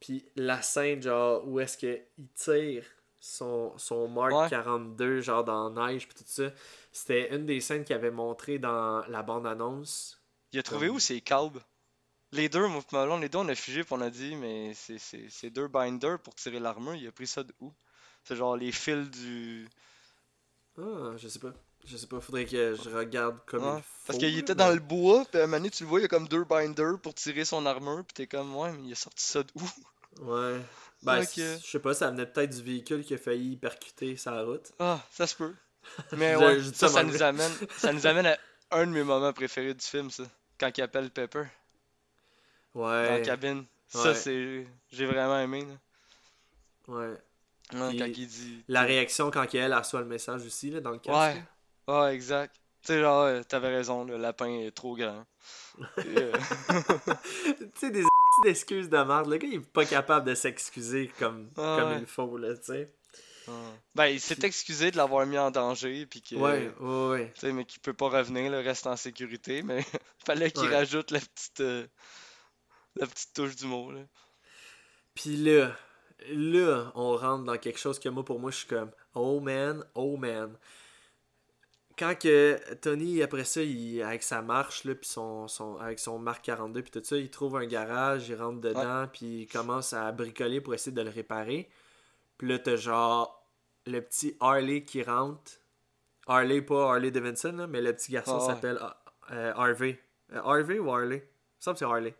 [0.00, 2.02] Puis la scène, genre, où est-ce qu'il
[2.34, 2.84] tire
[3.18, 4.48] son, son Mark Ouais.
[4.48, 6.50] 42, genre, dans neige, puis tout ça,
[6.90, 10.20] c'était une des scènes qu'il avait montré dans la bande-annonce.
[10.52, 11.60] Il a trouvé Comme- où ces câbles
[12.32, 15.68] Les deux, Malone, les deux, on a figé, puis on a dit, mais c'est deux
[15.68, 16.94] binders pour tirer l'armure.
[16.94, 17.72] Il a pris ça de où?
[18.24, 19.68] C'est genre les fils du.
[20.78, 21.52] Ah, je sais pas.
[21.86, 24.06] Je sais pas, faudrait que je regarde comme il faut.
[24.06, 25.98] Parce qu'il était mais- dans le bois, puis à un moment donné, tu le vois,
[26.00, 28.88] il y a comme deux binders pour tirer son armure, puis t'es comme, ouais, mais
[28.88, 29.70] il a sorti ça d'où?
[30.22, 30.60] Ouais.
[31.02, 34.70] Ben, je sais pas, ça venait peut-être du véhicule qui a failli percuter sa route.
[34.78, 35.54] Ah, ça se peut.
[36.12, 38.36] Mais ouais, je ça, ça nous amène, ça nous amène à
[38.72, 40.24] un de mes moments préférés du film, ça.
[40.58, 41.44] Quand il appelle Pepper
[42.74, 43.18] dans Ouais.
[43.18, 43.64] la cabine.
[43.88, 44.14] Ça, Ouais.
[44.14, 44.66] c'est.
[44.92, 46.94] J'ai vraiment aimé, là.
[46.94, 47.16] Ouais.
[47.72, 48.62] Quand il dit.
[48.68, 51.18] La réaction quand elle reçoit le message aussi, là, dans le casque.
[51.36, 51.42] Ouais.
[51.90, 52.54] Ouais, exact.
[52.82, 55.24] Tu sais, genre, ouais, t'avais raison, le lapin est trop grand.
[55.98, 56.32] Euh,
[57.58, 58.04] tu sais, des
[58.46, 59.28] excuses de merde.
[59.28, 61.98] Le gars, il est pas capable de s'excuser comme, Ah comme ouais.
[62.00, 62.92] il faut, là, tu sais.
[63.48, 63.54] ouais.
[63.94, 66.36] Ben, il s'est excusé de l'avoir mis en danger, puis que.
[66.36, 67.08] Ouais, ouais,
[67.42, 67.52] ouais.
[67.52, 69.84] Mais qu'il peut pas revenir, le reste en sécurité, mais
[70.24, 70.76] fallait qu'il Ouais.
[70.76, 71.60] rajoute la petite.
[71.60, 71.86] euh,
[72.96, 74.00] la petite touche d'humour, là.
[75.14, 75.76] Puis là,
[76.30, 79.84] là, on rentre dans quelque chose que moi, pour moi, je suis comme, oh man,
[79.94, 80.56] oh man.
[82.00, 86.18] Quand que Tony, après ça, il, avec sa marche, là, puis son, son, avec son
[86.18, 89.92] Mark 42, puis tout ça, il trouve un garage, il rentre dedans, puis il commence
[89.92, 91.68] à bricoler pour essayer de le réparer.
[92.38, 93.44] Puis là, t'as genre
[93.86, 95.52] le petit Harley qui rentre.
[96.26, 98.54] Harley, pas Harley Davidson, là, mais le petit garçon Ah ouais.
[98.54, 98.78] s'appelle
[99.32, 100.00] euh, Harvey.
[100.32, 101.16] Euh, Harvey ou Harley?
[101.16, 102.14] Il me semble que c'est Harley.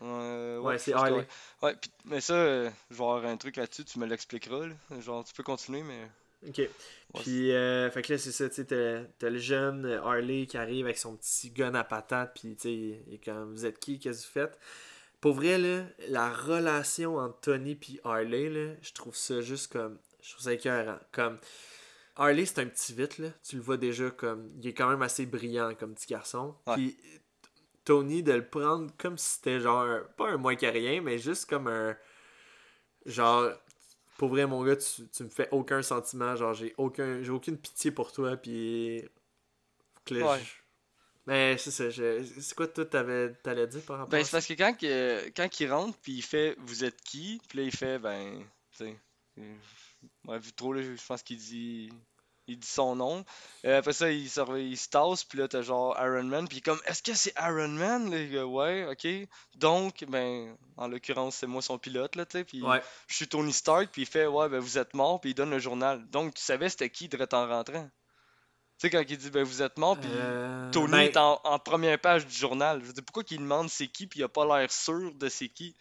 [0.00, 1.26] Ouais, c'est que Harley.
[1.62, 1.74] ouais.
[1.76, 4.68] Pis- mais ça, euh, je vais avoir un truc là-dessus, tu me l'expliqueras.
[5.00, 6.08] Genre, tu peux continuer, mais.
[6.48, 6.68] Ok.
[7.14, 10.58] Puis, euh, fait que là, c'est ça, tu sais, t'as, t'as le jeune Harley qui
[10.58, 12.72] arrive avec son petit gun à patate, puis tu sais,
[13.06, 14.58] il est comme, vous êtes qui, qu'est-ce que vous faites?
[15.20, 19.98] Pour vrai, là, la relation entre Tony puis Harley, là, je trouve ça juste comme,
[20.20, 20.98] je trouve ça écœurant.
[21.12, 21.38] Comme,
[22.16, 25.02] Harley, c'est un petit vite, là, tu le vois déjà comme, il est quand même
[25.02, 26.54] assez brillant comme petit garçon.
[26.66, 26.74] Ouais.
[26.74, 26.96] Puis,
[27.84, 31.48] Tony, de le prendre comme si c'était genre, pas un moins que rien, mais juste
[31.48, 31.96] comme un,
[33.06, 33.52] genre,
[34.18, 36.34] pour vrai, mon gars, tu, tu me fais aucun sentiment.
[36.36, 38.36] Genre, j'ai aucun, j'ai aucune pitié pour toi.
[38.36, 39.04] Puis.
[40.04, 40.38] que là, Ouais.
[40.40, 40.52] je-
[41.26, 41.90] Mais c'est ça.
[41.90, 44.36] je- C'est quoi, toi, t'avais, t'allais dire par rapport Ben, à c'est ça?
[44.36, 47.64] parce que quand, que- quand il rentre, puis il fait Vous êtes qui Puis là,
[47.64, 48.38] il fait Ben.
[48.70, 48.96] Tu sais.
[49.38, 49.56] euh,
[50.26, 51.90] Ouais, vu trop, là, je pense qu'il dit.
[52.48, 53.24] Il dit son nom.
[53.64, 56.46] Euh, après ça, il se, il se tasse, puis là, t'as genre Iron Man.
[56.46, 59.28] Puis comme Est-ce que c'est Iron Man il dit, Ouais, ok.
[59.56, 62.44] Donc, ben, en l'occurrence, c'est moi son pilote, là, tu sais.
[62.44, 62.80] Puis Ouais.
[63.08, 65.50] je suis Tony Stark, puis il fait Ouais, ben, vous êtes mort, puis il donne
[65.50, 66.08] le journal.
[66.10, 67.88] Donc, tu savais c'était qui direct en rentrant.
[68.78, 70.08] Tu sais, quand il dit Ben, vous êtes mort, puis.
[70.12, 72.80] Euh, Tony ben, est en, en première page du journal.
[72.80, 75.28] Je veux dire, pourquoi qu'il demande c'est qui puis il a pas l'air sûr de
[75.28, 75.74] c'est qui?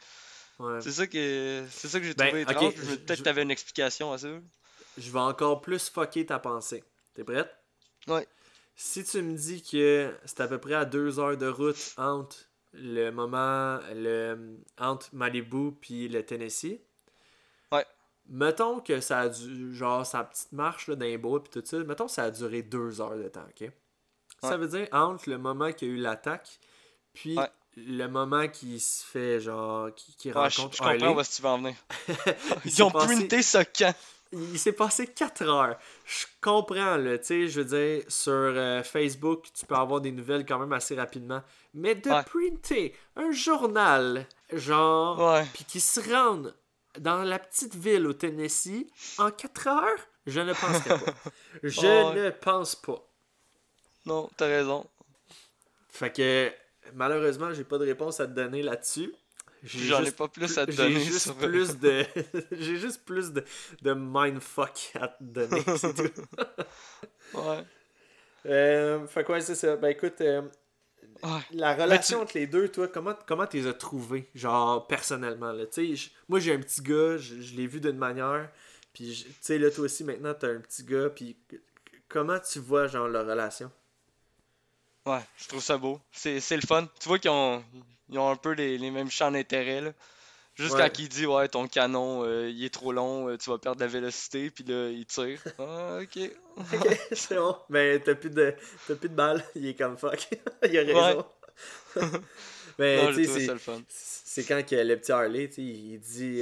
[0.59, 0.81] ouais.
[0.81, 2.73] C'est ça que c'est ça que j'ai Ben, trouvé étrange.
[2.77, 4.29] je- Peut-être que t'avais une explication à ça.
[4.97, 6.84] Je vais encore plus fucker ta pensée.
[7.13, 7.53] T'es prête?
[8.07, 8.27] Ouais.
[8.76, 12.35] Si tu me dis que c'est à peu près à deux heures de route entre
[12.73, 16.80] le moment, le, entre Malibu puis le Tennessee.
[17.72, 17.85] Ouais.
[18.27, 21.65] Mettons que ça a dû, genre sa petite marche là, dans les bois puis tout
[21.65, 23.69] ça, mettons que ça a duré deux heures de temps, ok?
[24.41, 26.59] Ça veut dire entre le moment qu'il y a eu l'attaque
[27.13, 27.49] puis Ouais.
[27.77, 31.07] le moment qui se fait genre, qui, qui Ouais, je, rencontre je comprends Harley.
[31.07, 31.76] où est-ce que tu vas en venir.
[32.07, 32.15] Il
[32.65, 33.95] Ils ont passé- printé ce camp.
[34.31, 35.77] Il s'est passé 4 heures.
[36.06, 40.11] Je comprends, là, tu sais, je veux dire, sur euh, Facebook, tu peux avoir des
[40.11, 41.41] nouvelles quand même assez rapidement.
[41.73, 42.23] Mais de Ouais.
[42.23, 46.56] printer un journal, genre, puis qui se rende
[46.99, 48.88] dans la petite ville au Tennessee
[49.18, 51.14] en 4 heures, je ne penserais pas.
[51.64, 52.14] Je ouais.
[52.15, 53.06] ne pense pas.
[54.06, 54.85] Non, t'as raison.
[55.89, 56.52] Fait que,
[56.93, 59.14] malheureusement, j'ai pas de réponse à te donner là-dessus.
[59.65, 60.99] J'ai J'en ai juste pas plus à te J'ai donner.
[60.99, 62.05] juste sur- plus de
[62.51, 63.43] j'ai juste plus de,
[63.81, 66.11] de mindfuck à te donner, c'est tout.
[67.33, 67.65] Ouais.
[68.45, 69.75] Euh, fait quoi, c'est ça.
[69.77, 70.43] Ben écoute, euh,
[71.23, 71.41] Ouais.
[71.51, 75.51] la relation tu- entre les deux, toi, comment comment tu les as trouvés, genre personnellement
[75.51, 75.65] là?
[75.65, 78.49] Tu sais, j- moi j'ai un petit gars, je, je l'ai vu d'une manière,
[78.93, 81.37] puis tu sais là toi aussi maintenant t'as un petit gars, puis
[82.09, 83.71] comment tu vois genre leur relation?
[85.05, 85.99] Ouais, je trouve ça beau.
[86.11, 86.87] C'est c'est le fun.
[86.99, 87.63] Tu vois qu'ils ont,
[88.10, 89.94] ils ont un peu les, les mêmes champs d'intérêt.
[90.56, 90.90] Juste Ouais.
[90.90, 93.77] quand il dit, ouais, ton canon, euh, il est trop long, euh, tu vas perdre
[93.77, 95.41] de la vélocité, puis là, il tire.
[95.60, 96.32] Ah, ok.
[96.57, 97.57] Ok, c'est bon.
[97.69, 98.56] Mais t'as plus de
[98.88, 100.30] t'as plus de balles, il est comme fuck.
[100.64, 101.26] il a raison.
[102.80, 103.57] Mais non, tu sais,
[103.90, 106.41] c'est- quand que le petit Harley, tu il dit.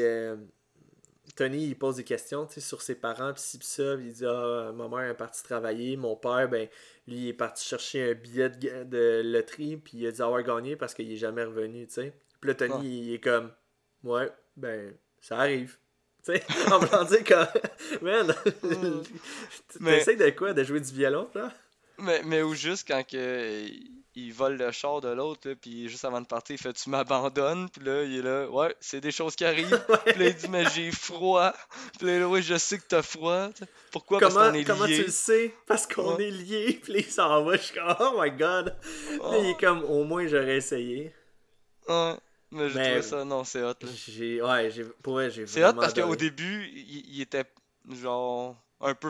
[1.35, 3.97] Tony, il pose des questions sur ses parents, pis ci, pis ça.
[3.97, 5.97] pis il dit Ah, ma mère est partie travailler.
[5.97, 6.67] Mon père, ben,
[7.07, 10.43] lui, il est parti chercher un billet de, de loterie, puis il a dit avoir
[10.43, 12.13] gagné parce qu'il est jamais revenu, tu sais.
[12.39, 12.85] Puis là, Tony, Ouais.
[12.85, 13.51] il est comme
[14.03, 15.77] Ouais, ben, ça arrive.
[16.25, 17.33] Tu sais, en voulant dire que.
[18.03, 18.33] Man,
[19.79, 21.51] Mais- t'essayes de quoi De jouer du violon, là
[21.97, 23.65] Mais, mais ou juste quand que,
[24.15, 27.69] il vole le char de l'autre, puis juste avant de partir, il fait Tu m'abandonnes,
[27.69, 29.83] puis là, il est là, ouais, c'est des choses qui arrivent.
[30.05, 31.51] Puis là, il dit Mais j'ai froid.
[31.97, 33.49] Puis là, ouais, je sais que t'as froid.
[33.91, 34.19] Pourquoi?
[34.19, 35.55] Parce Comment, qu'on est comment tu le sais?
[35.65, 36.27] Parce qu'on Ouais.
[36.27, 38.75] est liés, puis là, il s'en va, je suis comme, oh my god.
[39.19, 41.13] Là, il est comme, au moins, j'aurais essayé.
[41.87, 42.13] Ouais,
[42.51, 43.73] mais j'ai Mais- trouvé ça, non, c'est hot.
[43.81, 43.89] là.
[44.07, 47.45] J'ai, ouais, j'ai, pour vrai, j'ai C'est hot parce qu'au début, il, il était
[47.91, 49.09] genre un peu.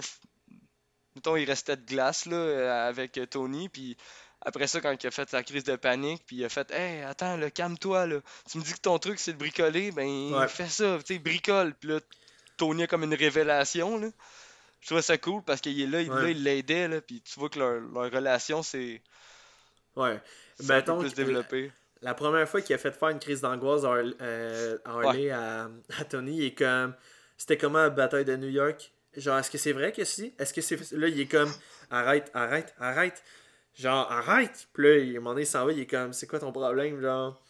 [1.15, 3.95] Mettons, il restait de glace là, avec Tony, puis
[4.45, 7.01] après ça, quand il a fait sa crise de panique, puis il a fait Hey,
[7.03, 8.17] attends, là, calme-toi, là.
[8.51, 10.47] Tu me dis que ton truc c'est de bricoler, ben Ouais.
[10.47, 11.73] fais ça, tu sais, bricole.
[11.75, 11.99] Puis là,
[12.57, 14.07] Tony a comme une révélation, là.
[14.81, 16.33] Je trouvais ça cool parce qu'il est là, il Ouais.
[16.33, 19.01] là, l'aidait, là, puis tu vois que leur, leur relation c'est
[19.95, 20.19] Ouais.
[20.63, 21.71] Mettons plus développé.
[22.01, 25.69] La première fois qu'il a fait faire une crise d'angoisse à euh, à Harley à,
[25.97, 26.93] à Tony, il est comme.
[27.37, 30.33] C'était comment la bataille de New York Genre, est-ce que c'est vrai que si?
[30.39, 30.91] Est-ce que c'est.
[30.93, 31.51] Là, il est comme.
[31.91, 33.23] Arrête, arrête, arrête.
[33.75, 34.67] Genre, arrête.
[34.73, 36.13] Puis là, il, à un moment donné, il s'en va, il est comme.
[36.13, 37.41] C'est quoi ton problème Genre?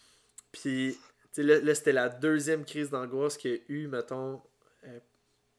[0.52, 1.02] Puis, tu
[1.32, 4.41] sais, là, là, c'était la deuxième crise d'angoisse qu'il a eu, mettons,
[4.86, 5.00] euh,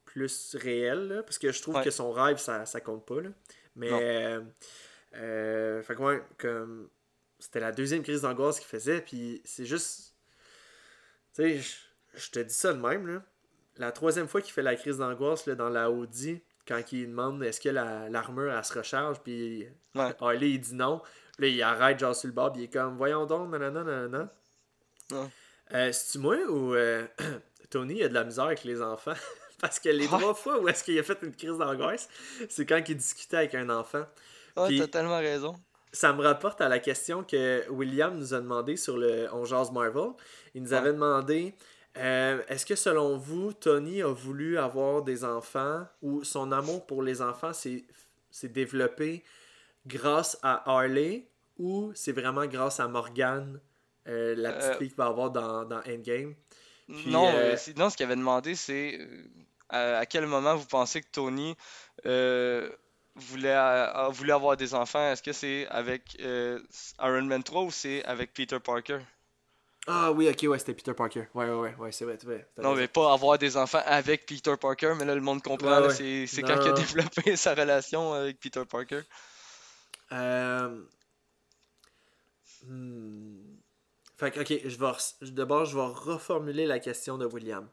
[0.05, 1.07] plus réelle.
[1.07, 1.83] là, parce que je trouve Ouais.
[1.83, 3.21] que son rêve, ça, ça compte pas.
[3.21, 3.29] Là.
[3.75, 3.89] Mais.
[3.91, 4.41] Euh,
[5.15, 6.89] euh, fait que, ouais, comme
[7.39, 10.15] c'était la deuxième crise d'angoisse qu'il faisait, puis c'est juste.
[11.35, 13.23] Tu sais, je- je te dis ça de même, là.
[13.77, 17.43] La troisième fois qu'il fait la crise d'angoisse là, dans la Audi, quand il demande
[17.43, 20.13] est-ce que la- l'armure elle se recharge, puis Ouais.
[20.19, 21.01] Harley il dit non.
[21.37, 24.31] Là, il arrête genre sur le bord, puis il est comme voyons donc, nanana, nanana.
[25.11, 25.27] Ouais.
[25.73, 27.05] Euh, C'est-tu moi ou euh,
[27.69, 29.13] Tony a de la misère avec les enfants?
[29.61, 30.17] Parce que les Ouais.
[30.19, 32.07] trois fois où est-ce qu'il a fait une crise d'angoisse,
[32.49, 34.05] c'est quand il discutait avec un enfant.
[34.57, 35.55] Ouais, Puis- t'as tellement raison.
[35.91, 39.71] Ça me rapporte à la question que William nous a demandé sur le On Jase
[39.71, 40.09] Marvel.
[40.53, 40.75] Il nous Ouais.
[40.77, 41.55] avait demandé
[41.97, 47.01] euh, est-ce que selon vous, Tony a voulu avoir des enfants ou son amour pour
[47.01, 47.85] les enfants s'est
[48.43, 49.23] développé
[49.87, 51.27] grâce à Harley
[51.57, 53.59] ou c'est vraiment grâce à Morgan,
[54.07, 56.35] euh, la petite Euh, fille qu'il va avoir dans, dans Endgame?
[56.87, 57.31] Puis, non,
[57.77, 58.99] non, ce qu'il avait demandé, c'est
[59.69, 61.55] à, quel moment vous pensez que Tony
[62.03, 63.57] voulait,
[64.11, 65.11] voulait avoir des enfants?
[65.11, 66.17] Est-ce que c'est avec
[66.99, 68.99] Iron Man 3 ou c'est avec Peter Parker?
[69.87, 71.27] Ah oui, ok, ouais, c'était Peter Parker.
[71.35, 72.47] Ouais, ouais, ouais, ouais c'est vrai, c'est vrai.
[72.57, 72.81] Non, raison.
[72.81, 75.93] mais pas avoir des enfants avec Peter Parker, mais là, le monde comprend, Ouais,
[76.27, 79.01] c'est quand il a développé sa relation avec Peter Parker.
[80.11, 80.81] Euh...
[82.65, 83.41] hmm.
[84.17, 87.67] Fait que, ok, je vais d'abord, je vais reformuler la question de William.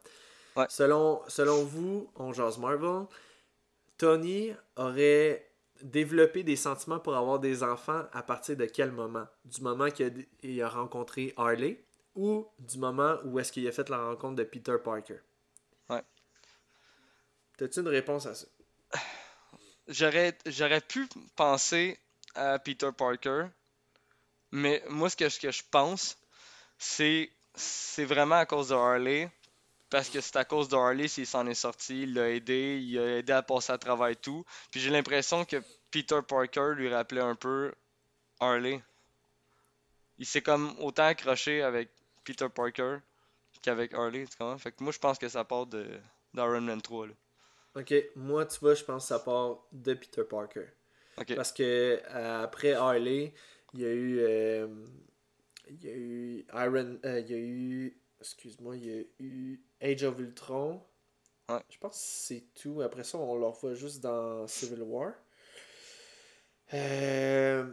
[0.55, 0.65] Ouais.
[0.69, 3.05] Selon, selon vous, on jase Marvel,
[3.97, 5.49] Tony aurait
[5.81, 9.25] développé des sentiments pour avoir des enfants à partir de quel moment?
[9.45, 10.09] Du moment qu'il a,
[10.43, 11.83] il a rencontré Harley?
[12.15, 15.19] Ou du moment où est-ce qu'il a fait la rencontre de Peter Parker?
[15.89, 16.03] Ouais.
[17.57, 18.47] T'as-tu une réponse à ça?
[19.87, 21.99] J'aurais j'aurais pu penser
[22.35, 23.47] à Peter Parker,
[24.51, 26.17] mais moi, ce que, ce que je pense,
[26.77, 29.29] c'est c'est vraiment à cause de Harley.
[29.89, 32.97] Parce que c'est à cause de Harley s'il s'en est sorti, il l'a aidé, il
[32.97, 34.43] a aidé à passer à travers et tout.
[34.71, 35.57] Puis j'ai l'impression que
[35.91, 37.71] Peter Parker lui rappelait un peu
[38.39, 38.81] Harley.
[40.17, 41.91] Il s'est comme autant accroché avec
[42.23, 42.97] Peter Parker
[43.61, 44.57] qu'avec Harley, tu comprends?
[44.57, 45.87] Fait que moi je pense que ça part de
[46.33, 47.13] d'Iron Man 3 là.
[47.75, 50.67] Ok, moi, tu vois, je pense que ça part de Peter Parker.
[51.17, 51.35] Ok.
[51.35, 53.33] Parce que euh, après Harley,
[53.73, 54.19] il y a eu.
[54.19, 54.67] euh,
[55.67, 56.99] il y a eu Iron.
[57.05, 57.99] euh, il y a eu.
[58.19, 60.83] Excuse-moi, il y a eu Age of Ultron.
[61.49, 61.61] Ouais.
[61.69, 62.81] Je pense que c'est tout.
[62.81, 65.13] Après ça, on le revoit juste dans Civil War.
[66.73, 67.71] Euh,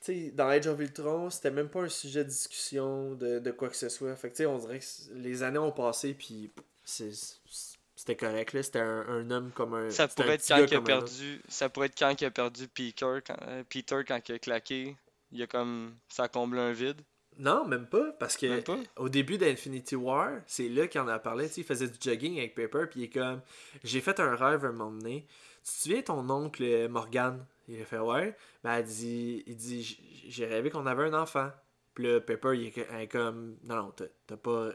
[0.00, 3.68] sais, dans Age of Ultron, c'était même pas un sujet de discussion de, de quoi
[3.68, 4.14] que ce soit.
[4.16, 4.84] Fait que tu sais, on dirait que
[5.14, 6.50] les années ont passé, puis
[6.84, 8.62] c'était correct, là.
[8.62, 9.90] C'était un, un homme comme un.
[9.90, 11.42] Ça un pourrait être quand il a perdu.
[11.48, 14.96] Ça pourrait être quand il a perdu Peter quand, euh, Peter quand il a claqué.
[15.32, 15.96] Il a comme.
[16.08, 17.00] Ça a comblé un vide.
[17.38, 18.78] Non, même pas, parce que pas?
[18.96, 22.56] au début d'Infinity War, c'est là qu'il en a parlé, il faisait du jogging avec
[22.56, 23.42] Pepper, puis il est comme,
[23.84, 25.24] j'ai fait un rêve un moment donné,
[25.64, 27.46] tu te souviens ton oncle euh, Morgan?
[27.68, 28.34] Il a fait, ouais,
[28.64, 31.50] ben elle dit, il dit, j'ai rêvé qu'on avait un enfant.
[31.94, 33.94] Puis là, Pepper, il est co- elle est comme, non, non,
[34.26, 34.70] t'as pas...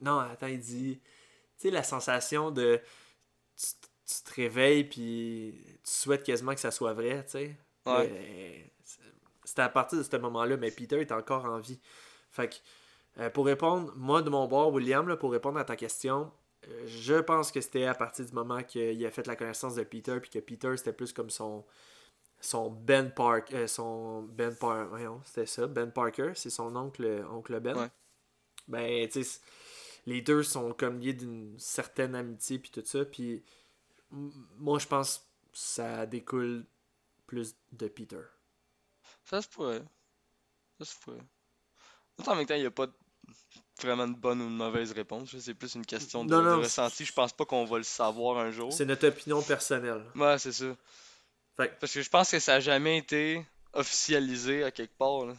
[0.00, 1.00] Non, attends, il dit,
[1.58, 2.80] tu sais, la sensation de,
[3.56, 3.66] tu,
[4.06, 7.56] tu te réveilles, puis tu souhaites quasiment que ça soit vrai, tu sais.
[7.86, 8.08] Ouais.
[8.08, 8.72] Mais,
[9.44, 11.80] c'était à partir de ce moment-là, mais Peter est encore en vie.
[12.30, 12.56] Fait que,
[13.20, 16.30] euh, pour répondre, moi de mon bord, William, là, pour répondre à ta question,
[16.68, 19.84] euh, je pense que c'était à partir du moment qu'il a fait la connaissance de
[19.84, 21.64] Peter, puis que Peter c'était plus comme son
[22.46, 24.54] son Ben Park, euh, son Ben
[25.24, 27.76] c'était ça, Ben Parker, c'est son oncle, oncle Ben.
[27.76, 27.90] Ouais.
[28.68, 29.40] Ben, tu sais,
[30.06, 33.42] les deux sont comme liés d'une certaine amitié, puis tout ça, puis
[34.10, 36.64] moi je pense que ça découle
[37.26, 38.22] plus de Peter.
[39.24, 39.82] Ça se pourrait.
[40.78, 41.22] Ça se pourrait.
[42.26, 42.86] En même temps, il n'y a pas
[43.82, 45.36] vraiment de bonne ou de mauvaise réponse.
[45.38, 47.04] C'est plus une question de, Non, de non, ressenti.
[47.04, 48.72] Je pense pas qu'on va le savoir un jour.
[48.72, 50.04] C'est notre opinion personnelle.
[50.14, 50.76] Ouais, c'est ça.
[51.56, 55.26] Fait Parce que je pense que ça a jamais été officialisé à quelque part.
[55.26, 55.34] là.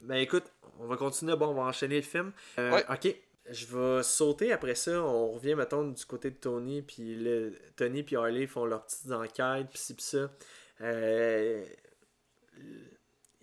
[0.00, 0.44] Ben écoute,
[0.80, 1.36] on va continuer.
[1.36, 2.32] Bon, on va enchaîner le film.
[2.58, 2.84] Euh, Ouais.
[2.90, 3.14] Ok.
[3.50, 5.02] Je vais sauter après ça.
[5.02, 6.82] On revient, mettons, du côté de Tony.
[6.82, 9.68] Puis le, Tony puis Harley font leurs petites enquêtes.
[9.68, 10.30] Puis ci, puis ça.
[10.80, 11.64] Euh,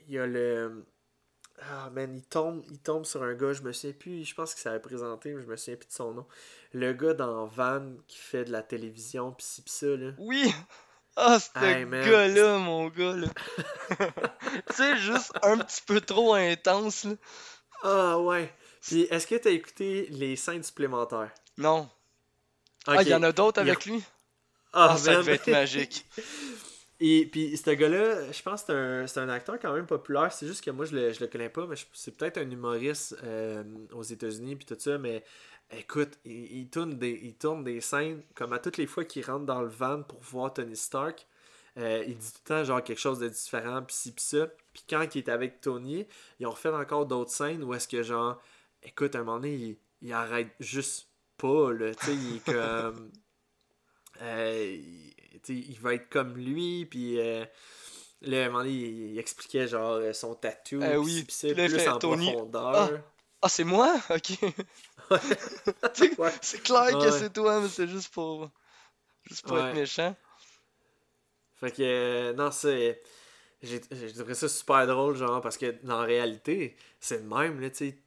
[0.07, 0.85] Il y a le.
[1.61, 3.51] Ah, man, il tombe, il tombe sur un gars.
[3.53, 4.23] Je me souviens plus.
[4.23, 6.25] Je pense que ça avait présenté, mais je me souviens plus de son nom.
[6.73, 9.31] Le gars dans Van qui fait de la télévision.
[9.33, 10.11] Puis ci, puis ça, là.
[10.17, 10.51] Oui!
[11.21, 12.09] Ah, ce Hey, man.
[12.09, 13.27] gars-là, mon gars, là.
[14.69, 17.13] tu sais, juste un petit peu trop intense, là.
[17.83, 18.53] Ah, ouais.
[18.81, 21.31] Puis est-ce que t'as écouté les scènes supplémentaires?
[21.57, 21.89] Non.
[22.87, 24.01] Ah, il y en a d'autres avec lui?
[24.73, 26.05] Ah, Ah, ça devait être magique.
[27.01, 30.33] Et puis ce gars-là, je pense que c'est un, un acteur quand même populaire.
[30.33, 33.15] C'est juste que moi je le, je le connais pas, mais c'est peut-être un humoriste
[33.23, 33.63] euh,
[33.93, 34.97] aux États-Unis puis tout ça.
[34.97, 35.23] Mais
[35.71, 39.25] écoute, il, il tourne des, il tourne des scènes comme à toutes les fois qu'il
[39.25, 41.25] rentre dans le van pour voir Tony Stark.
[41.77, 44.47] euh, il dit tout le temps genre quelque chose de différent puis ci puis ça.
[44.73, 46.05] Puis quand il est avec Tony,
[46.39, 48.41] ils ont refait encore d'autres scènes où est-ce que genre,
[48.83, 51.93] écoute, à un moment donné, il, il arrête juste pas là.
[51.95, 53.11] Tu sais, il est comme
[54.21, 54.77] euh,
[55.47, 57.45] il, il va être comme lui, puis euh,
[58.21, 61.11] là, à un moment donné, il, il expliquait genre son tatou, Euh, pis oui.
[61.13, 62.31] ci, pis ça, plus fait en Tony.
[62.31, 62.99] profondeur.
[63.41, 63.95] Ah, c'est moi?
[64.09, 64.31] Ok.
[66.17, 66.31] Ouais.
[66.41, 68.49] c'est clair que c'est toi, mais c'est juste pour.
[69.23, 70.15] Juste pour être méchant.
[71.55, 73.01] Fait que, euh, non, c'est.
[73.61, 77.69] J'ai trouvé ça super drôle, genre, parce que dans la réalité, c'est le même, là,
[77.69, 77.97] tu sais.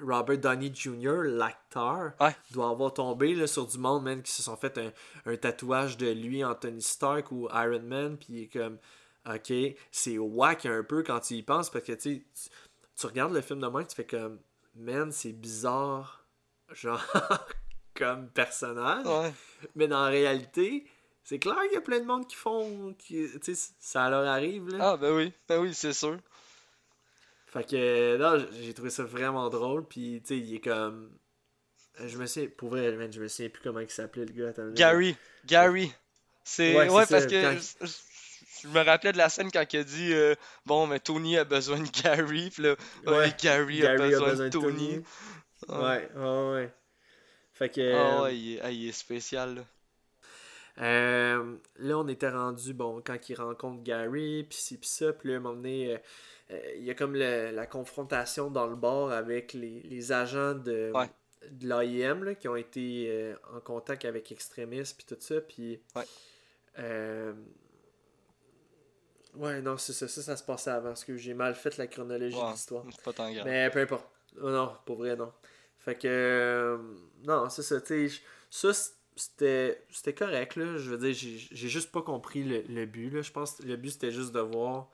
[0.00, 2.12] Robert Downey Jr., l'acteur,
[2.50, 4.92] doit avoir tombé là, sur du monde, man, qui se sont fait un,
[5.24, 8.78] un tatouage de lui en Tony Stark ou Iron Man, puis comme,
[9.26, 9.52] ok,
[9.90, 12.50] c'est whack un peu quand tu y penses, parce que, tu sais,
[12.96, 14.38] tu- regardes le film de même, tu fais comme,
[14.74, 16.24] man, c'est bizarre,
[16.72, 17.02] genre,
[17.94, 19.06] comme personnage.
[19.06, 19.32] Ouais.
[19.76, 20.86] Mais dans la réalité,
[21.24, 22.94] c'est clair qu'il y a plein de monde qui font.
[22.98, 24.68] Qui, tu sais, ça leur arrive.
[24.68, 24.92] Là.
[24.92, 25.32] Ah, ben oui.
[25.48, 26.18] Ben oui, c'est sûr.
[27.46, 29.86] Fait que, non, j'ai trouvé ça vraiment drôle.
[29.86, 31.10] Puis, tu sais, il est comme.
[32.02, 34.52] Je me souviens, pour vrai, man, je me souviens plus comment il s'appelait le gars.
[34.72, 35.14] Gary.
[35.44, 35.92] Gary.
[36.44, 36.74] C'est.
[36.74, 37.58] Ouais, Ouais, parce ça, que.
[37.58, 37.86] quand-
[38.62, 40.34] Je, me rappelais de la scène quand il a dit euh,
[40.66, 42.50] Bon, mais Tony a besoin de Gary.
[42.50, 42.76] Puis là,
[43.06, 45.00] ouais, Ouais, Gary, a, besoin de Tony.
[45.68, 46.08] Ouais, Ouais.
[46.16, 46.72] ouais, ouais.
[47.52, 47.92] Fait que.
[47.94, 49.62] Ah ouais, il est, ah, il est spécial, là.
[50.78, 55.28] Euh, là, on était rendu, bon, quand il rencontre Gary, pis ci, pis ça, puis
[55.28, 55.98] là, à un moment donné, euh,
[56.52, 60.54] euh, il y a comme le- la confrontation dans le bar avec les, les agents
[60.54, 61.10] de, Ouais.
[61.50, 65.78] de l'AIM, qui ont été euh, en contact avec Extremis, puis tout ça, puis...
[65.94, 66.04] Ouais.
[69.36, 71.86] Ouais, non, c'est ça, ça, ça se passait avant, parce que j'ai mal fait la
[71.86, 72.84] chronologie Ouais, de l'histoire.
[73.04, 73.44] pas tant grave.
[73.46, 74.06] Mais peu importe.
[74.40, 75.32] Oh non, pour vrai, non.
[75.78, 76.06] Fait que.
[76.08, 76.78] euh,
[77.24, 78.20] non, c'est ça, tu sais.
[78.50, 78.72] Ça,
[79.16, 80.76] c'était c'était correct, là.
[80.78, 83.22] Je veux dire, j'ai juste pas compris le, le but, là.
[83.22, 84.88] Je pense que le but, c'était juste de voir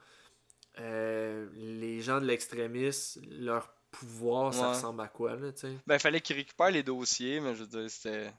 [0.79, 5.73] euh, les gens de l'extrémisme, leur pouvoir, ça ressemble à quoi, là, tu sais.
[5.87, 8.31] Ben, il fallait qu'il récupère les dossiers, mais je veux dire, c'était.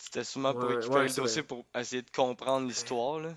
[0.00, 3.34] C'était sûrement pour récupérer ouais, le dossier pour essayer de comprendre l'histoire, là.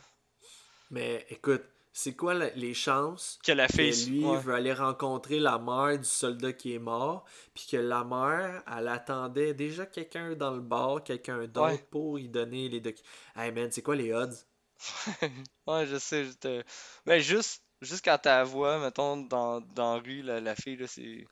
[0.91, 1.63] Mais écoute,
[1.93, 4.05] c'est quoi la- les chances Que la que fille.
[4.09, 4.37] lui ouais.
[4.39, 8.87] veut aller rencontrer la mère du soldat qui est mort, puis que la mère, elle
[8.87, 11.85] attendait déjà quelqu'un dans le bar, quelqu'un d'autre Ouais.
[11.89, 13.07] pour y donner les documents.
[13.35, 14.35] Hey man, c'est quoi les odds?
[15.67, 16.25] Ouais, je sais.
[16.25, 16.63] j'étais-
[17.05, 20.87] Ben, juste, juste quand t'as voix, mettons, dans, dans la rue, la, la fille, là,
[20.87, 21.25] c'est.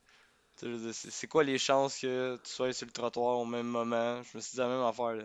[0.62, 4.22] je C'est quoi les chances que tu sois sur le trottoir au même moment?
[4.22, 5.24] Je me suis dit la même affaire, là.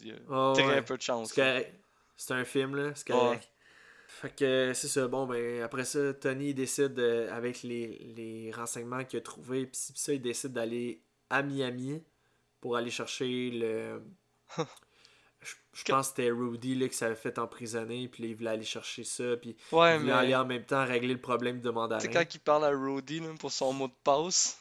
[0.00, 0.82] Il y a Ah très ouais.
[0.82, 1.28] peu de chance.
[1.32, 1.74] C'est correct.
[2.16, 3.48] C'est un film, là, c'est correct.
[4.22, 5.06] Fait que c'est ça.
[5.08, 9.78] Bon, ben après ça, Tony décide, euh, avec les, les renseignements qu'il a trouvés, pis
[9.94, 12.02] ça, il décide d'aller à Miami
[12.60, 14.00] pour aller chercher le.
[15.44, 18.64] Je, je pense que c'était Rudy là, qui s'avait fait emprisonner, puis il voulait aller
[18.64, 20.18] chercher ça, puis Ouais, il voulait mais.
[20.18, 22.06] aller en même temps régler le problème de Tu sais, mandarin.
[22.12, 24.60] quand il parle à Roddy là, pour son mot de passe,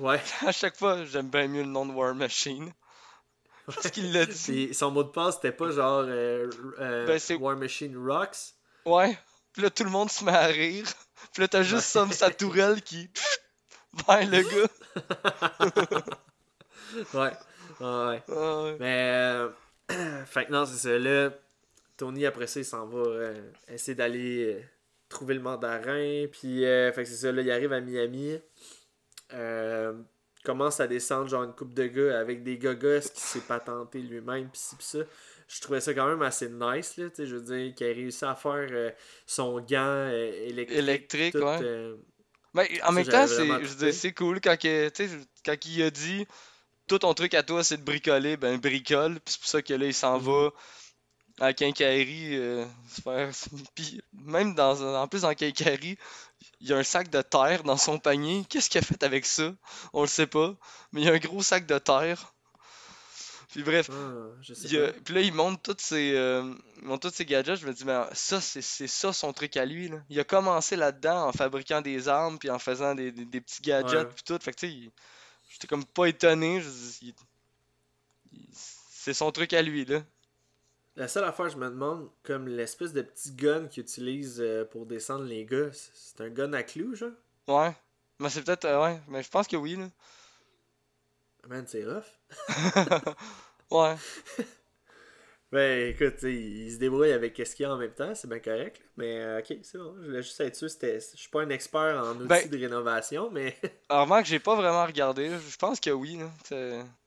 [0.00, 0.20] Ouais.
[0.44, 2.72] à chaque fois, j'aime bien mieux le nom de War Machine.
[3.66, 4.42] Parce qu'il l'a dit.
[4.66, 8.55] Puis son mot de passe, c'était pas genre euh, euh, Ben, c'est- War Machine Rocks.
[8.86, 9.18] Ouais.
[9.52, 10.86] Puis là, tout le monde se met à rire.
[11.32, 13.10] Puis là, t'as juste Sam Satourel qui.
[14.06, 16.04] vers le gars.
[17.12, 17.32] Ouais.
[17.80, 18.22] Ouais, ouais.
[18.28, 18.76] Ah ouais.
[18.80, 19.50] Mais, euh,
[20.26, 20.98] fait que non, c'est ça.
[20.98, 21.30] Là,
[21.96, 24.62] Tony, après ça, il s'en va euh, essayer d'aller euh,
[25.08, 26.26] trouver le mandarin.
[26.30, 27.32] Puis, euh, fait que c'est ça.
[27.32, 28.38] Là, il arrive à Miami.
[30.44, 34.48] Commence à descendre, genre, une coupe de gars avec des gogos qui s'est patenté lui-même.
[34.48, 34.98] Puis, ci, puis ça.
[35.48, 37.90] Je trouvais ça quand même assez nice, là, tu sais, je veux dire, qu'il a
[37.90, 38.90] réussi à faire euh,
[39.26, 40.78] son gant euh, électrique.
[40.78, 41.62] Électrique, tout, ouais.
[41.62, 41.96] euh,
[42.54, 43.84] Mais en Ça, même temps, c'est, vraiment je veux trippé.
[43.92, 44.90] dire, c'est cool quand, que,
[45.44, 46.26] quand il a dit
[46.88, 49.14] tout ton truc à toi, c'est de bricoler, ben bricole.
[49.20, 50.24] Puis c'est pour ça que là, il s'en Mhm.
[50.24, 50.50] va
[51.40, 52.36] à Quincaillerie.
[52.36, 52.66] euh,
[53.04, 53.30] faire-
[53.74, 55.98] Puis même dans, en plus, en Quincaillerie,
[56.60, 58.44] il y a un sac de terre dans son panier.
[58.50, 59.54] Qu'est-ce qu'il a fait avec ça?
[59.94, 60.56] On le sait pas.
[60.92, 62.34] Mais il y a un gros sac de terre.
[63.56, 64.92] Puis bref, ah, je sais il pas.
[65.04, 66.52] puis là, il monte tous ses, euh,
[67.00, 67.56] tous ses gadgets.
[67.56, 69.88] Je me dis, mais ça, c'est ça son truc à lui.
[69.88, 69.98] Là.
[70.10, 73.62] Il a commencé là-dedans en fabriquant des armes, puis en faisant des, des- des petits
[73.62, 74.12] gadgets, Ouais.
[74.14, 74.38] puis tout.
[74.42, 74.90] Fait que tu sais,
[75.48, 76.62] j'étais comme pas étonné.
[78.52, 80.02] C'est son truc à lui, là.
[80.96, 84.86] La seule affaire, je me demande, comme l'espèce de petit gun qu'ils utilisent euh, pour
[84.86, 87.10] descendre les gars, c'est- c'est un gun à clous, genre?
[87.48, 87.74] Ouais.
[88.18, 89.00] Mais c'est peut-être, euh, ouais.
[89.08, 89.88] Mais je pense que oui, là.
[91.48, 92.04] Man, c'est rough.
[93.70, 93.94] Ouais.
[95.52, 98.40] Ben écoute, il se débrouille avec ce qu'il y a en même temps, c'est bien
[98.40, 98.82] correct.
[98.96, 99.94] Mais euh, ok, c'est bon.
[100.00, 102.58] Je voulais juste être sûr, c'était- je suis pas un expert en outils Ben- de
[102.58, 103.56] rénovation, mais
[103.88, 105.30] Alors, remarque, j'ai pas vraiment regardé.
[105.48, 106.18] Je pense que oui,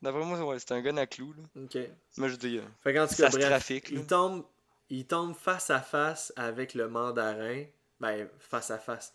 [0.02, 1.64] D'après moi, ouais, c'est un gun à clous, là.
[1.64, 1.78] ok.
[2.18, 4.00] Mais je dis, euh, Fait qu'en tout Ça cas, se bref, trafique, là.
[4.00, 4.46] il tombe,
[4.90, 7.66] il tombe face à face avec le mandarin.
[8.00, 9.14] Ben, face à face.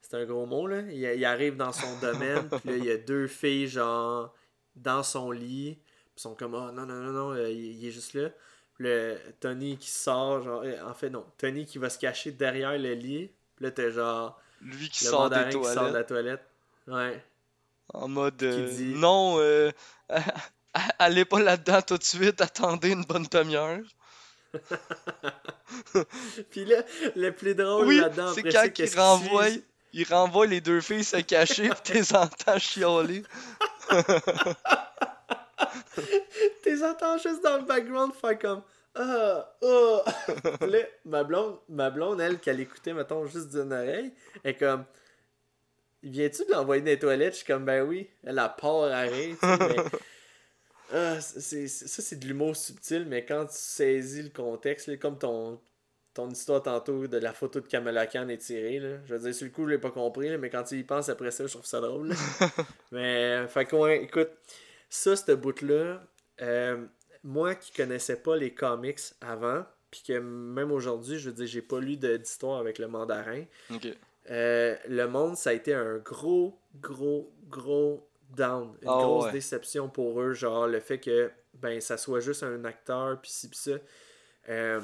[0.00, 0.80] C'est un gros mot, là.
[0.80, 4.34] Il, il arrive dans son domaine, puis là, il y a deux filles, genre,
[4.74, 5.78] dans son lit.
[6.14, 8.28] Puis ils sont comme, oh non, non, non, non, euh, il, il est juste là.
[8.74, 12.32] Puis le Tony qui sort, genre, euh, en fait, non, Tony qui va se cacher
[12.32, 13.30] derrière le lit.
[13.56, 16.44] Puis là, t'as genre, lui qui le sort mandarin des qui sort de la toilette.
[16.86, 17.22] Ouais.
[17.94, 19.70] En mode euh, dit- non, euh,
[20.98, 23.80] allez pas là-dedans tout de suite, attendez une bonne demi-heure.
[26.50, 26.82] Puis là,
[27.16, 29.46] le plus drôle oui, là-dedans, c'est quand il renvoie,
[29.92, 33.22] il renvoie les deux filles se cacher pis t'es entends chialer.
[36.62, 38.62] T'es entends juste dans le background faire comme
[38.94, 40.04] Ah, ah.
[40.60, 44.12] Puis là, ma blonde, ma blonde, elle, qu'elle écoutait, mettons, juste d'une oreille,
[44.44, 44.84] elle est comme
[46.02, 47.34] Viens-tu de l'envoyer dans les toilettes?
[47.34, 48.08] Je suis comme Ben oui.
[48.24, 49.76] Elle a part à rire, mais.
[50.94, 55.18] Ah, c'est, ça, c'est de l'humour subtil, mais quand tu saisis le contexte, là, comme
[55.18, 55.58] ton,
[56.12, 59.46] ton histoire tantôt de la photo de Kamala Khan étirée, là, je veux dire, sur
[59.46, 61.52] le coup, je l'ai pas compris, là, mais quand tu y penses après ça, je
[61.52, 62.12] trouve ça drôle.
[62.92, 64.28] mais, fait que, ouais, écoute,
[64.94, 66.02] ça, ce bout-là,
[66.42, 66.84] euh,
[67.24, 71.62] moi qui connaissais pas les comics avant, puis que même aujourd'hui, je veux dire, j'ai
[71.62, 73.44] pas lu d'histoire avec le mandarin,
[74.30, 78.06] euh, le monde, ça a été un gros, gros, gros
[78.36, 78.74] down.
[78.82, 79.32] Une Ah grosse ouais.
[79.32, 80.32] déception pour eux.
[80.32, 83.72] Genre, le fait que ben ça soit juste un acteur, puis ci, puis ça.
[84.48, 84.80] Euh,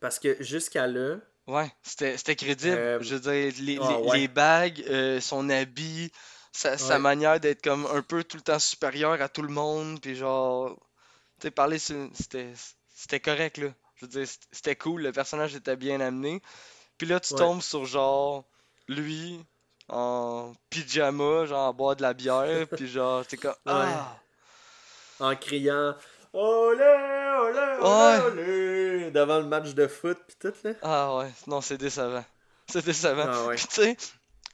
[0.00, 1.16] parce que jusqu'à là,
[1.48, 2.98] Ouais, c'était crédible.
[3.02, 4.18] Je veux dire, les, ah, les- ouais.
[4.18, 6.12] les bagues, euh, son habit,
[6.52, 10.14] sa, manière d'être comme un peu tout le temps supérieur à tout le monde, puis
[10.14, 10.76] genre,
[11.40, 13.68] tu sais, parler, c'était correct, là.
[13.96, 16.42] Je veux dire, c'était cool, le personnage était bien amené.
[16.98, 17.38] Puis là, tu Ouais.
[17.38, 18.44] tombes sur genre,
[18.88, 19.44] lui,
[19.88, 24.18] en pyjama, genre, à boire de la bière, puis genre, t'es comme, ah!
[25.20, 25.94] en criant
[26.34, 30.72] Olé, olé, olé, olé devant le match de foot, puis tout, là.
[30.82, 32.24] Ah ouais, non, c'est décevant.
[32.68, 33.26] C'est décevant.
[33.28, 33.96] Ah tu sais,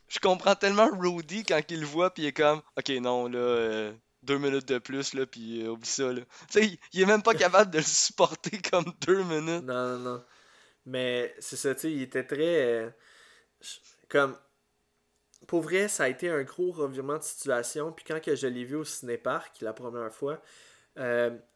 [0.08, 3.38] je comprends tellement Rudy quand il le voit, puis il est comme, ok, non, là,
[3.38, 6.22] euh, deux minutes de plus, là, puis euh, oublie ça, là.
[6.50, 9.64] Tu sais, il- il est même pas capable de le supporter comme deux minutes.
[9.64, 10.24] Non, non, non.
[10.86, 12.84] Mais c'est ça, tu sais, il était très.
[12.84, 12.90] euh,
[14.08, 14.36] comme.
[15.46, 17.92] Pour vrai, ça a été un gros revirement de situation.
[17.92, 20.40] Puis quand que je l'ai vu au cinépark la première fois,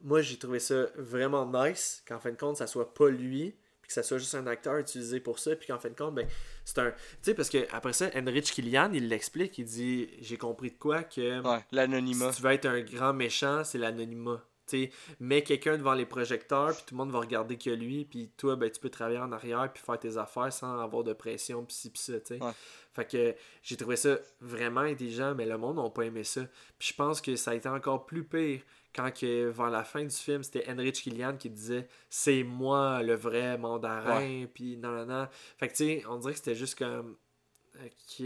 [0.00, 3.54] moi j'ai trouvé ça vraiment nice qu'en fin de compte, ça soit pas lui.
[3.94, 5.54] Que ça soit juste un acteur utilisé pour ça.
[5.54, 6.26] Puis qu'en fin de compte, ben,
[6.64, 6.90] c'est un.
[6.90, 9.58] Tu sais, parce que après ça, Henrich Killian, il l'explique.
[9.58, 11.42] Il dit J'ai compris de quoi que.
[11.42, 12.32] Ouais, l'anonymat.
[12.32, 14.42] Si tu veux être un grand méchant, c'est l'anonymat.
[14.66, 14.90] Tu
[15.20, 18.56] mets quelqu'un devant les projecteurs, puis tout le monde va regarder que lui, puis toi,
[18.56, 21.74] ben, tu peux travailler en arrière, puis faire tes affaires sans avoir de pression, puis
[21.74, 22.42] ci, puis ça, tu sais.
[22.42, 22.52] Ouais.
[22.92, 26.42] Fait que j'ai trouvé ça vraiment intelligent, mais le monde n'a pas aimé ça.
[26.78, 28.62] Puis je pense que ça a été encore plus pire
[28.94, 33.14] quand que, vers la fin du film, c'était Henrich Killian qui disait «C'est moi le
[33.14, 35.28] vrai mandarin», puis non, non, non.
[35.58, 37.16] Fait que tu sais, on dirait que c'était juste comme
[37.76, 38.20] «Ok,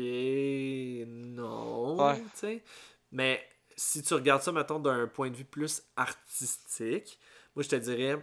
[1.06, 2.18] non Ouais.
[2.18, 2.62] tu sais.
[3.12, 7.18] Mais si tu regardes ça, mettons, d'un point de vue plus artistique,
[7.55, 8.18] moi, je te dirais,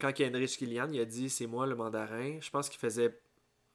[0.00, 3.18] quand il a dit c'est moi le mandarin, je pense qu'il faisait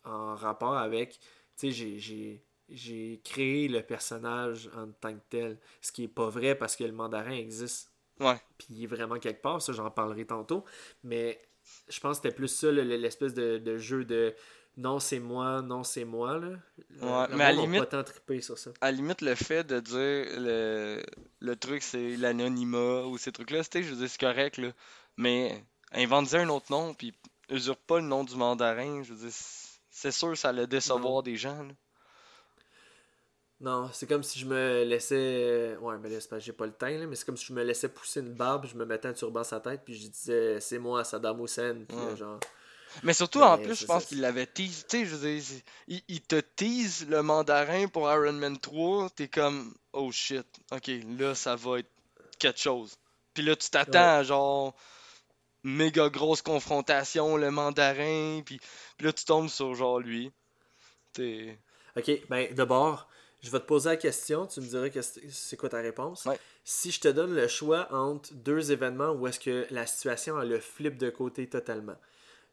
[0.04, 1.20] en rapport avec, tu
[1.56, 5.58] sais, j'ai- j'ai j'ai créé le personnage en tant que tel.
[5.80, 7.94] Ce qui est pas vrai parce que le mandarin existe.
[8.20, 8.40] Ouais.
[8.58, 10.64] Puis il est vraiment quelque part, ça j'en parlerai tantôt.
[11.04, 11.40] Mais
[11.90, 14.34] je pense que c'était plus ça, le- le- l'espèce de, de jeu de
[14.78, 16.38] non c'est moi, non c'est moi.
[16.38, 16.50] Là.
[16.50, 18.04] Le- Ouais, le mais à limite- pas tant
[18.42, 18.72] sur ça.
[18.82, 21.02] À limite, le fait de dire le,
[21.40, 24.70] le truc, c'est l'anonymat ou ces trucs-là, c'était, je veux dire, c'est correct, là.
[25.18, 25.64] Mais
[25.94, 27.14] invente un autre nom, puis
[27.50, 29.02] usurpe pas le nom du mandarin.
[29.04, 29.36] Je veux dire,
[29.90, 31.64] c'est sûr ça allait décevoir des gens.
[31.64, 31.74] là.
[33.60, 35.76] Non, c'est comme si je me laissais.
[35.82, 37.46] Ouais, mais là, c'est parce que j'ai pas le temps, là, mais c'est comme si
[37.48, 39.96] je me laissais pousser une barbe, je me mettais un turban sur la tête, puis
[39.96, 42.16] je disais, c'est moi, Saddam Hussein, puis Ouais.
[42.16, 42.40] genre.
[43.04, 44.86] Mais surtout, en plus, je pense qu'il l'avait tease.
[44.88, 45.44] Tu sais, je veux dire,
[45.88, 49.10] il, il te tease le mandarin pour Iron Man 3.
[49.10, 50.90] T'es comme, oh shit, ok,
[51.20, 51.90] là, ça va être
[52.40, 52.96] quelque chose.
[53.34, 54.20] Puis là, tu t'attends Ouais.
[54.20, 54.76] à genre,
[55.64, 58.42] méga grosse confrontation, le mandarin.
[58.46, 58.60] Puis,
[58.98, 60.32] puis là, tu tombes sur genre lui.
[61.14, 61.60] T'es.
[61.98, 63.10] Ok, ben d'abord,
[63.42, 66.26] je vais te poser la question, tu me diras que c'est quoi ta réponse.
[66.26, 66.40] Ouais.
[66.64, 70.46] Si je te donne le choix entre deux événements où est-ce que la situation a
[70.46, 71.96] le flip de côté totalement?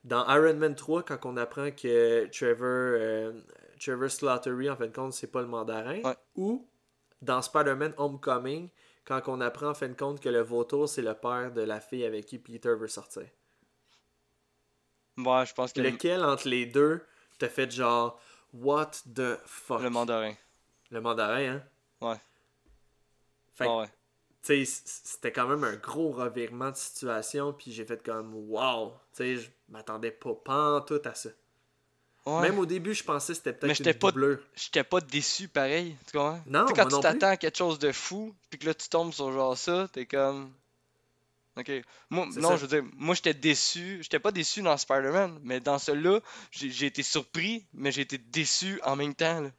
[0.05, 2.59] Dans Iron Man 3, quand on apprend que Trevor,
[3.01, 3.32] euh,
[3.81, 6.16] Trevor Slattery, en fin de compte, c'est pas le mandarin, Ouais.
[6.36, 6.69] ou
[7.23, 8.69] dans Spider-Man Homecoming,
[9.06, 11.81] quand on apprend en fin de compte que le vautour, c'est le père de la
[11.81, 13.24] fille avec qui Peter veut sortir.
[15.16, 17.01] Ouais, je pense que le, Lequel entre les deux
[17.39, 18.20] te fait genre
[18.52, 19.81] What the fuck?
[19.82, 20.35] le mandarin.
[20.95, 21.62] Le mandarin, hein?
[22.01, 22.16] Ouais.
[23.57, 23.87] Fait ouais.
[24.45, 28.93] tu sais, c'était quand même un gros revirement de situation, puis j'ai fait comme wow!
[29.12, 31.31] Tu sais, je m'attendais pas pantoute à ça.
[32.27, 32.43] Ouais.
[32.43, 34.12] Même au début, je pensais que c'était peut-être une pas-.
[34.55, 36.41] J'étais pas déçu pareil, tu comprends?
[36.47, 38.89] Non, Tu sais, quand tu t'attends à quelque chose de fou, puis que là tu
[38.89, 40.53] tombes sur genre ça, t'es comme.
[41.57, 41.73] Ok.
[42.11, 42.57] Moi, non, ça.
[42.57, 43.99] je veux dire, moi j'étais déçu.
[44.01, 46.21] J'étais pas déçu dans Spider-Man, mais dans celui-là,
[46.53, 49.41] j'ai j'ai été surpris, mais j'ai été déçu en même temps.
[49.41, 49.51] Là.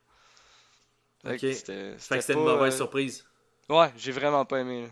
[1.25, 1.39] Ok.
[1.39, 3.25] c'était- une mauvaise euh, surprise.
[3.69, 4.83] Ouais, j'ai vraiment pas aimé.
[4.83, 4.89] là.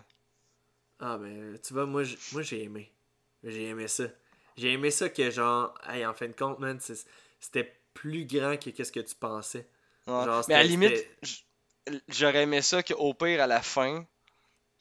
[0.99, 2.91] Ah, ben, tu vois, moi, j'ai aimé.
[3.43, 4.05] J'ai aimé ça.
[4.57, 6.79] J'ai aimé ça que, genre, hey, en fin de compte, man,
[7.39, 9.67] c'était plus grand que qu'est-ce que tu pensais.
[10.07, 10.25] Ouais.
[10.25, 11.07] Genre, mais à la limite,
[12.09, 14.05] j'aurais aimé ça qu'au pire, à la fin,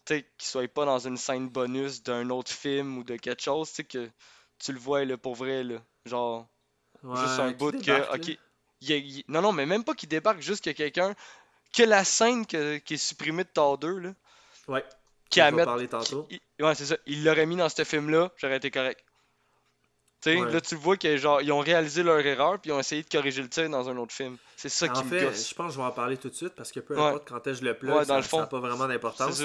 [0.07, 3.43] tu sais, qu'il soit pas dans une scène bonus d'un autre film ou de quelque
[3.43, 4.11] chose, tu sais, que
[4.59, 5.79] tu le vois là, pour vrai, là.
[6.07, 6.49] Genre,
[7.15, 8.17] juste un bout débarque, que, là.
[8.17, 8.39] ok, il
[8.83, 11.15] il- non, non, mais même pas qu'il débarque, juste que quelqu'un,
[11.73, 14.15] que la scène que- qui est supprimée de Thor 2, là,
[14.69, 14.85] Ouais.
[15.31, 16.27] qui a parler tantôt.
[16.31, 19.03] il- ouais, c'est ça, il l'aurait mis dans ce film-là, j'aurais été correct.
[20.21, 20.53] Tu sais, Ouais.
[20.53, 23.09] là, tu vois que, genre, ils ont réalisé leur erreur, puis ils ont essayé de
[23.09, 24.37] corriger le tir dans un autre film.
[24.57, 25.49] C'est ça qui En me fait, gosse.
[25.51, 27.03] je pense que je vais en parler tout de suite parce que peu Ouais.
[27.09, 29.43] importe quand est-ce que je le plug, Ouais, dans ça n'a pas vraiment d'importance.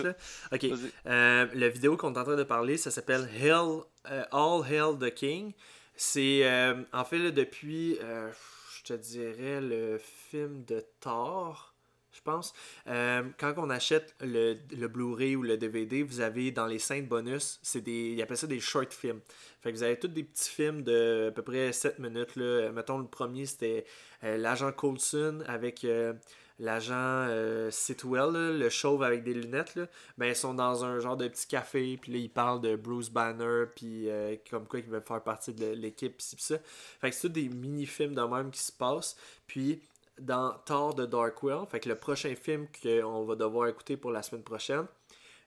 [0.52, 0.68] Ok,
[1.08, 3.80] euh, la vidéo qu'on est en train de parler, ça s'appelle Hell,
[4.12, 5.54] euh, All Hell the King.
[5.96, 8.30] C'est euh, en fait là, depuis, euh,
[8.78, 9.98] je te dirais, le
[10.30, 11.74] film de Thor,
[12.18, 12.54] je pense.
[12.88, 17.06] Euh, quand on achète le, le Blu-ray ou le DVD, vous avez dans les scènes
[17.06, 19.20] bonus, c'est des, ils appellent ça des short films.
[19.62, 22.36] Fait que vous avez tous des petits films de à peu près 7 minutes.
[22.36, 22.72] Là.
[22.72, 23.86] Mettons, le premier, c'était
[24.24, 26.14] euh, l'agent Coulson avec euh,
[26.60, 27.28] l'agent
[27.70, 29.76] Sitwell, le chauve avec des lunettes.
[29.76, 29.86] Là.
[30.18, 33.12] Ben, ils sont dans un genre de petit café, puis là, ils parlent de Bruce
[33.12, 34.10] Banner, puis
[34.50, 36.58] comme quoi ils veulent faire partie de l'équipe, pis pis ça.
[37.00, 39.16] Fait que c'est tous des mini-films de même qui se passent.
[39.46, 39.80] Puis,
[40.20, 44.22] dans Thor de Darkwill, fait que le prochain film qu'on va devoir écouter pour la
[44.22, 44.88] semaine prochaine,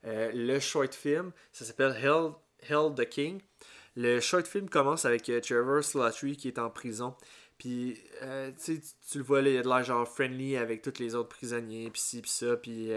[0.06, 2.32] euh, le short film, ça s'appelle Hell,
[2.68, 3.40] Hell the King.
[3.96, 7.14] Le short film commence avec euh, Trevor Slattery qui est en prison.
[7.58, 11.14] Puis, euh, tu le vois, là, il a de l'air genre friendly avec tous les
[11.14, 12.56] autres prisonniers, puis ci, puis ça.
[12.56, 12.90] Puis,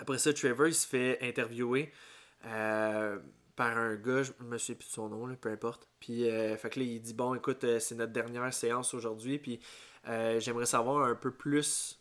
[0.00, 1.92] après ça, Trevor, il se fait interviewer
[2.42, 5.88] par un gars, je me souviens plus de son nom, là, peu importe.
[6.00, 9.60] Puis, fait que là, il dit Bon, écoute, c'est notre dernière séance aujourd'hui, puis
[10.08, 12.00] euh, j'aimerais savoir un peu plus,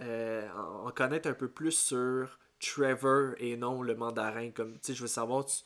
[0.00, 4.50] euh, en connaître un peu plus sur Trevor et non le mandarin.
[4.50, 5.58] Comme, je veux savoir, tu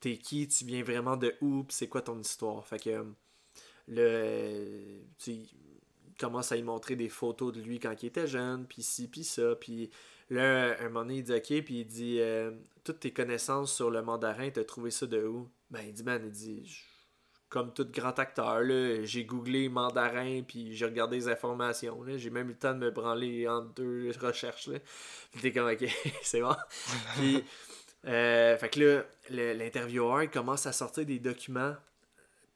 [0.00, 2.66] t'es qui, tu viens vraiment de où, c'est quoi ton histoire?
[2.66, 3.04] Fait que, euh,
[3.88, 5.46] le, tu
[6.18, 9.24] commence à y montrer des photos de lui quand il était jeune, puis ci, puis
[9.24, 9.90] ça, puis
[10.28, 12.52] là, un moment donné, il dit ok, puis il dit euh,
[12.84, 15.48] Toutes tes connaissances sur le mandarin, t'as trouvé ça de où?
[15.70, 16.84] Ben, il dit Man, il dit
[17.50, 18.62] Comme tout grand acteur,
[19.02, 22.90] j'ai googlé mandarin, puis j'ai regardé les informations, j'ai même eu le temps de me
[22.90, 24.78] branler entre deux recherches, là.
[25.32, 25.84] Puis t'es comme ok,
[26.22, 26.54] c'est bon.
[27.16, 27.44] puis,
[28.06, 31.74] euh, fait que là, l'intervieweur commence à sortir des documents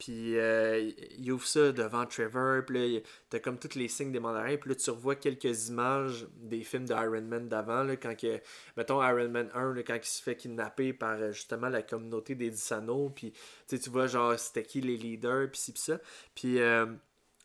[0.04, 3.00] puis euh, il ouvre ça devant Trevor, puis là,
[3.30, 6.84] t'as comme tous les signes des mandarins, puis là, tu revois quelques images des films
[6.84, 8.38] d'Iron Man d'avant, quand que,
[8.76, 12.34] mettons Iron Man 1, là, quand il se fait kidnapper par euh, justement la communauté
[12.34, 13.32] des Anneaux, puis
[13.66, 15.98] tu vois genre c'était qui les leaders, puis ci, puis ça.
[16.34, 16.84] Puis euh,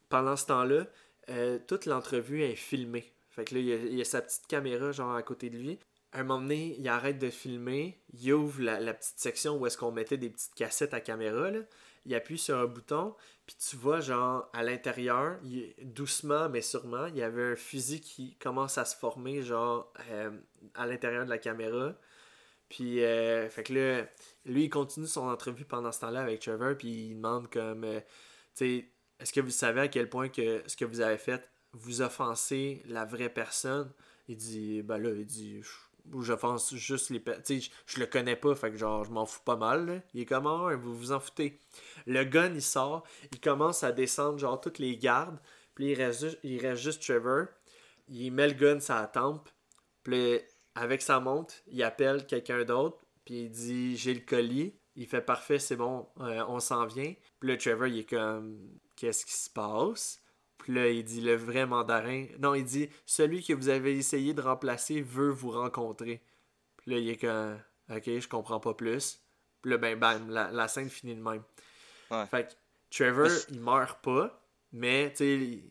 [0.09, 0.85] pendant ce temps-là,
[1.65, 3.13] toute l'entrevue est filmée.
[3.29, 5.49] Fait que là, il y, a, il y a sa petite caméra genre à côté
[5.49, 5.79] de lui.
[6.11, 9.65] À un moment donné, il arrête de filmer, il ouvre la, la petite section où
[9.65, 11.59] est-ce qu'on mettait des petites cassettes à caméra, là
[12.09, 13.15] il appuie sur un bouton,
[13.45, 15.39] puis tu vois, genre, à l'intérieur,
[15.83, 20.31] doucement mais sûrement, il y avait un fusil qui commence à se former, genre, euh,
[20.73, 21.93] à l'intérieur de la caméra.
[22.67, 24.07] Puis, euh, fait que là,
[24.45, 27.99] lui, il continue son entrevue pendant ce temps-là avec Trevor, puis il demande comme, euh,
[28.55, 31.47] tu sais, est-ce que vous savez à quel point que ce que vous avez fait,
[31.73, 33.91] vous offensez la vraie personne?
[34.27, 35.61] Il dit, ben là, il dit,
[36.21, 39.55] Je- juste les sais, je, le connais pas, fait que genre, je m'en fous pas
[39.55, 40.03] mal.
[40.13, 41.59] Il est comme, ah, vous vous en foutez.
[42.07, 45.39] Le gun, il sort, il commence à descendre, genre, toutes les gardes,
[45.75, 45.95] puis il
[46.65, 47.47] reste, Trevor.
[48.07, 49.49] Il met le gun sur la tempe,
[50.03, 50.39] puis
[50.75, 54.73] avec sa montre, il appelle quelqu'un d'autre, puis il dit J'ai le colis.
[54.95, 57.13] Il fait parfait, c'est bon, euh, on s'en vient.
[57.39, 58.57] Puis là, Trevor, il est comme
[58.95, 60.18] Qu'est-ce qui se passe?
[60.59, 62.25] Puis là, il dit Le vrai mandarin.
[62.39, 66.21] Non, il dit Celui que vous avez essayé de remplacer veut vous rencontrer.
[66.77, 67.59] Puis là, il est comme
[67.89, 69.19] Ok, je comprends pas plus.
[69.61, 71.43] Puis là, ben, bam, la, la scène finit de même.
[72.11, 72.25] Ouais.
[72.27, 72.53] Fait que
[72.95, 74.41] Trevor, il meurt pas,
[74.71, 75.63] mais tu sais,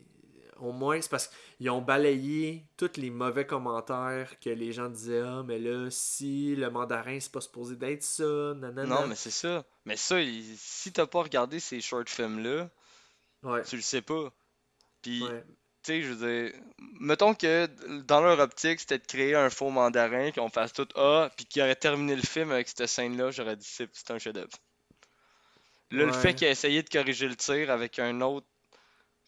[0.59, 5.23] au moins, c'est parce qu'ils ont balayé tous les mauvais commentaires que les gens disaient
[5.25, 8.85] Ah, mais là, si le mandarin, c'est pas supposé d'être ça, nanana.
[9.03, 9.65] Non, mais c'est ça.
[9.85, 12.69] Mais ça, il- si t'as pas regardé ces short films-là,
[13.45, 13.63] Ouais.
[13.63, 14.33] tu le sais pas.
[15.03, 15.45] Puis, ouais.
[15.83, 16.61] tu sais, je veux dire,
[17.01, 17.67] mettons que
[18.03, 21.63] dans leur optique, c'était de créer un faux mandarin, qu'on fasse tout A, puis qu'ils
[21.63, 24.51] auraient terminé le film avec cette scène-là, j'aurais dit c'est un chef-d'œuvre.
[25.91, 28.47] Là, le fait qu'ils aient essayé de corriger le tir avec un autre,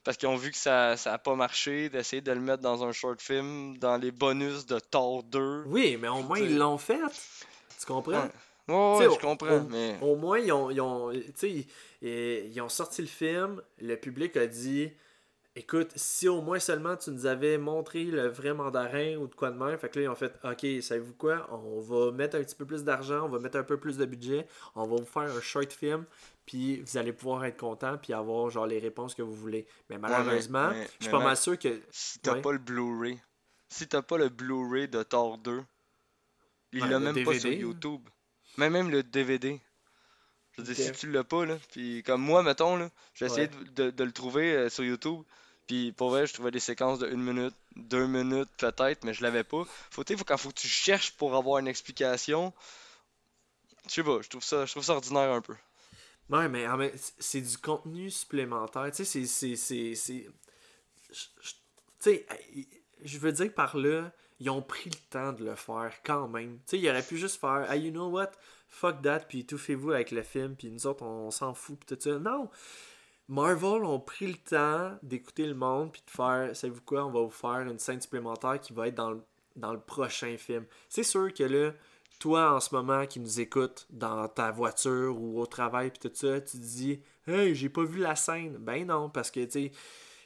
[0.04, 2.84] parce qu'ils ont vu que ça, ça a pas marché, d'essayer de le mettre dans
[2.84, 5.64] un short film, dans les bonus de Thor 2.
[5.66, 6.98] Oui, mais au moins, ils l'ont fait.
[7.78, 8.28] Tu comprends?
[8.68, 9.08] Ouais.
[9.10, 9.98] Je comprends, au- mais.
[10.00, 11.66] Au moins, ils ont, ils ont, tu sais, ils,
[12.02, 14.92] ils- ils ont sorti le film, le public a dit
[15.56, 19.50] écoute, si au moins seulement tu nous avais montré le vrai mandarin ou de quoi
[19.50, 21.48] de même, fait que là, ils ont fait ok, savez-vous quoi?
[21.52, 24.04] On va mettre un petit peu plus d'argent, on va mettre un peu plus de
[24.04, 26.04] budget, on va vous faire un short film,
[26.46, 29.66] puis vous allez pouvoir être content, puis avoir genre les réponses que vous voulez.
[29.88, 31.80] Mais malheureusement, mais- je suis pas ma- mal sûr que.
[31.90, 32.40] Si t'as Ouais.
[32.42, 33.20] pas le Blu-ray,
[33.68, 35.62] si t'as pas le Blu-ray de Thor 2,
[36.72, 37.50] il Ouais, l'a même pas sur.
[37.52, 38.02] YouTube.
[38.56, 39.60] Mais même le DVD.
[40.60, 40.80] Je veux dire, Ok.
[40.84, 43.48] si tu l'as pas, là, puis comme moi, mettons, là, j'ai essayé Ouais.
[43.48, 45.22] de, de- de le trouver euh, sur YouTube,
[45.66, 49.22] puis pour vrai, je trouvais des séquences de une minute, deux minutes peut-être, mais je
[49.22, 49.64] l'avais pas.
[49.90, 52.52] Faut, faut, quand faut que tu cherches pour avoir une explication,
[53.86, 55.54] je sais pas, je trouve ça, je trouve ça ordinaire un peu.
[56.28, 56.66] Ouais, mais
[57.18, 58.90] c'est du contenu supplémentaire.
[58.92, 59.96] Tu sais, c'est.
[61.10, 61.52] je- je-
[62.02, 62.26] Tu sais,
[63.04, 66.58] je veux dire par là, ils ont pris le temps de le faire quand même.
[66.60, 68.30] Tu sais, ils auraient pu juste faire, ah, you know what,
[68.70, 72.02] fuck that, puis étouffez-vous avec le film, puis nous autres, on, s'en fout, puis tout
[72.02, 72.18] ça.
[72.18, 72.48] Non!
[73.28, 77.20] Marvel ont pris le temps d'écouter le monde, puis de faire, savez-vous quoi, on va
[77.20, 79.22] vous faire une scène supplémentaire qui va être dans le,
[79.56, 80.64] dans le prochain film.
[80.88, 81.72] C'est sûr que là,
[82.18, 86.14] toi en ce moment qui nous écoutes dans ta voiture ou au travail puis tout
[86.14, 88.56] ça, tu te dis Hey, j'ai pas vu la scène.
[88.58, 89.70] Ben non, parce que tu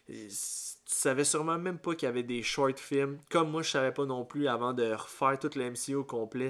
[0.08, 3.18] sais, savais sûrement même pas qu'il y avait des short films.
[3.30, 6.48] Comme moi, je savais pas non plus avant de refaire tout le MCU au complet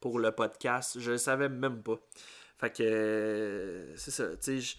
[0.00, 0.98] pour le podcast.
[1.00, 1.98] Je le savais même pas.
[2.58, 4.76] Fait que euh, c'est ça, je-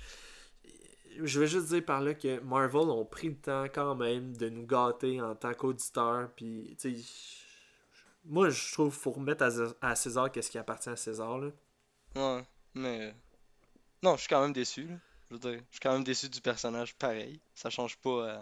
[1.40, 4.66] veux juste dire par là que Marvel ont pris le temps quand même de nous
[4.66, 6.30] gâter en tant qu'auditeurs.
[6.36, 6.78] Puis,
[8.26, 9.44] moi, je trouve qu'il faut remettre
[9.82, 11.40] à César qu'est-ce qui appartient à César.
[11.40, 11.50] Là.
[12.16, 13.16] Ouais, mais.
[14.04, 14.96] Non, je suis quand même déçu, là.
[15.32, 17.40] Je veux dire, je suis quand même déçu du personnage pareil.
[17.56, 18.10] Ça change pas.
[18.10, 18.40] euh,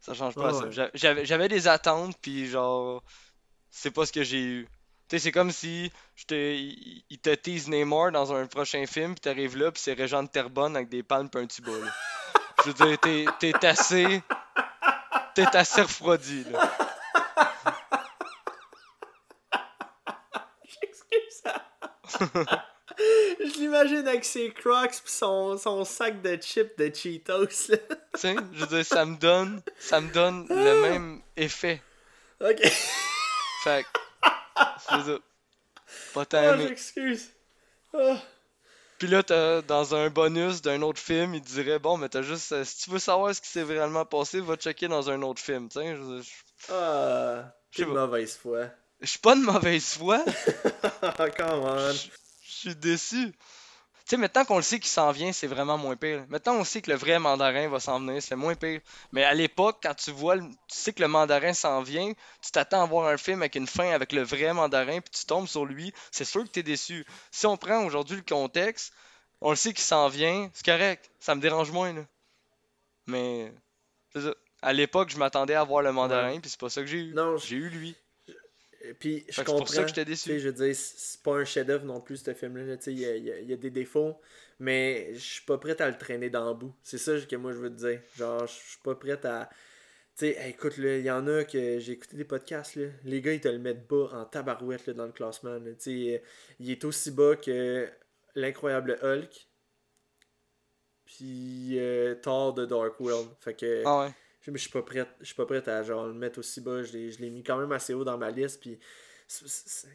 [0.00, 0.66] Ça change pas ça.
[0.66, 0.90] ouais.
[0.94, 3.02] J'avais j'avais des attentes, puis genre.
[3.70, 4.68] C'est pas ce que j'ai eu.
[5.08, 6.34] Tu sais, c'est comme si je te...
[6.34, 10.22] il il te tease Neymar dans un prochain film, puis t'arrives là, puis c'est Régent
[10.22, 11.90] de Terrebonne avec des palmes pis un tuba, là.
[12.64, 14.22] Je veux dire, t'es t'es assez.
[15.34, 16.70] T'es assez refroidi, là.
[20.64, 22.64] J'excuse ça.
[23.58, 27.68] je l'imagine avec ses crocs pis son, son sac de chips de Cheetos.
[27.68, 27.76] Là.
[28.14, 29.60] Tu sais, je veux dire, ça me donne.
[29.78, 31.82] Ça me donne le même effet.
[32.40, 32.60] Ok.
[33.64, 33.98] Fait que,
[34.80, 35.18] c'est ça.
[36.14, 36.66] Pas tant Ah, aimé.
[36.68, 37.30] j'excuse.
[37.94, 38.16] Ah.
[38.98, 42.52] Puis là, t'as, dans un bonus d'un autre film, il dirait Bon, mais t'as juste.
[42.52, 45.40] euh, si tu veux savoir ce qui s'est vraiment passé, va checker dans un autre
[45.40, 45.70] film.
[45.70, 47.52] Sais, je, je- Ah.
[47.70, 48.06] Je Quelle pas.
[48.06, 48.66] mauvaise foi.
[49.00, 50.24] je suis pas de mauvaise foi.
[51.02, 51.92] Ah, come on.
[52.58, 53.32] Suis déçu.
[53.32, 56.24] Tu sais, maintenant qu'on le sait qu'il s'en vient, c'est vraiment moins pire.
[56.28, 58.80] Maintenant, on sait que le vrai mandarin va s'en venir, c'est moins pire.
[59.12, 62.12] Mais à l'époque, quand tu vois, le- tu sais que le mandarin s'en vient,
[62.42, 65.26] tu t'attends à voir un film avec une fin avec le vrai mandarin, puis tu
[65.26, 67.04] tombes sur lui, c'est sûr que t'es déçu.
[67.30, 68.92] Si on prend aujourd'hui le contexte,
[69.42, 72.02] on le sait qu'il s'en vient, c'est correct, ça me dérange moins, là.
[73.06, 73.52] Mais,
[74.14, 74.34] c'est ça.
[74.62, 77.14] À l'époque, je m'attendais à voir le mandarin, puis c'est pas ça que j'ai eu.
[77.14, 77.94] Non, J'ai eu lui.
[79.00, 79.58] Puis je que c'est comprends.
[79.64, 80.38] pour ça que j'étais déçu.
[80.38, 82.76] je veux dire, c'est pas un chef-d'œuvre non plus, ce film-là.
[82.86, 84.20] Il y a, y a- il y a des défauts,
[84.60, 86.74] mais je suis pas prêt à le traîner dans le bout.
[86.82, 88.00] C'est ça que moi je veux te dire.
[88.16, 89.48] Genre, je suis pas prêt à.
[90.16, 92.86] Tu sais, écoute, là, il y en a que j'ai écouté des podcasts, là.
[93.04, 95.58] Les gars, ils te le mettent bas en tabarouette là, dans le classement.
[95.60, 96.22] Tu sais,
[96.60, 97.88] il est aussi bas que
[98.34, 99.48] l'incroyable Hulk.
[101.04, 103.28] Puis euh, Thor de Dark World.
[103.40, 104.12] Fait que Ah ouais.
[104.56, 106.82] Je je suis pas prête, je suis pas prête à genre le mettre aussi bas.
[106.82, 108.60] Je l'ai, mis quand même assez haut dans ma liste.
[108.60, 108.78] Puis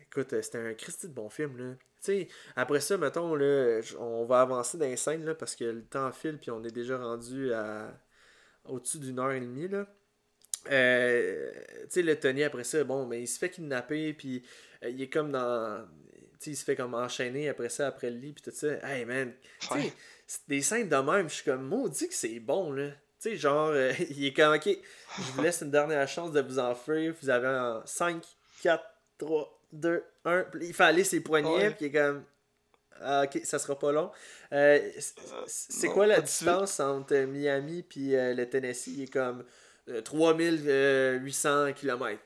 [0.02, 1.76] écoute, c'était un Christy de bon film là.
[2.56, 6.12] Après ça, mettons là, on va avancer dans les scènes là parce que le temps
[6.12, 7.94] file puis on est déjà rendu à
[8.66, 9.88] au-dessus d'une heure et demie là.
[10.72, 11.52] Euh,
[11.84, 14.44] tu sais, le Tony après ça, bon, mais il se fait kidnapper puis
[14.84, 15.86] euh, il est comme dans.
[16.40, 18.68] Tu sais, il se fait comme enchaîner après ça, après le lit puis tout ça.
[18.88, 19.94] Hey man, tu sais,
[20.48, 22.92] des scènes de même, je suis comme maudit que c'est bon là.
[23.24, 24.68] Tu sais, genre, euh, il est comme ok,
[25.18, 27.14] je vous laisse une dernière chance de vous enfuir.
[27.22, 28.22] Vous avez en 5,
[28.62, 28.84] 4,
[29.18, 30.44] 3, 2, 1.
[30.52, 32.24] Puis il fait aller ses poignets, puis il est comme.
[33.02, 34.12] Ah, ok, ça sera pas long.
[34.52, 35.14] Euh, c-
[35.48, 38.92] c'est quoi la distance entre Miami puis euh, le Tennessee?
[38.96, 39.44] Il est comme
[39.90, 42.22] euh, 3800 km.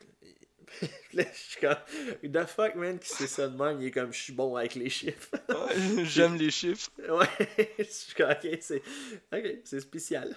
[1.12, 3.80] Je suis comme, the fuck, man, qui c'est ça de même?
[3.80, 5.30] Il est comme, je suis bon avec les chiffres.
[5.48, 6.90] Ouais, J'aime les chiffres.
[7.08, 7.48] Ouais,
[7.78, 8.82] je suis comme, ok, c'est
[9.32, 10.36] ok, c'est spécial.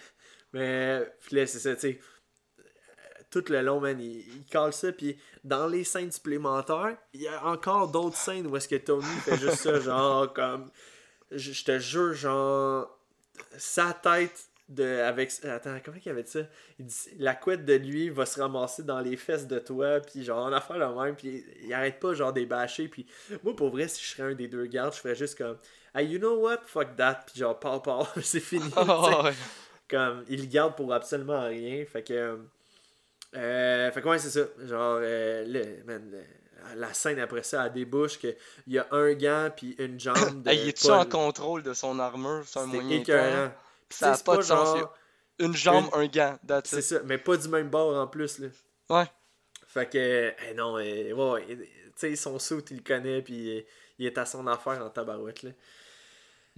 [0.53, 1.99] Mais, puis là, c'est ça, tu sais.
[3.29, 4.91] Tout le long, man, il, il cale ça.
[4.91, 9.05] Puis dans les scènes supplémentaires, il y a encore d'autres scènes où est-ce que Tony
[9.23, 10.69] fait juste ça, genre, comme.
[11.31, 12.99] Je, je te jure, genre.
[13.57, 14.99] Sa tête de.
[14.99, 15.31] Avec.
[15.45, 16.41] Attends, comment il avait dit ça?
[16.77, 20.01] Il dit La couette de lui va se ramasser dans les fesses de toi.
[20.01, 21.15] Puis genre, en affaire le même.
[21.15, 22.89] Puis il, il arrête pas, genre, des bâcher.
[22.89, 23.05] Puis
[23.43, 25.57] moi, pour vrai, si je serais un des deux gardes, je ferais juste comme.
[25.95, 26.59] Hey, you know what?
[26.65, 27.23] Fuck that.
[27.27, 28.05] Puis genre, parle.
[28.21, 28.69] c'est fini.
[28.75, 29.33] Ah ouais.
[29.91, 31.83] Comme, il le garde pour absolument rien.
[31.85, 32.13] Fait que.
[32.13, 32.37] euh,
[33.35, 34.41] euh, fait que ouais, c'est ça.
[34.65, 38.35] Genre, euh, le- man, le- la scène après ça, elle débouche qu'il
[38.67, 40.49] y a un gant puis une jambe de.
[40.49, 42.43] Hey, il est-tu en contrôle de son armure?
[42.45, 43.51] C'est un moyen temps.
[43.89, 44.93] Ça a tu sais, c'est pas de sens, genre-
[45.39, 46.37] Une jambe, Une- un gant.
[46.65, 48.47] C'est ça, mais pas du même bord en plus, là.
[48.89, 49.05] Ouais.
[49.67, 51.65] Fait que, eh non, eh, ouais, ouais, tu
[51.95, 53.65] sais, son saut, il le connaît, puis
[53.97, 55.49] il est à son affaire en tabarouette, là.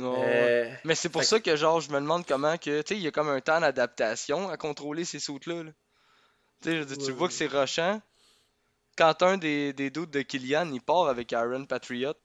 [0.02, 3.04] Euh, Mais c'est pour ça que genre je me demande comment que tu sais il
[3.04, 5.64] y a comme un temps d'adaptation à contrôler ces sautes là.
[6.62, 8.02] Tu dire, Ouais, vois que c'est rushant.
[8.98, 12.16] Quand un des des doutes de Killian il part avec Aaron Patriot,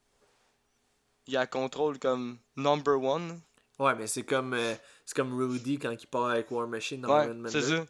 [1.27, 3.41] il a contrôle comme number one.
[3.79, 4.75] ouais, mais c'est comme, euh,
[5.05, 7.77] c'est comme Rudy quand il part avec War Machine dans Ouais, Iron Man c'est 2.
[7.79, 7.87] ça.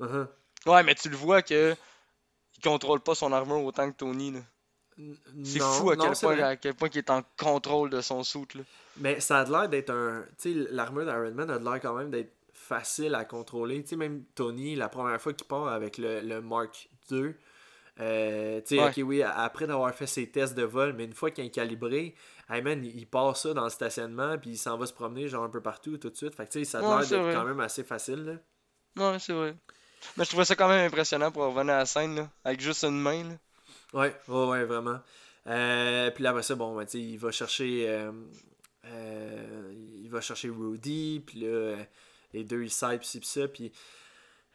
[0.00, 0.28] Uh-huh.
[0.66, 1.74] Ouais, mais tu le vois que
[2.56, 4.34] il contrôle pas son armure autant que Tony
[5.44, 8.22] C'est fou à non, quel point à quel point il est en contrôle de son
[8.54, 8.62] là.
[8.98, 10.24] Mais ça a l'air d'être un.
[10.40, 13.82] Tu sais, l'armure d'Iron Man a l'air quand même d'être facile à contrôler.
[13.82, 17.34] Tu sais, même Tony, la première fois qu'il part avec le, le Mark II,
[18.00, 18.88] euh, tu sais, Ouais.
[18.90, 22.14] ok, oui, après d'avoir fait ses tests de vol, mais une fois qu'il est calibré,
[22.48, 25.28] hey man, il il part ça dans le stationnement, puis il s'en va se promener,
[25.28, 26.34] genre un peu partout, tout de suite.
[26.34, 28.24] Fait que, tu sais, ça a l'air d'être quand même assez facile,
[28.96, 29.12] là.
[29.12, 29.54] Ouais, c'est vrai.
[30.16, 32.84] Mais je trouvais ça quand même impressionnant pour revenir à la scène là, avec juste
[32.84, 33.34] une main là.
[33.92, 34.98] Ouais, ouais, ouais, vraiment.
[35.46, 37.84] Euh, puis là, après ça, bon, ben, tu sais, il va chercher.
[37.88, 38.12] euh,
[38.86, 41.84] euh, il va chercher Rudy, puis là, euh,
[42.32, 43.72] les deux, ils s'aident, puis ça, puis.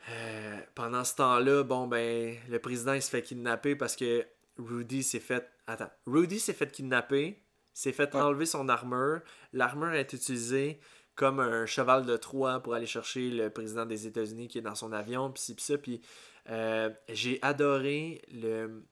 [0.10, 4.26] euh, pendant ce temps-là, bon, ben, le président, il se fait kidnapper parce que
[4.58, 5.50] Rudy s'est fait.
[5.68, 5.90] Attends.
[6.06, 7.42] Rudy s'est fait kidnapper,
[7.74, 8.22] s'est fait Ouais.
[8.22, 9.22] enlever son armure.
[9.54, 10.80] L'armure est utilisée
[11.16, 14.76] comme un cheval de Troie pour aller chercher le président des États-Unis qui est dans
[14.76, 16.02] son avion, puis ci, puis ça, puis.
[16.50, 18.84] euh, j'ai adoré le,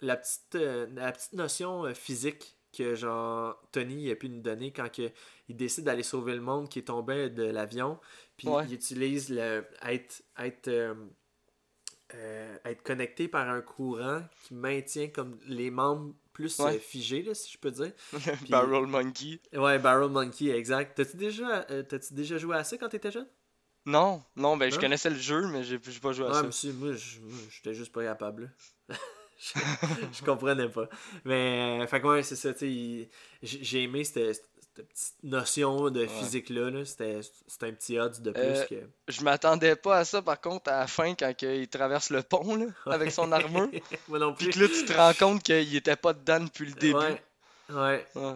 [0.00, 5.10] la petite, la petite notion physique que genre Tony a pu nous donner quand que,
[5.48, 7.98] il décide d'aller sauver le monde qui est tombé de l'avion
[8.36, 8.64] puis Ouais.
[8.66, 10.94] il utilise le être être euh,
[12.14, 16.76] euh, être connecté par un courant qui maintient comme les membres plus Ouais.
[16.76, 17.92] euh, figés là, si je peux dire
[18.50, 19.40] Barrel Monkey.
[19.54, 23.28] ouais Barrel Monkey exact t'as-tu déjà euh, t'as-tu déjà joué à ça quand t'étais jeune?
[23.88, 24.80] Non, non, ben je Non?
[24.80, 26.68] connaissais le jeu, mais j'ai pas joué à Ouais, ça.
[26.68, 26.90] je- moi,
[27.50, 28.52] j'étais juste pas capable.
[29.38, 29.52] je,
[30.12, 30.88] je comprenais pas.
[31.24, 33.08] Mais, euh, fait que ouais, c'est ça, tu
[33.42, 36.70] sais, j'ai aimé cette, cette petite notion de physique-là.
[36.70, 38.74] -là, C'était c'était un petit odds de plus Euh, que.
[39.08, 42.56] Je m'attendais pas à ça par contre à la fin quand il traverse le pont
[42.56, 43.68] là, avec son armure.
[44.08, 44.54] Moi non Puis plus.
[44.54, 46.94] que là tu te rends compte qu'il était pas dedans depuis le début.
[46.96, 47.22] Ouais,
[47.70, 48.06] ouais.
[48.14, 48.34] Ouais.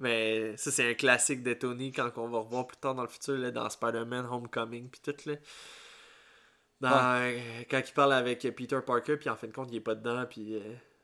[0.00, 3.08] Mais ça, c'est un classique de Tony quand on va revoir plus tard dans le
[3.08, 5.36] futur, là, dans Spider-Man Homecoming, puis tout, là.
[6.90, 7.38] Dans- euh,
[7.70, 10.24] Quand il parle avec Peter Parker, puis en fin de compte, il est pas dedans,
[10.28, 10.56] puis...
[10.56, 10.60] euh,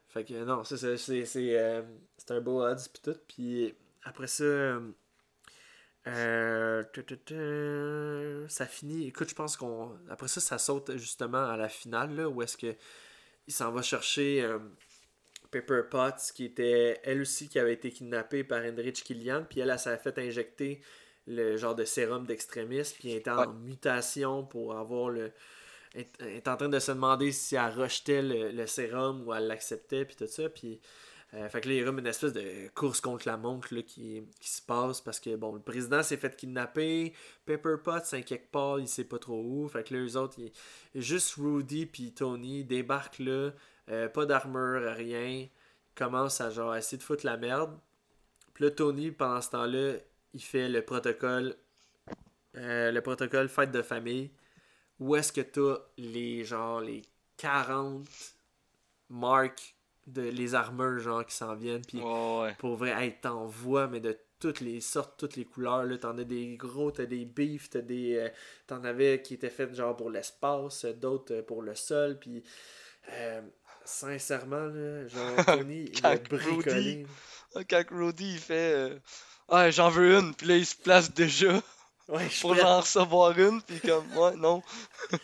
[0.08, 1.82] Fait que non, ça, c'est c'est c'est, euh,
[2.16, 3.18] c'est un beau odds, puis tout.
[3.28, 3.74] Puis
[4.04, 4.44] après ça...
[6.06, 9.06] euh, tu, tu, tu, ça finit...
[9.08, 9.92] Écoute, je pense qu'on...
[10.08, 12.74] Après ça, ça saute justement à la finale, là, où est-ce que
[13.46, 14.42] il s'en va chercher...
[14.42, 14.58] euh,
[15.50, 19.70] Pepper Potts, qui était elle aussi qui avait été kidnappée par Enrich Killian, puis elle,
[19.70, 20.80] elle s'est fait injecter
[21.26, 23.46] le genre de sérum d'extrémisme, puis elle était en Ouais.
[23.64, 25.32] mutation pour avoir le
[25.94, 29.46] est, est en train de se demander si elle rejetait le, le sérum ou elle
[29.46, 30.48] l'acceptait, puis tout ça.
[30.48, 30.80] Puis,
[31.34, 33.82] euh, fait que là, il y a une espèce de course contre la montre là,
[33.82, 37.12] qui, qui se passe parce que, bon, le président s'est fait kidnapper,
[37.46, 39.68] Pepper Potts, quelque part, il sait pas trop où.
[39.68, 40.52] Fait que là, eux autres, il-
[41.00, 43.50] juste Rudy puis Tony débarquent là,
[43.90, 45.46] euh, pas d'armure, rien,
[45.94, 47.78] commencent à genre essayer de foutre la merde.
[48.54, 49.94] Puis là, Tony, pendant ce temps-là,
[50.34, 51.54] il fait le protocole,
[52.56, 54.30] euh, le protocole fête de famille,
[55.00, 57.02] où est-ce que t'as les, genre, les
[57.38, 58.06] 40
[59.08, 59.74] marques
[60.06, 62.54] de les armures, genre, qui s'en viennent, puis Ouais, ouais.
[62.58, 66.16] pour vrai, hey, t'en vois, mais de toutes les sortes, toutes les couleurs, là, t'en
[66.18, 68.16] as des gros, t'as des beefs, t'as des...
[68.16, 68.28] euh,
[68.66, 72.42] t'en avais qui étaient faits, genre, pour l'espace, d'autres euh, pour le sol, puis...
[73.12, 73.42] euh,
[73.84, 77.06] sincèrement, là, genre, Tony, il a bricolé.
[77.68, 78.98] Quand Rudy il fait euh,
[79.48, 81.60] Ah, j'en veux une, puis là il se place déjà
[82.10, 84.62] Ouais, je pour en recevoir une, puis comme Ouais, non.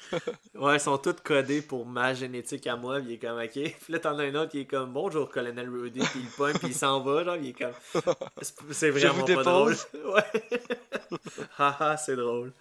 [0.55, 3.51] Ouais, ils sont tous codés pour ma génétique à moi, puis il est comme ok.
[3.53, 6.55] Puis là, t'en as un autre qui est comme bonjour, colonel Rudy, puis il pogne,
[6.59, 7.73] puis il s'en va, genre, il est comme.
[8.71, 9.77] C'est- vraiment pas drôle.
[10.05, 10.43] Ouais.
[11.59, 12.53] Haha, c'est drôle.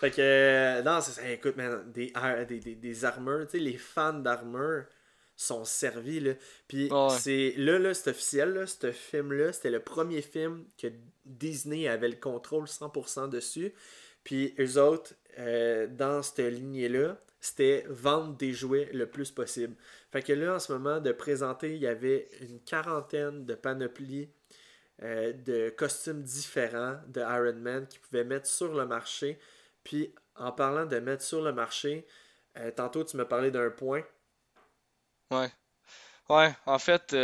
[0.00, 1.28] Fait que, euh, non, c'est ça.
[1.30, 2.12] Écoute, man, des,
[2.48, 4.84] des, des, des armures, tu sais, les fans d'armure
[5.36, 6.32] sont servis, là.
[6.68, 7.08] Puis Ouais.
[7.18, 10.88] c'est là, là, c'est officiel, là, ce film-là, c'était le premier film que
[11.28, 13.72] Disney avait le contrôle 100% dessus.
[14.24, 19.74] Puis eux autres, euh, dans cette lignée-là, c'était vendre des jouets le plus possible.
[20.10, 24.30] Fait que là, en ce moment, de présenter, il y avait une quarantaine de panoplies
[25.02, 29.38] euh, de costumes différents de Iron Man qu'ils pouvaient mettre sur le marché.
[29.84, 32.06] Puis, en parlant de mettre sur le marché,
[32.58, 34.02] euh, tantôt tu me parlais d'un point.
[35.30, 35.50] Ouais.
[36.28, 37.14] Ouais, en fait,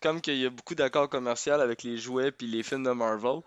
[0.00, 3.40] comme qu'il y a beaucoup d'accords commerciaux avec les jouets puis les films de Marvel,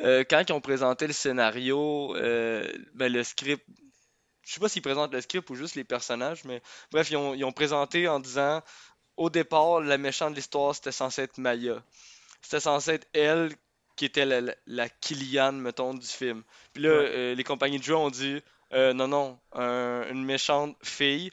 [0.00, 3.64] euh, quand ils ont présenté le scénario, euh, ben, le script,
[4.46, 7.34] je sais pas s'ils présentent le script ou juste les personnages, mais bref, ils ont,
[7.34, 8.62] ils ont présenté en disant,
[9.16, 11.82] au départ, la méchante de l'histoire, c'était censé être Maya.
[12.42, 13.52] C'était censé être elle
[13.96, 16.42] qui était la, la, la Killian, mettons, du film.
[16.74, 16.96] Puis là, Ouais.
[17.10, 18.40] euh, les compagnies de jeux ont dit,
[18.72, 21.30] non, non, un- une méchante fille,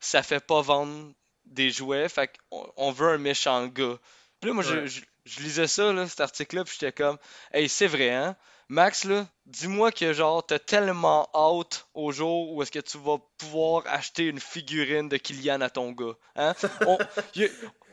[0.00, 1.12] ça fait pas vendre
[1.48, 3.98] des jouets, fait qu'on on veut un méchant gars.
[4.40, 4.86] Puis là, moi, je, Ouais.
[4.86, 7.18] je- je lisais ça, là, cet article-là, puis j'étais comme,
[7.52, 8.36] hey, c'est vrai, hein?
[8.70, 13.16] Max, là, dis-moi que, genre, t'as tellement hâte au jour où est-ce que tu vas
[13.38, 16.54] pouvoir acheter une figurine de Kylian à ton gars, hein?
[16.86, 16.98] On-
[17.34, 17.48] y a-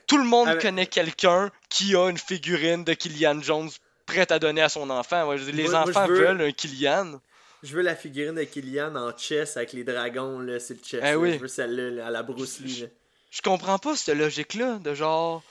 [0.07, 3.69] tout le monde Ah, connaît quelqu'un qui a une figurine de Kylian Jones
[4.05, 5.27] prête à donner à son enfant.
[5.29, 7.19] Ouais, les Moi- moi, je enfants veux- veulent un Kylian.
[7.63, 11.01] Je veux la figurine de Kylian en chess avec les dragons, là, c'est le chess.
[11.03, 11.33] Eh oui.
[11.33, 12.85] Je veux celle-là, là, à la Bruce Lee.
[13.35, 15.43] Je comprends pas cette logique-là, de genre...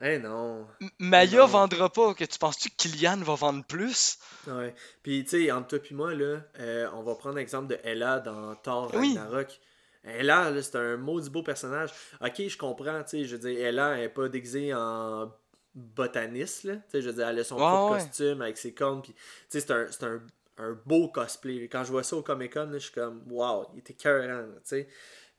[0.00, 0.64] Eh non.
[0.80, 1.46] M- Maya Non.
[1.46, 2.14] vendra pas.
[2.14, 4.18] Que tu penses-tu que Kylian va vendre plus?
[4.46, 4.74] Ouais.
[5.02, 8.20] Puis, tu sais, entre toi et moi, là, euh, on va prendre l'exemple de Ella
[8.20, 9.16] dans Thor Oui.
[9.16, 9.58] Ragnarok.
[10.04, 11.90] Ella, là, c'est un maudit beau personnage.
[12.20, 15.30] Ok, je comprends, tu sais, je veux dire, Ella, elle est pas déguisée en
[15.74, 16.74] botaniste, là.
[16.76, 17.98] Tu sais, je veux dire, elle a son Ouais, propre ouais.
[18.04, 20.20] costume avec ses cornes, puis, tu sais, c'est un, c'est un,
[20.58, 21.68] un beau cosplay.
[21.68, 24.44] Quand je vois ça au Comic-Con, là, je suis comme, wow, il était cœurant, là,
[24.56, 24.88] tu sais.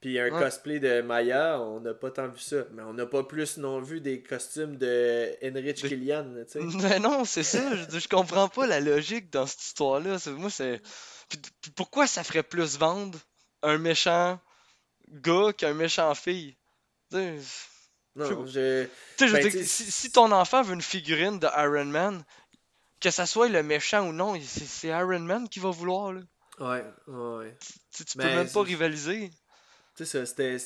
[0.04, 0.38] Puis un Ouais.
[0.44, 2.66] cosplay de Maya, on n'a pas tant vu ça.
[2.74, 6.60] Mais on n'a pas plus non vu des costumes de Enrich De- Killian, tu sais.
[6.82, 7.74] Mais non, c'est ça.
[7.90, 10.18] Je, je comprends pas la logique dans cette histoire-là.
[10.32, 10.82] Moi, c'est.
[11.30, 13.18] Puis, puis pourquoi ça ferait plus vendre
[13.62, 14.42] un méchant
[15.08, 16.58] gars qu'un méchant fille?
[18.16, 18.84] Non, je...
[18.84, 22.24] tu sais, je Ben, dire, si, si ton enfant veut une figurine de Iron Man,
[23.00, 26.12] que ça soit le méchant ou non, c'est Iron Man qui va vouloir.
[26.14, 26.22] Là.
[26.60, 27.58] Ouais, ouais.
[27.96, 29.32] Tu, tu peux Ben, même pas rivaliser.
[29.96, 30.58] Tu sais, ça, c'était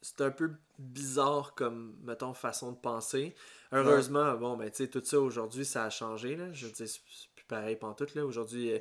[0.00, 3.34] c'était un peu bizarre comme, mettons, façon de penser.
[3.72, 6.52] Heureusement, bon, ben, tu sais, tout ça aujourd'hui, ça a changé, là.
[6.52, 8.24] Je veux dire, c'est c'est plus pareil pantoute, là.
[8.24, 8.72] Aujourd'hui,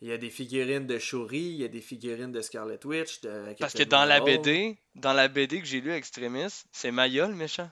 [0.00, 3.20] il y a des figurines de Shuri, il y a des figurines de Scarlet Witch,
[3.22, 4.20] de Parce que dans la.
[4.20, 7.70] BD, dans la BD que j'ai lu Extremis, c'est Maya le méchant.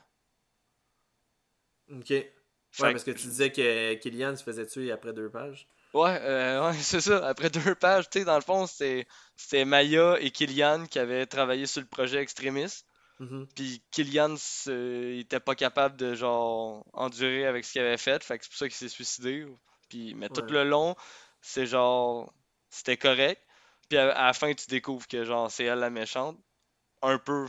[1.91, 2.07] Ok.
[2.07, 2.33] Fait
[2.83, 5.67] Ouais, parce que tu disais que Killian se faisait tuer après deux pages.
[5.93, 7.27] Ouais, euh, ouais, c'est ça.
[7.27, 11.65] Après deux pages, tu sais, dans le fond, c'était Maya et Killian qui avaient travaillé
[11.65, 12.83] sur le projet Extremis.
[13.19, 13.47] Mhm.
[13.55, 18.23] Puis Killian, se- il était pas capable de, genre, endurer avec ce qu'il avait fait.
[18.23, 19.45] Fait que c'est pour ça qu'il s'est suicidé.
[19.89, 20.95] Puis, mais tout le long,
[21.41, 22.31] c'est genre,
[22.69, 23.41] c'était correct.
[23.89, 26.37] Puis à, à la fin, tu découvres que, genre, c'est elle la méchante.
[27.01, 27.47] Un peu.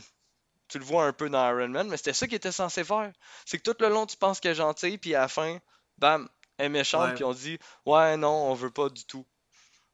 [0.67, 3.11] Tu le vois un peu dans Iron Man, mais c'était ça qu'il était censé faire.
[3.45, 5.59] C'est que tout le long, tu penses qu'elle est gentille, puis à la fin,
[5.97, 6.29] bam,
[6.61, 9.25] est méchante, puis on dit, ouais, non, on veut pas du tout.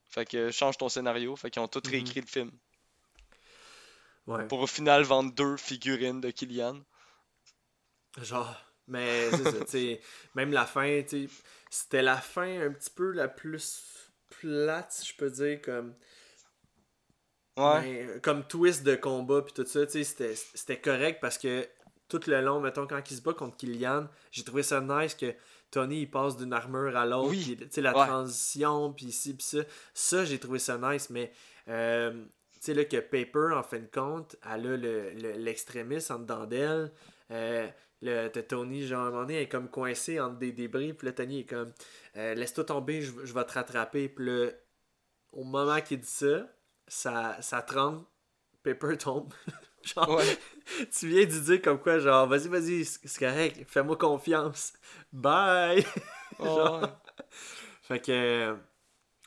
[0.09, 1.35] Fait que change ton scénario.
[1.35, 1.91] Fait qu'ils ont tout Mhm.
[1.91, 2.51] réécrit le film.
[4.25, 4.45] Ouais.
[4.47, 6.81] Pour au final vendre deux figurines de Killian.
[8.21, 8.55] Genre,
[8.87, 9.29] mais
[9.67, 10.01] c'est
[10.35, 11.01] même la fin,
[11.69, 13.83] c'était la fin un petit peu la plus
[14.29, 15.95] plate, si je peux dire, comme...
[17.57, 17.81] Ouais.
[17.81, 21.37] Mais, euh, comme twist de combat puis tout ça, tu sais, c'était- c'était correct parce
[21.37, 21.67] que
[22.07, 25.33] tout le long, mettons, quand il se bat contre Killian, j'ai trouvé ça nice que
[25.79, 27.55] Tony il passe d'une armure à l'autre, Oui.
[27.71, 28.05] puis la Ouais.
[28.07, 29.59] transition, puis ci, puis ça.
[29.93, 31.31] Ça, j'ai trouvé ça nice, mais
[31.67, 32.11] euh,
[32.53, 36.19] tu sais, là, que Paper, en fin de compte, elle a le- le- l'extrémiste en
[36.19, 36.91] dedans d'elle.
[37.31, 37.67] Euh,
[38.01, 41.07] le, Tony, genre, à un moment donné, elle est comme coincée entre des débris, puis
[41.07, 41.71] là, Tony est comme,
[42.15, 44.49] euh, laisse-toi tomber, je, je vais te rattraper, puis là,
[45.33, 46.47] au moment qu'il dit ça,
[46.87, 48.03] ça, ça tremble,
[48.63, 49.33] Paper tombe.
[49.95, 50.37] genre, Ouais.
[50.97, 54.73] tu viens de dire comme quoi, genre, vas-y, vas-y, c'est correct, fais-moi confiance.
[55.13, 55.85] Bye!
[56.39, 56.81] Genre.
[56.81, 56.87] Ouais.
[57.81, 58.55] Fait que, euh,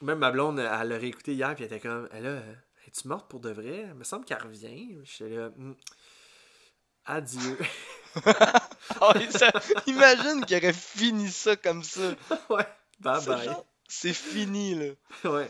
[0.02, 2.42] même ma blonde, elle l'a réécouté hier, puis elle était comme, elle là,
[2.86, 3.86] es-tu morte pour de vrai?
[3.88, 4.98] Il me semble qu'elle revient.
[5.04, 5.72] J'étais là, Hmm.
[7.06, 7.58] adieu.
[9.30, 9.52] Ça-
[9.86, 12.00] imagine qu'il aurait fini ça comme ça.
[12.50, 12.66] ouais,
[13.00, 13.48] bye bye.
[13.88, 15.30] C'est fini, là.
[15.30, 15.48] ouais.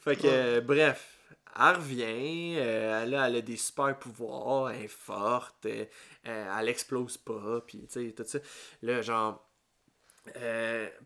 [0.00, 1.18] Fait que, euh, bref,
[1.58, 2.56] elle revient.
[2.58, 4.70] euh, elle a des super pouvoirs.
[4.70, 5.66] Elle est forte.
[5.66, 5.84] euh,
[6.26, 7.60] euh, elle explose pas.
[7.66, 8.38] Puis, tu sais, tout ça.
[8.82, 9.44] Là, genre,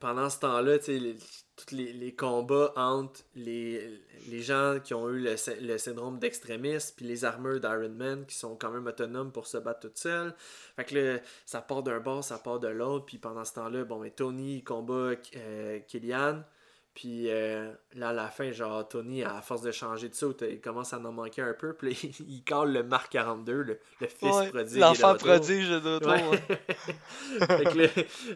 [0.00, 1.16] pendant ce temps-là, tu sais,
[1.56, 6.94] tous les, combats entre les, les gens qui ont eu le, sy- le syndrome d'extrémisme
[6.96, 10.34] puis les armures d'Iron Man qui sont quand même autonomes pour se battre toutes seules.
[10.76, 13.06] Fait que là, ça part d'un bord, ça part de l'autre.
[13.06, 15.16] Puis pendant ce temps-là, bon, mais Tony il combat
[15.88, 16.42] Killian.
[16.94, 20.60] Puis euh, là, à la fin, genre, Tony, à force de changer de saut, il
[20.60, 21.72] commence à en manquer un peu.
[21.74, 24.78] Puis là, il colle le Mark 42, le, le fils Ouais, prodige.
[24.78, 27.46] L'enfant prodige de retour, Ouais.
[27.46, 27.88] fait que là,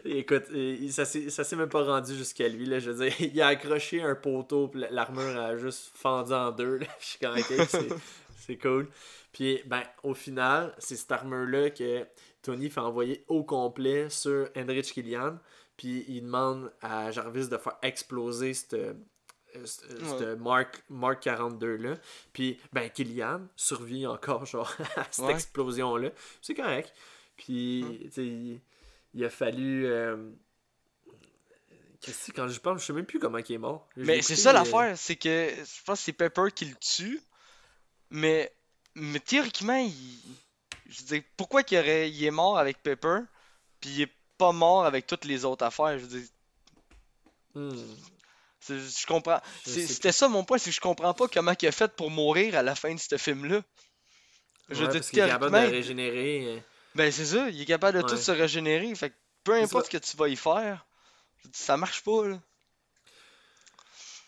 [0.05, 1.05] écoute, ça
[1.43, 2.65] s'est même pas rendu jusqu'à lui.
[2.65, 6.51] Là, je veux dire, il a accroché un poteau, puis l'armure a juste fendu en
[6.51, 6.77] deux.
[6.77, 6.85] Là.
[7.01, 7.89] Je suis comme, ok, c'est-
[8.37, 8.87] c'est cool.
[9.33, 12.05] Puis, ben, au final, c'est cette armure-là que
[12.41, 15.37] Tony fait envoyer au complet sur Heinrich Killian.
[15.77, 18.73] Puis, il demande à Jarvis de faire exploser cette.
[18.73, 18.93] euh,
[19.65, 21.93] cette- cette Mark, Mark 42 là
[22.33, 25.31] puis ben Killian survit encore genre à cette Ouais.
[25.33, 26.09] explosion là
[26.41, 26.91] c'est correct
[27.37, 27.97] puis Hum.
[27.99, 28.61] tu sais il,
[29.13, 30.31] il a fallu euh,
[32.01, 34.49] Christy, quand je pense je sais même plus comment il est mort Mais c'est ça
[34.49, 37.21] euh, l'affaire, c'est que je pense que c'est Pepper qui le tue.
[38.09, 38.53] Mais,
[38.95, 39.93] mais théoriquement, il.
[40.89, 42.09] Je veux dire, pourquoi qu'il aurait...
[42.11, 43.19] il est mort avec Pepper,
[43.79, 44.11] puis il est
[44.43, 45.97] pas mort avec toutes les autres affaires?
[45.97, 46.27] Je veux dire,
[47.55, 47.75] hmm.
[48.67, 49.39] je comprends.
[49.65, 52.55] C'était ça mon point, c'est que je comprends pas comment il a fait pour mourir
[52.57, 53.61] à la fin de ce film-là.
[54.69, 56.59] Je Ouais, parce qu'il est capable de régénérer euh,
[56.95, 58.21] ben c'est ça, il est capable de tout Ouais.
[58.21, 58.93] se régénérer.
[58.95, 60.85] Fait que peu importe ce que tu vas y faire,
[61.45, 62.39] dis, ça marche pas, là.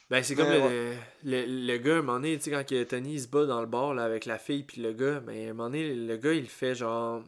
[0.09, 2.63] Ben, c'est comme Mais le, le, le gars, à un moment donné, tu sais, quand
[2.87, 5.35] Tony il se bat dans le bar là, avec la fille puis le gars, ben,
[5.35, 7.23] à un moment donné, le gars, il fait genre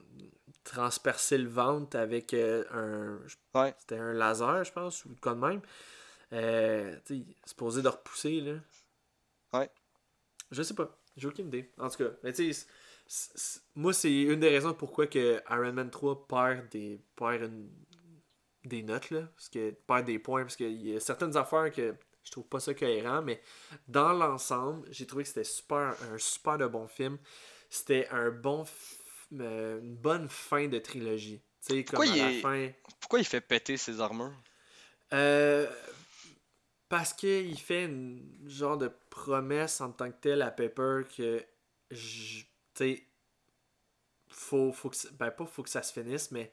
[0.70, 3.20] transpercer le ventre avec euh, un.
[3.60, 3.74] Ouais.
[3.80, 5.62] C'était un laser, je pense, ou quoi de même.
[6.34, 8.54] Euh, tu supposé de repousser, là.
[9.54, 9.70] Ouais.
[10.52, 10.98] Je sais pas.
[11.16, 11.72] J'ai aucune idée.
[11.78, 12.68] En tout cas, mais tu sais,
[13.76, 17.70] moi, c'est une des raisons pourquoi que Iron Man 3 perd des, perd une-
[18.66, 19.22] des notes, là.
[19.36, 22.60] Parce que perd des points, parce qu'il y a certaines affaires que je trouve pas
[22.60, 23.42] ça cohérent, mais
[23.88, 27.18] dans l'ensemble, j'ai trouvé que c'était super, un super de bon film.
[27.70, 28.97] C'était un bon, f- euh,
[29.32, 31.42] une bonne fin de trilogie.
[31.68, 32.72] Comme Pourquoi à il la est- fin.
[33.02, 34.34] Pourquoi il fait péter ses armures?
[35.14, 35.68] Euh,
[36.90, 41.40] parce qu'il fait une genre de promesse en tant que tel à Pepper que
[41.90, 43.04] tu sais
[44.30, 46.52] faut, faut que ben pas faut que ça se finisse mais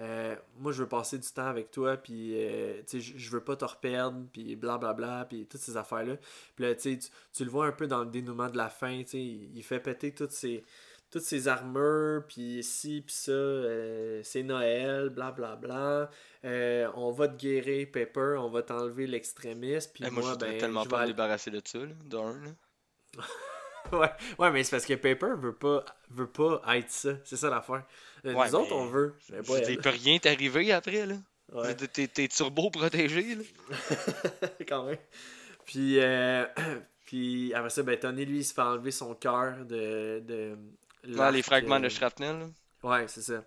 [0.00, 3.42] euh, moi je veux passer du temps avec toi puis euh, tu sais je veux
[3.44, 6.16] pas te reperdre puis blablabla puis toutes ces affaires là
[6.56, 8.70] puis là tu sais tu, tu le vois un peu dans le dénouement de la
[8.70, 10.64] fin tu sais il, il fait péter toutes ses
[11.10, 16.10] toutes ses armures puis ci puis ça euh, c'est Noël blablabla
[16.44, 20.38] euh, on va te guérir, Pepper, on va t'enlever l'extrémiste, puis Eh, moi, moi, je
[20.38, 22.34] ben, tellement je pas me aller- débarrasser de ça, là, d'un,
[23.92, 27.50] ouais, ouais, mais c'est parce que Pepper veut pas, veut pas être ça, c'est ça
[27.50, 27.84] l'affaire.
[28.24, 29.78] Euh, Ouais, Nous autres, on veut, mais pas elle.
[29.78, 31.16] peut rien t'arriver après, là.
[31.52, 33.42] Ouais, T'es, t'es turbo protégé, là.
[34.68, 34.98] quand même.
[35.66, 36.46] Puis, euh,
[37.04, 40.20] puis après ça, ben, Tony, lui, il se fait enlever son cœur de...
[40.20, 40.56] de
[41.14, 42.46] Ouais, les fragments euh, de shrapnel, là.
[42.82, 43.44] Ouais, c'est ça.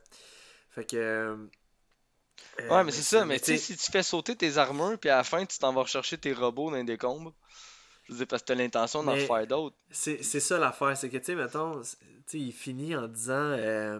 [0.71, 0.97] Fait que...
[0.97, 1.37] euh,
[2.59, 4.97] euh, Ouais, mais c'est ça, mais tu sais, t'sais, si tu fais sauter tes armures,
[4.99, 7.33] puis à la fin, tu t'en vas rechercher tes robots dans les décombres,
[8.05, 9.77] je veux dire, parce que t'as l'intention d'en faire d'autres.
[9.91, 13.33] C'est ça l'affaire, c'est que, tu sais, mettons, c'est- tu sais, il finit en disant,
[13.33, 13.99] euh,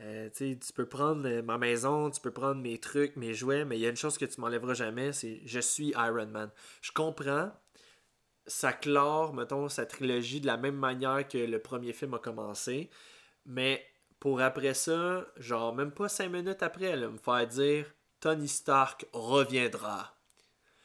[0.00, 3.34] euh, tu sais, tu peux prendre euh, ma maison, tu peux prendre mes trucs, mes
[3.34, 6.26] jouets, mais il y a une chose que tu m'enlèveras jamais, c'est je suis Iron
[6.26, 6.50] Man.
[6.82, 7.50] Je comprends,
[8.48, 12.90] ça clore, mettons, sa trilogie de la même manière que le premier film a commencé,
[13.46, 13.86] mais
[14.18, 17.86] pour après ça, genre, même pas cinq minutes après, là, me faire dire
[18.20, 20.14] Tony Stark reviendra.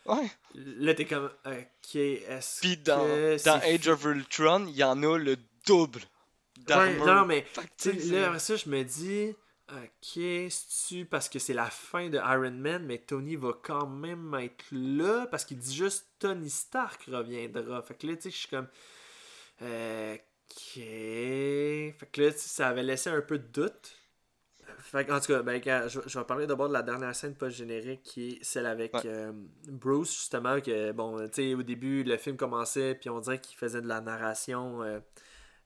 [0.05, 0.29] Ouais.
[0.53, 5.01] Là, t'es comme, ok, est-ce Puis dans, que dans Age of Ultron, il y en
[5.01, 6.01] a le double
[6.69, 7.45] Ouais, non, mais
[7.85, 9.35] là, après ça, je me dis,
[9.71, 14.33] ok, c'est-tu parce que c'est la fin de Iron Man, mais Tony va quand même
[14.35, 17.81] être là, parce qu'il dit juste Tony Stark reviendra.
[17.81, 18.67] Fait que là, tu sais, je suis comme,
[19.61, 20.73] ok.
[20.75, 23.95] Fait que là, ça avait laissé un peu de doute.
[24.79, 27.35] Fait que, en tout cas, ben, je, je vais parler d'abord de la dernière scène
[27.35, 29.01] post-générique qui est celle avec Ouais.
[29.05, 29.31] euh,
[29.67, 33.57] Bruce, justement, que, bon, tu sais, au début, le film commençait, puis on dirait qu'il
[33.57, 34.99] faisait de la narration euh,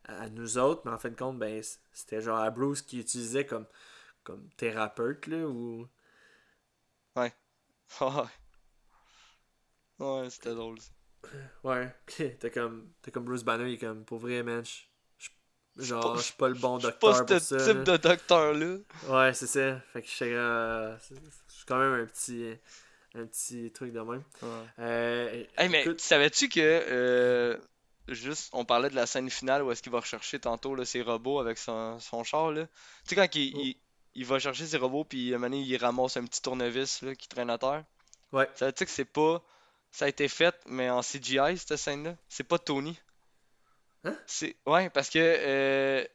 [0.07, 1.61] à nous autres, mais en fin de compte, ben,
[1.91, 3.65] c'était genre à Bruce qui utilisait comme,
[4.23, 5.88] comme thérapeute, là, ou...
[7.15, 7.34] Ouais.
[9.99, 10.79] Ouais, c'était drôle.
[10.79, 10.91] ça.
[11.63, 11.93] Ouais,
[12.39, 14.63] t'es comme, t'es comme Bruce Banner, il est comme, pour vrai, man,
[15.77, 17.57] genre, je suis pas le bon docteur pas pour ce ça.
[17.57, 17.97] type là.
[17.97, 18.77] de docteur-là.
[19.07, 19.79] Ouais, c'est ça.
[19.91, 22.55] Fait que je suis euh, c'est- je suis quand même un petit,
[23.15, 24.23] un petit truc de même.
[24.79, 27.57] Euh, Hey, mais écoute- savais-tu que euh,
[28.07, 31.01] juste on parlait de la scène finale où est-ce qu'il va rechercher tantôt là, ses
[31.01, 32.65] robots avec son, son char là.
[32.65, 33.59] Tu sais quand il, Oh.
[33.63, 33.75] il,
[34.15, 37.01] il va chercher ses robots puis à un moment donné, il ramasse un petit tournevis
[37.01, 37.84] là, qui traîne à terre.
[38.31, 38.49] Ouais.
[38.55, 39.41] Savais-tu que c'est pas
[39.91, 42.15] ça a été fait mais en CGI cette scène-là?
[42.29, 42.99] C'est pas Tony.
[44.03, 44.15] Hein?
[44.25, 46.05] C'est ouais parce que euh,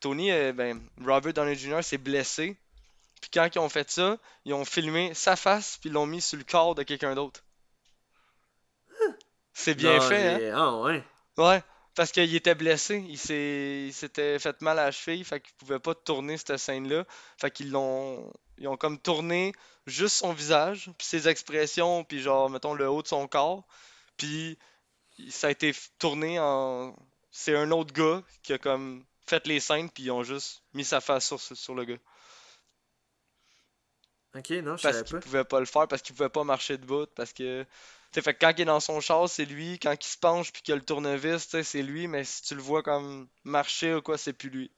[0.00, 1.82] Tony euh, ben Robert Downey Jr.
[1.82, 2.56] s'est blessé.
[3.20, 6.20] Puis quand ils ont fait ça, ils ont filmé sa face puis ils l'ont mis
[6.22, 7.42] sur le corps de quelqu'un d'autre.
[9.54, 10.42] C'est bien non, fait, hein?
[10.54, 11.02] Ah, ouais.
[11.38, 11.62] Ouais,
[11.94, 15.54] parce qu'il était blessé, il s'est il s'était fait mal à la cheville, fait qu'il
[15.54, 17.04] pouvait pas tourner cette scène-là.
[17.38, 19.52] Fait qu'ils l'ont ils ont comme tourné
[19.86, 23.64] juste son visage, puis ses expressions, puis genre mettons le haut de son corps,
[24.16, 24.58] puis
[25.30, 26.96] ça a été tourné en
[27.32, 30.84] c'est un autre gars qui a comme fait les scènes puis ils ont juste mis
[30.84, 31.98] sa face sur, sur le gars
[34.34, 35.20] Ok, non, je parce savais qu'il pas.
[35.20, 37.66] pouvait pas le faire parce qu'il pouvait pas marcher debout parce que
[38.12, 40.18] tu sais fait que quand il est dans son char c'est lui quand il se
[40.18, 43.94] penche puis qu'il a le tournevis c'est lui mais si tu le vois comme marcher
[43.94, 44.70] ou quoi c'est plus lui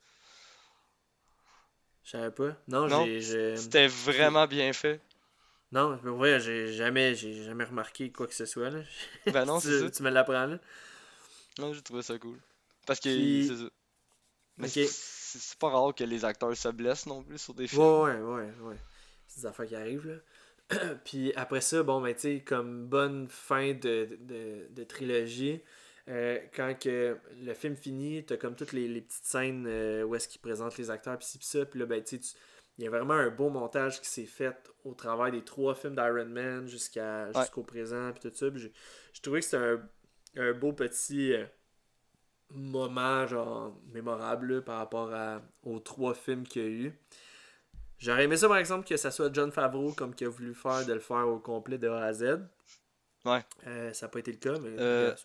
[2.03, 2.55] Je savais pas.
[2.67, 3.55] Non, Non, j'ai.
[3.55, 5.01] c'était vraiment bien fait
[5.71, 8.81] Non, pour vrai, j'ai jamais, j'ai jamais remarqué quoi que ce soit, là.
[9.27, 10.59] ben non tu, c'est ça tu me l'apprends, là.
[11.59, 12.39] non j'ai trouvé ça cool
[12.85, 13.69] parce que Puis- c'est ça
[14.57, 18.11] mais c'est pas rare que les acteurs se blessent non plus sur des films Ouais,
[18.13, 18.77] ouais, ouais, ouais.
[19.27, 20.15] C'est des affaires qui arrivent, là.
[21.05, 25.61] Puis après ça, bon, ben, tu sais, comme bonne fin de, de, de trilogie,
[26.09, 30.15] euh, quand que le film finit, t'as comme toutes les, les petites scènes euh, où
[30.15, 32.35] est-ce qu'ils présentent les acteurs, pis ci, pis ça, puis là, ben, tu sais,
[32.77, 35.95] il y a vraiment un beau montage qui s'est fait au travail des trois films
[35.95, 37.41] d'Iron Man jusqu'à, Ouais.
[37.41, 38.49] jusqu'au présent, puis tout ça.
[38.49, 38.73] Puis j'ai
[39.13, 39.89] j'ai trouvé que c'était un,
[40.37, 41.45] un beau petit euh,
[42.51, 46.93] moment, genre, mémorable là, par rapport à, aux trois films qu'il y a eu.
[48.03, 50.85] J'aurais aimé ça, par exemple, que ça soit John Favreau comme qui a voulu faire,
[50.85, 52.39] de le faire au complet de A à Z.
[53.23, 53.39] Ouais.
[53.65, 55.15] Euh, ça n'a pas été le cas, mais Euh,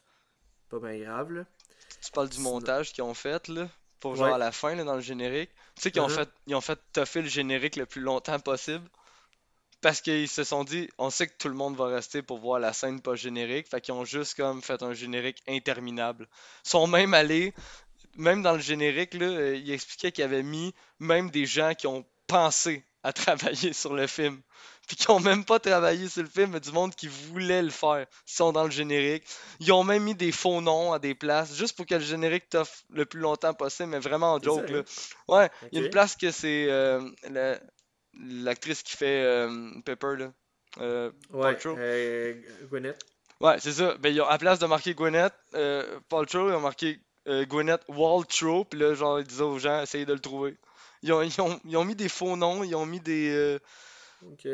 [0.69, 1.45] pas bien grave, là.
[2.01, 3.69] tu parles du montage qu'ils ont fait là
[3.99, 4.33] pour genre Ouais.
[4.35, 6.15] à la fin là, dans le générique tu sais qu'ils ont Mhm.
[6.15, 8.89] fait ils ont fait toffer le générique le plus longtemps possible
[9.81, 12.61] parce qu'ils se sont dit on sait que tout le monde va rester pour voir
[12.61, 16.29] la scène pas générique fait qu'ils ont juste comme fait un générique interminable
[16.65, 17.53] ils sont même allés
[18.15, 21.89] même dans le générique là euh, ils expliquaient qu'ils avaient mis même des gens qui
[21.89, 24.41] ont pensé à travailler sur le film
[24.87, 27.71] puis qui ont même pas travaillé sur le film mais du monde qui voulait le
[27.71, 29.25] faire ils sont dans le générique
[29.61, 32.49] ils ont même mis des faux noms à des places juste pour que le générique
[32.49, 34.85] t'offre le plus longtemps possible mais vraiment en joke là hein?
[35.29, 37.01] ouais il y a une place que c'est euh,
[37.31, 37.59] la-
[38.15, 40.33] l'actrice qui fait euh, Pepper là.
[40.81, 42.35] Euh, Ouais, euh,
[42.71, 42.99] Gwyneth.
[43.41, 43.95] ouais, c'est ça.
[43.99, 48.65] Ben, ils ont, à place de marquer Gwyneth, euh, Paltrow, ils ont marqué Gwyneth Waltrow,
[48.65, 50.57] puis là, genre, ils disaient aux gens, essayez de le trouver.
[51.03, 53.31] Ils ont, ils ont, ils ont mis des faux noms, ils ont mis des.
[53.35, 53.59] euh,
[54.23, 54.47] Ok.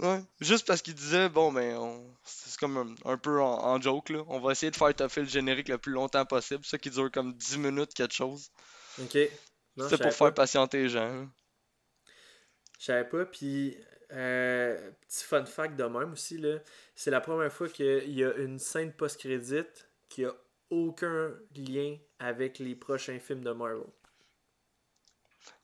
[0.00, 3.80] ouais, juste parce qu'ils disaient, bon, ben, on- c'est comme un, un peu en, en
[3.80, 4.24] joke, là.
[4.28, 7.10] On va essayer de faire toffer le générique le plus longtemps possible, ça qui dure
[7.10, 8.50] comme 10 minutes, quelque chose.
[8.98, 9.16] Ok.
[9.88, 10.32] C'est pour faire pas.
[10.32, 11.28] patienter les gens.
[12.78, 13.24] Je savais pas.
[13.26, 13.76] Puis,
[14.12, 16.58] euh, petit fun fact de même aussi, là.
[16.94, 19.62] C'est la première fois qu'il y a une scène post-crédit
[20.08, 20.34] qui a
[20.70, 23.84] aucun lien avec les prochains films de Marvel.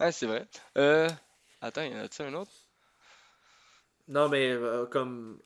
[0.00, 0.46] Ouais, c'est vrai.
[0.78, 1.08] Euh.
[1.60, 2.52] Attends, y en a-tu un autre?
[4.08, 5.40] Non, mais euh, comme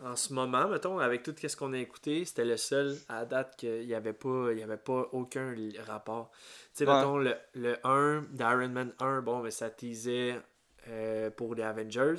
[0.00, 3.24] en, en ce moment, mettons, avec tout ce qu'on a écouté, c'était le seul à
[3.24, 5.54] date qu'il n'y avait pas, y avait pas aucun
[5.86, 6.30] rapport.
[6.74, 6.94] Tu sais, Ouais.
[6.96, 10.40] mettons, le, le 1 d'Iron Man 1, bon, mais ça teasait
[10.88, 12.16] euh, pour les Avengers.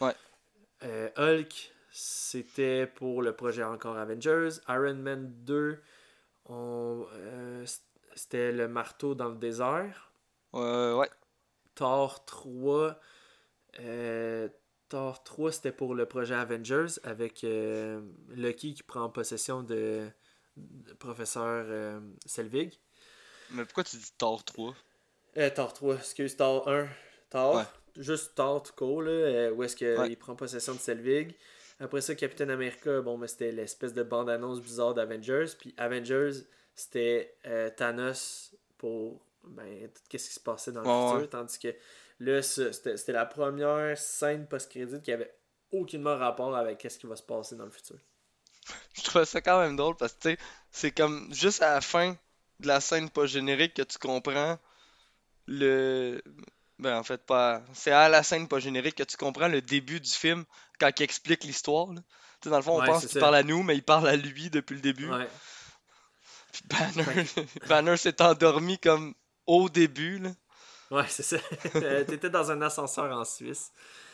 [0.00, 0.14] Ouais.
[0.84, 4.50] Euh, Hulk, c'était pour le projet encore Avengers.
[4.68, 5.82] Iron Man 2,
[6.46, 7.06] on,
[8.14, 10.12] c'était le marteau dans le désert.
[10.54, 11.10] Euh, ouais.
[11.74, 12.98] Thor 3,
[13.80, 14.48] euh,
[14.88, 18.00] Thor 3, c'était pour le projet Avengers avec euh,
[18.36, 20.08] Loki qui prend possession de,
[20.56, 22.78] de professeur euh, Selvig.
[23.50, 24.74] Mais pourquoi tu dis Thor 3
[25.36, 26.88] Euh, Thor 3, excuse, Thor 1.
[27.30, 27.64] Thor, Ouais.
[27.96, 30.14] juste Thor tout court, là, où est-ce qu'il Ouais.
[30.16, 31.34] prend possession de Selvig.
[31.80, 35.46] Après ça, Captain America, bon, mais c'était l'espèce de bande-annonce bizarre d'Avengers.
[35.58, 36.30] Puis Avengers,
[36.76, 37.36] c'était
[37.76, 41.30] Thanos pour ben, tout ce qui se passait dans le futur.
[41.30, 41.74] Tandis que
[42.20, 45.34] là, c'était c'était la première scène post-crédit qui avait
[45.72, 47.96] aucunement rapport avec ce qui va se passer dans le futur.
[48.94, 50.38] Je trouvais ça quand même drôle parce que tu sais,
[50.70, 52.16] c'est comme juste à la fin
[52.60, 54.58] de la scène pas générique que tu comprends
[55.46, 56.22] le.
[56.78, 57.62] Ben en fait pas.
[57.72, 60.44] C'est à la scène pas générique que tu comprends le début du film
[60.78, 61.86] quand il explique l'histoire.
[61.86, 64.50] dans le fond, on Ouais, pense qu'il parle à nous, mais il parle à lui
[64.50, 65.10] depuis le début.
[65.10, 65.28] Ouais.
[66.52, 67.24] Puis Banner,
[67.68, 69.14] Banner s'est endormi comme
[69.46, 70.18] au début.
[70.18, 70.30] Là.
[70.90, 71.36] Ouais, c'est ça.
[71.76, 73.72] Euh, T'étais dans un ascenseur en Suisse.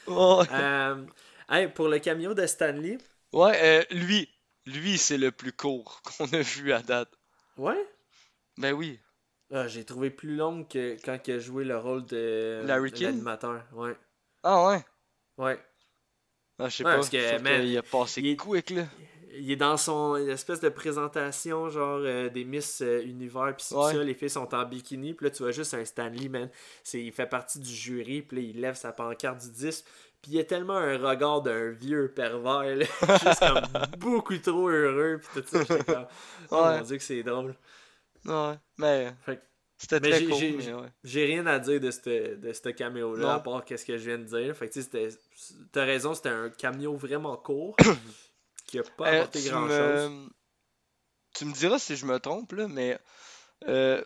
[0.09, 1.07] Euh,
[1.49, 2.99] hey, pour le cameo de Stanley,
[3.33, 4.29] Ouais, euh, lui,
[4.67, 7.11] lui c'est le plus court qu'on a vu à date.
[7.57, 7.87] ouais,
[8.59, 8.99] Ben oui.
[9.53, 13.65] Ah, j'ai trouvé plus long que quand il a joué le rôle de l'animateur.
[13.73, 13.97] Ouais.
[14.45, 14.85] Ah ouais.
[15.39, 15.59] Ouais.
[16.59, 16.97] Ah, je sais Ouais, pas.
[16.99, 18.85] parce que, man, qu'il a passé il est- quick là.
[19.33, 23.93] Il est dans son espèce de présentation, genre euh, des Miss euh, Univers, pis Ouais.
[23.93, 26.51] ça, les filles sont en bikini, puis là tu vois juste un Stanley, man.
[26.95, 29.85] Il fait partie du jury, puis là il lève sa pancarte du 10,
[30.21, 32.85] puis il a tellement un regard d'un vieux pervers, là,
[33.25, 36.07] juste comme beaucoup trop heureux, puis tout ça, comme,
[36.51, 36.79] oh Ouais.
[36.79, 37.55] mon dieu que c'est drôle.
[38.25, 38.55] Ouais.
[38.79, 39.13] Mais
[39.79, 40.39] c'était très j'ai- cool.
[40.39, 40.89] j'ai- mais ouais.
[41.05, 43.29] J'ai rien à dire de ce de ce caméo-là, Non.
[43.31, 44.57] à part qu'est-ce que je viens de dire.
[44.57, 45.09] Fait que tu sais,
[45.73, 47.77] t'as raison, c'était un caméo vraiment court,
[48.71, 50.11] qui a pas Euh, apporté tu grand-chose.
[50.11, 50.29] me...
[51.35, 52.99] tu me diras si je me trompe, là, mais
[53.69, 54.01] euh,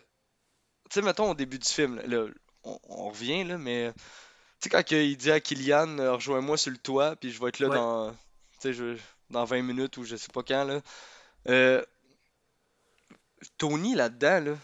[0.91, 2.27] tu sais, mettons au début du film, là,
[2.65, 4.03] on, on revient, là, mais tu
[4.65, 7.59] sais, quand il dit à Kylian, euh, rejoins-moi sur le toit, puis je vais être
[7.61, 7.77] là Ouais.
[7.77, 8.19] dans, tu
[8.61, 8.99] sais, je-
[9.31, 10.81] dans 20 minutes ou je sais pas quand, là.
[11.49, 11.85] Euh,
[13.59, 14.57] Tony là-dedans, là,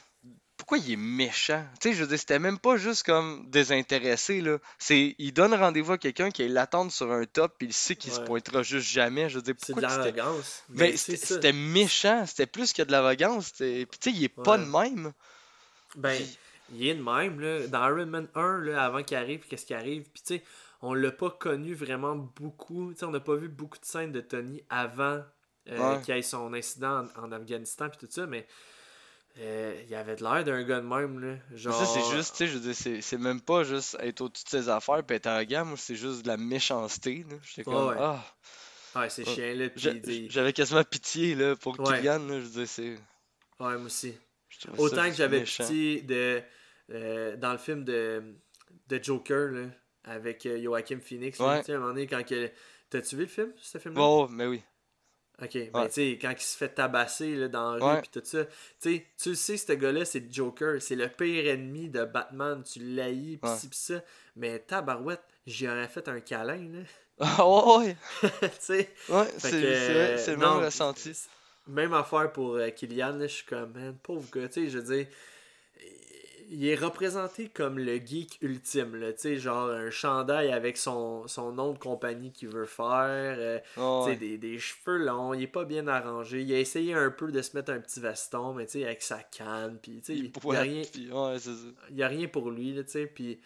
[0.70, 1.64] pourquoi il est méchant?
[1.80, 4.58] Tu sais, je veux dire, c'était même pas juste comme désintéressé, là.
[4.78, 8.12] C'est, il donne rendez-vous à quelqu'un qui l'attend sur un top, puis il sait qu'il
[8.12, 9.28] se pointera juste jamais.
[9.28, 10.62] Je veux dire, C'est de pourquoi l'arrogance.
[10.68, 13.50] mais Mais c'est c'était méchant, c'était plus que de l'arrogance.
[13.50, 15.12] Puis tu sais, il est pas de même.
[15.96, 16.22] Ben,
[16.72, 17.66] il est de même, là.
[17.66, 20.04] Dans Iron Man 1, là, avant qu'il arrive, qu'est-ce qui arrive.
[20.04, 20.44] Puis, tu sais,
[20.82, 22.92] on l'a pas connu vraiment beaucoup.
[22.92, 25.20] Tu sais, on n'a pas vu beaucoup de scènes de Tony avant
[25.68, 26.00] euh, Ouais.
[26.02, 28.46] qu'il y ait son incident en, en Afghanistan, puis tout ça, mais
[29.38, 31.36] euh, il avait de l'air d'un gars de même, là.
[31.54, 31.74] Genre.
[31.74, 34.50] Ça, c'est juste, tu sais, je veux dire, c'est- même pas juste être au-dessus de
[34.50, 35.64] ses affaires puis être arrogant.
[35.64, 37.24] Moi, c'est juste de la méchanceté.
[37.28, 37.36] là.
[37.42, 38.22] J'étais comme, Ouais, ah.
[38.96, 39.34] Ouais, c'est Ouais.
[39.34, 39.92] chiant, là.
[39.94, 41.98] Dit- J'avais quasiment pitié là, pour Ouais.
[41.98, 42.18] Kylian.
[42.26, 42.90] Là, je veux dire, c'est.
[43.60, 44.14] Ouais, moi aussi.
[44.78, 46.42] Autant que j'avais pitié de.
[46.92, 48.34] euh, dans le film de,
[48.88, 49.66] de Joker, là,
[50.04, 51.38] avec euh, Joaquin Phoenix.
[51.38, 51.60] là.
[51.60, 52.50] Tu sais, à un moment donné, quand que.
[52.90, 54.00] T'as-tu vu le film, ce film-là?
[54.00, 54.60] Bon, mais oui.
[55.42, 55.86] Ok, ben Ouais.
[55.88, 57.94] tu sais, quand il se fait tabasser là, dans la Ouais.
[57.96, 61.08] rue pis tout ça, tu sais, tu le sais, ce gars-là, c'est Joker, c'est le
[61.08, 63.56] pire ennemi de Batman, tu l'haïs pis Ouais.
[63.56, 64.02] ci pis ça,
[64.36, 66.80] mais tabarouette, j'y aurais fait un câlin, là,
[67.20, 67.46] Ah,
[67.78, 68.90] ouais, tu sais.
[69.08, 69.26] ouais.
[69.38, 71.12] C'est le même ressenti.
[71.66, 74.94] Même affaire pour euh, Kylian, je suis comme, man, pauvre gars, tu sais, je veux
[74.96, 75.06] dire,
[76.52, 81.26] il est représenté comme le geek ultime, là, tu sais, genre un chandail avec son,
[81.28, 84.16] son nom de compagnie qu'il veut faire, euh, Ah, ouais.
[84.16, 86.42] des, des cheveux longs, il est pas bien arrangé.
[86.42, 89.00] Il a essayé un peu de se mettre un petit veston, mais tu sais, avec
[89.02, 91.36] sa canne, puis tu sais, Il il y a rien, ouais,
[91.90, 93.38] il a rien pour lui, là, tu sais, puis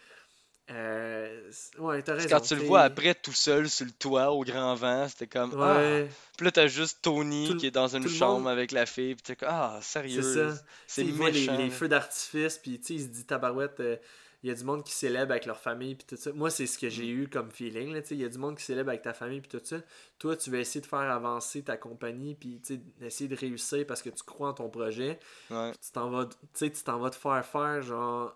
[0.71, 2.35] euh, c'est- ouais, t'as Puis raison.
[2.37, 5.51] Quand tu le vois après tout seul sur le toit au grand vent, c'était comme
[5.61, 5.77] ah.
[5.77, 8.85] Ouais, Puis là t'as juste Tony Tout qui est dans une chambre monde- avec la
[8.85, 10.21] fille, puis t'es comme ah sérieux.
[10.21, 10.61] c'est ça.
[10.87, 13.97] C'est il voit les, feux d'artifice, puis tu sais, il se dit tabarouette, euh,
[14.43, 16.31] il y a du monde qui célèbre avec leur famille, puis tout ça.
[16.33, 16.89] Moi, c'est ce que Mm.
[16.91, 19.01] j'ai eu comme feeling, là, tu sais, il y a du monde qui célèbre avec
[19.01, 19.77] ta famille, puis tout ça.
[20.19, 23.85] Toi, tu vas essayer de faire avancer ta compagnie, puis tu sais, essayer de réussir
[23.87, 25.19] parce que tu crois en ton projet.
[25.49, 25.71] Ouais.
[25.73, 28.35] tu t'en vas tu sais tu t'en vas te faire faire genre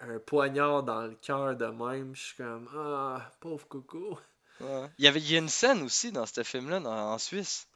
[0.00, 3.66] un poignard dans le cœur de même je suis comme ah pauvre
[4.60, 4.90] Ouais.
[4.98, 7.68] Il y avait il y a une scène aussi dans ce film-là en Suisse.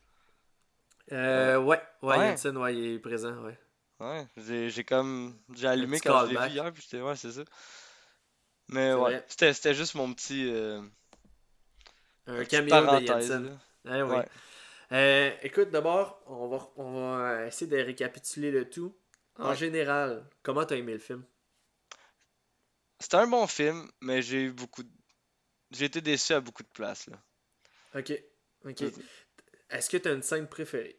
[1.13, 2.31] euh, ouais ouais, Ouais.
[2.31, 3.59] Jensen ouais il est présent ouais
[4.01, 7.43] Ouais, j'ai comme j'ai allumé quand je l'ai vu hier, puis j'étais ouais, c'est ça.
[8.67, 10.83] Mais ouais, c'était juste mon petit euh,
[12.27, 13.59] un caméo de Jensen.
[13.85, 14.03] Eh.
[14.03, 14.27] Ouais.
[14.91, 18.95] Euh, écoute d'abord on va on va essayer de récapituler le tout
[19.39, 21.25] en général comment t'as aimé le film?
[23.03, 24.89] C'était un bon film, mais j'ai eu beaucoup de...
[25.73, 27.17] j'ai été déçu à beaucoup de places là.
[27.99, 28.13] ok
[29.71, 30.99] est-ce que t'as une scène préférée?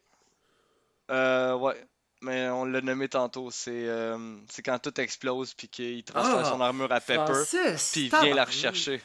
[1.12, 1.82] Euh ouais,
[2.22, 6.46] mais on l'a nommé tantôt, c'est euh, quand tout explose puis qu'il transfère Ah!
[6.46, 7.44] son armure à Pepper
[7.92, 9.02] puis il vient la rechercher.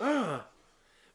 [0.00, 0.50] Ah!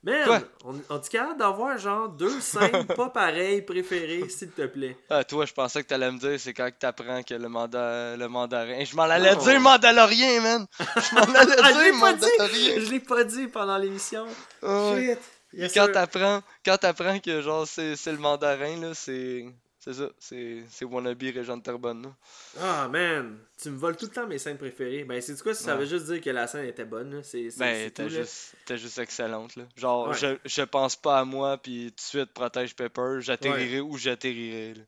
[0.06, 0.40] Man, Quoi?
[0.66, 4.96] on, on est capable d'avoir genre deux scènes pas pareilles préférées, s'il te plaît?
[5.10, 8.16] Ah, toi, je pensais que t'allais me dire, c'est quand que t'apprends que le, manda...
[8.16, 8.84] le mandarin.
[8.86, 10.68] Je m'en allais dire Mandalorien, man!
[10.80, 12.26] Je m'en allais Ah, je l'ai dire pas dit!
[12.38, 12.74] Mandalorien!
[12.80, 14.26] Je l'ai pas dit pendant l'émission.
[14.62, 15.08] Ouais.
[15.16, 15.20] Shit.
[15.54, 19.46] Yes, Quand t'apprends, quand t'apprends que genre c'est c'est le mandarin là, c'est
[19.86, 22.12] c'est ça, c'est c'est wannabe Régent de Terrebonne.
[22.60, 25.04] Ah man, tu me voles tout le temps mes scènes préférées.
[25.04, 25.82] Ben c'est quoi ça Ouais.
[25.82, 27.24] veut juste dire que la scène était bonne là.
[27.24, 29.68] C'est Ben t'es juste juste excellente là.
[29.78, 30.16] Genre Ouais.
[30.18, 34.74] je, je pense pas à moi puis tout de suite protège Pepper, j'atterrirai où j'atterrirai
[34.74, 34.84] là.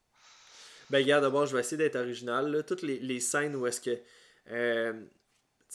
[0.90, 2.64] Ben regarde d'abord, je vais essayer d'être original là.
[2.64, 4.00] Toutes les, les scènes où est-ce que
[4.50, 4.94] euh,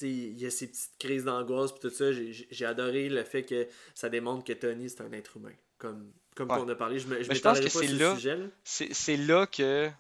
[0.00, 3.68] il y a ces petites crises d'angoisse puis tout ça, j'ai adoré le fait que
[3.94, 5.52] ça démontre que Tony c'est un être humain.
[5.78, 6.58] Comme comme Ouais.
[6.58, 8.16] qu'on a parlé, je me je Mais je pense que c'est sur là-.
[8.64, 9.90] C'est là que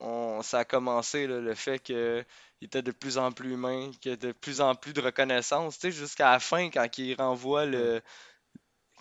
[0.00, 2.24] on, ça a commencé là, le fait que
[2.60, 5.00] il était de plus en plus humain, qu'il y a de plus en plus de
[5.00, 8.00] reconnaissance, tu sais jusqu'à la fin quand il renvoie le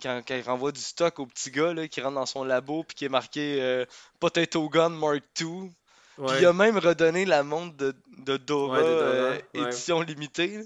[0.02, 2.84] quand, quand il renvoie du stock au petit gars là, qui rentre dans son labo
[2.84, 3.85] puis qui est marqué euh,
[4.19, 5.69] Potato Gun Mark II.
[6.15, 6.41] Puis Ouais.
[6.41, 10.57] il a même redonné la montre de, de Dora, Ouais, de Dora, euh, édition limitée.
[10.60, 10.64] là.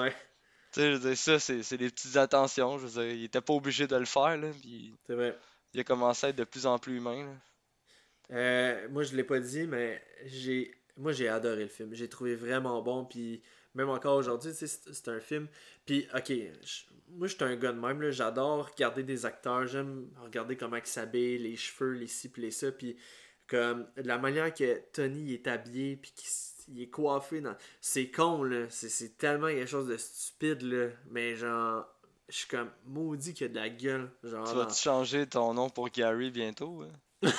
[0.00, 0.14] Ouais,
[0.76, 2.78] Tu sais, je veux dire, ça, c'est c'est des petites attentions.
[2.78, 5.36] Je veux dire, il était pas obligé de le faire, là, puis c'est vrai.
[5.72, 7.24] il a commencé à être de plus en plus humain.
[7.24, 7.32] là.
[8.32, 11.94] Euh, moi, je l'ai pas dit, mais j'ai moi j'ai adoré le film.
[11.94, 13.42] J'ai trouvé vraiment bon, puis
[13.74, 15.48] même encore aujourd'hui, tu sais, c'est c'est un film.
[15.84, 18.10] Puis, ok, je- moi, je suis un gars de même, là.
[18.10, 22.50] j'adore regarder des acteurs, j'aime regarder comment ils s'habillent, les cheveux, les ci, puis les
[22.50, 22.96] ça, puis
[23.46, 26.28] comme la manière que Tony est habillé, puis qu'il
[26.68, 27.56] il est coiffé, dans...
[27.80, 28.66] c'est con, là.
[28.70, 30.88] C'est- tellement quelque chose de stupide, là.
[31.10, 31.86] Mais genre,
[32.28, 34.10] je suis comme maudit qu'il y a de la gueule.
[34.24, 36.82] Genre, Tu dans- vas-tu changer ton nom pour Gary bientôt?
[36.82, 36.92] hein?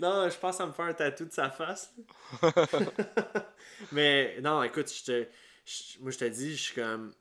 [0.00, 1.94] Non, je pense à me faire un tatou de sa face.
[3.92, 5.26] Mais non, écoute, je te,
[5.66, 7.12] je- moi je te dis, je suis comme.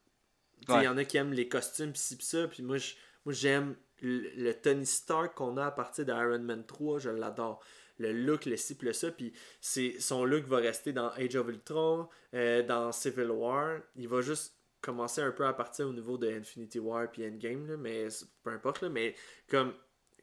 [0.67, 0.85] Il Ouais.
[0.85, 2.93] y en a qui aiment les costumes pis ci pis ça, puis moi je-
[3.25, 7.61] moi, j'aime le, le Tony Stark qu'on a à partir d'Iron Man 3, je l'adore.
[8.03, 11.47] Le look, le ci le ça, puis c'est son look va rester dans Age of
[11.47, 13.79] Ultron, euh, dans Civil War.
[13.95, 17.67] Il va juste commencer un peu à partir au niveau de Infinity War puis Endgame,
[17.67, 18.07] là, mais
[18.43, 19.15] peu importe, là, mais
[19.49, 19.73] comme.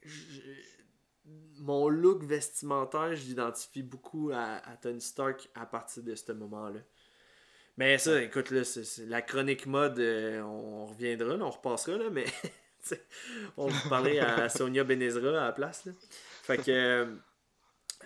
[0.02, 0.40] je-
[1.58, 6.80] mon look vestimentaire, je l'identifie beaucoup à, à Tony Stark à partir de ce moment-là.
[7.76, 11.50] Mais ça, écoute, là, c'est, c'est- la chronique mode, euh, on, on reviendra, là, on
[11.50, 12.24] repassera, là, mais
[13.56, 15.84] on va parler à Sonia Benezra à la place.
[15.84, 15.92] Là.
[16.42, 17.06] Fait que, euh,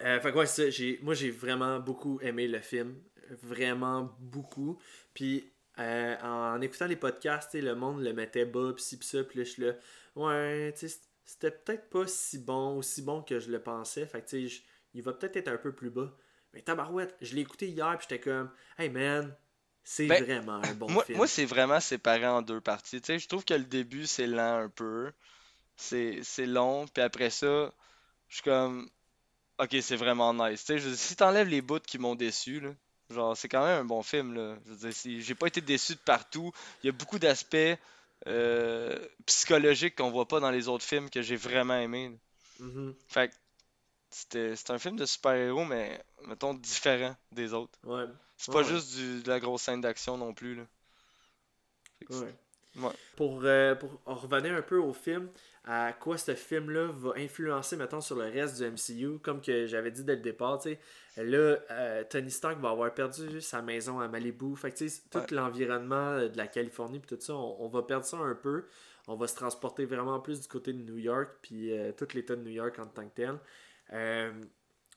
[0.02, 2.96] euh, fait que ouais, c'est ça, j'ai, moi j'ai vraiment beaucoup aimé le film.
[3.42, 4.78] Vraiment beaucoup.
[5.14, 9.24] Puis euh, en écoutant les podcasts, le monde le mettait bas, pis ci, pis ça,
[9.24, 9.72] pis là, je suis là,
[10.16, 14.06] ouais, tu sais, c'était peut-être pas si bon, aussi bon que je le pensais.
[14.06, 14.62] Fait que, tu sais,
[14.94, 16.12] il va peut-être être un peu plus bas.
[16.52, 19.34] Mais tabarouette, je l'ai écouté hier, puis j'étais comme, hey man,
[19.82, 21.18] c'est Ben, vraiment un bon moi, film.
[21.18, 23.00] moi c'est vraiment séparé en deux parties.
[23.00, 25.12] Tu sais, je trouve que le début, c'est lent un peu.
[25.76, 27.72] C'est c'est long, puis après ça,
[28.28, 28.88] je suis comme,
[29.58, 30.60] ok, c'est vraiment nice.
[30.60, 32.70] Tu sais, je veux dire, si t'enlèves les bouts qui m'ont déçu, là,
[33.10, 34.56] genre, c'est quand même un bon film, là.
[34.66, 36.52] Je veux dire, j'ai pas été déçu de partout.
[36.82, 37.56] Il y a beaucoup d'aspects
[38.26, 42.08] euh, psychologiques qu'on voit pas dans les autres films que j'ai vraiment aimé.
[42.10, 42.66] là.
[42.66, 43.34] Mhm, Fait que
[44.10, 47.78] c'était c'est un film de super-héros, mais mettons différent des autres.
[47.84, 48.04] ouais.
[48.36, 48.64] C'est pas Ouais.
[48.64, 50.62] juste du- de la grosse scène d'action non plus, là.
[51.98, 52.34] Fait que c'est- Ouais.
[52.76, 52.90] Ouais.
[53.16, 55.28] Pour, euh, pour revenir un peu au film,
[55.64, 59.90] à quoi ce film-là va influencer, mettons, sur le reste du MCU, comme que j'avais
[59.90, 60.80] dit dès le départ, tu sais,
[61.22, 64.78] là, euh, Tony Stark va avoir perdu sa maison à Malibu, fait que,
[65.10, 65.26] tout Ouais.
[65.30, 68.66] l'environnement euh, de la Californie, puis tout ça, on, on va perdre ça un peu,
[69.06, 72.34] on va se transporter vraiment plus du côté de New York, puis euh, tout l'État
[72.36, 73.38] de New York en tant que tel.
[73.92, 74.32] Euh,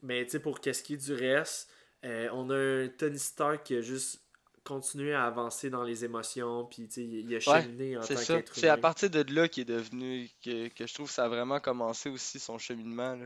[0.01, 1.71] mais, tu sais, pour qu'est-ce qui est du reste,
[2.03, 4.21] on a un Tony Stark qui a juste
[4.67, 8.77] continué à avancer dans les émotions, puis il a cheminé en tant qu'être C'est à
[8.77, 12.09] partir de là qu'il est devenu que, que je trouve que ça a vraiment commencé
[12.09, 13.15] aussi son cheminement.
[13.15, 13.25] là.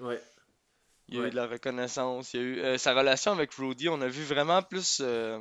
[0.00, 0.20] Ouais.
[1.08, 1.28] Il y a Ouais.
[1.28, 3.88] eu de la reconnaissance, il y a eu euh, sa relation avec Rudy.
[3.88, 5.38] On a vu vraiment plus euh,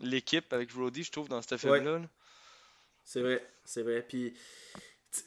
[0.00, 1.98] l'équipe avec Rudy, je trouve, dans ce film-là.
[1.98, 2.08] là.
[3.04, 4.04] C'est vrai, c'est vrai.
[4.08, 4.34] Puis,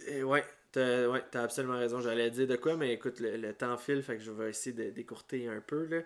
[0.10, 2.00] euh, ouais, t'as ouais, t'as absolument raison.
[2.00, 4.74] J'allais dire de quoi, mais écoute, le, le temps file, fait que je vais essayer
[4.76, 5.86] de d'écourter un peu.
[5.86, 6.02] Là.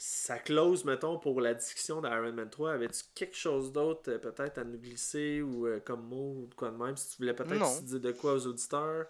[0.00, 2.74] Ça close, mettons, pour la discussion d'Iron Man 3.
[2.74, 6.54] Avais-tu quelque chose d'autre, euh, peut-être, à nous glisser ou euh, comme mot ou de
[6.54, 9.06] quoi de même Si tu voulais peut-être dire de quoi aux auditeurs?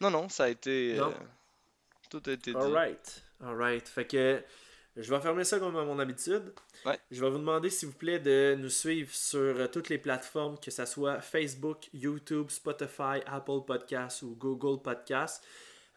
[0.00, 0.94] Non, non, ça a été.
[0.96, 1.08] Non?
[1.10, 1.24] euh,
[2.08, 2.56] tout a été dit.
[2.56, 3.88] Alright, alright.
[3.88, 4.40] Fait que
[4.96, 6.52] je vais fermer ça comme à mon habitude.
[6.86, 6.98] Ouais.
[7.10, 10.70] Je vais vous demander, s'il vous plaît, de nous suivre sur toutes les plateformes, que
[10.70, 15.44] ce soit Facebook, YouTube, Spotify, Apple Podcasts ou Google Podcasts.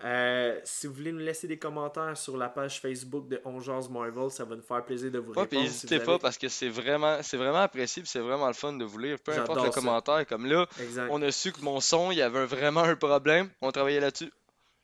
[0.03, 4.30] Euh, si vous voulez nous laisser des commentaires sur la page Facebook de Ongeance Marvel,
[4.31, 5.61] ça va nous faire plaisir de vous Ouais, répondre.
[5.61, 7.65] si n'hésitez pas parce que c'est vraiment, c'est vraiment
[8.03, 9.17] c'est vraiment le fun de vous lire.
[9.23, 9.80] Peu importe le ça.
[9.80, 11.07] commentaire, comme là, Exact.
[11.09, 13.49] on a su que mon son, il y avait vraiment un problème.
[13.61, 14.31] On travaillait là-dessus.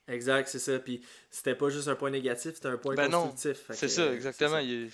[0.08, 0.80] Exact, c'est ça.
[0.80, 3.66] Puis c'était pas juste un point négatif, c'était un point Ben constructif.
[3.72, 4.52] C'est ça, euh, exactement.
[4.56, 4.62] ça.
[4.62, 4.90] il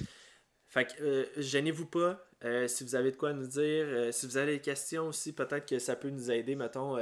[0.68, 2.20] Fait que euh, gênez-vous pas.
[2.44, 5.68] euh, si vous avez de quoi nous dire, si vous avez des questions aussi, peut-être
[5.70, 6.56] que ça peut nous aider.
[6.56, 6.98] Mettons,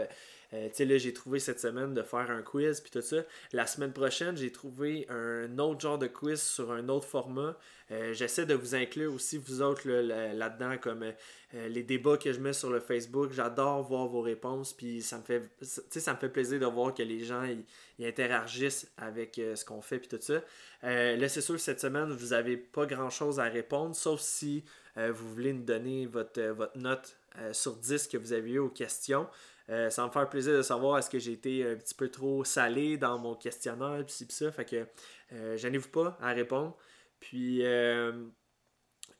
[0.53, 3.23] euh, là, j'ai trouvé cette semaine de faire un quiz puis tout ça.
[3.51, 7.57] La semaine prochaine, j'ai trouvé un autre genre de quiz sur un autre format.
[7.91, 12.17] Euh, J'essaie de vous inclure aussi, vous autres, là, là- là-dedans, comme euh, les débats
[12.17, 13.31] que je mets sur le Facebook.
[13.33, 14.73] J'adore voir vos réponses.
[14.73, 18.91] Puis ça me fait, ça me fait plaisir de voir que les gens ils, interagissent
[18.97, 20.41] avec ce qu'on fait puis tout ça.
[20.81, 24.65] Là, c'est sûr cette semaine, vous n'avez pas grand-chose à répondre, sauf si
[24.97, 27.15] vous voulez nous donner votre, votre note
[27.53, 29.27] sur 10 que vous avez eu aux questions.
[29.73, 32.09] Euh, ça va me faire plaisir de savoir est-ce que j'ai été un petit peu
[32.09, 34.51] trop salé dans mon questionnaire, pis pis ça.
[34.51, 34.85] Fait que
[35.33, 36.77] euh, pas à répondre.
[37.19, 38.11] Puis, euh,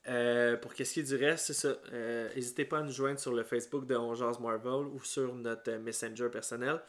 [0.08, 1.76] euh, pour qu'est-ce qui est du reste, c'est ça.
[2.36, 5.72] N'hésitez pas à nous joindre sur le Facebook de On Jase Marvel ou sur notre
[5.78, 6.82] Messenger personnel.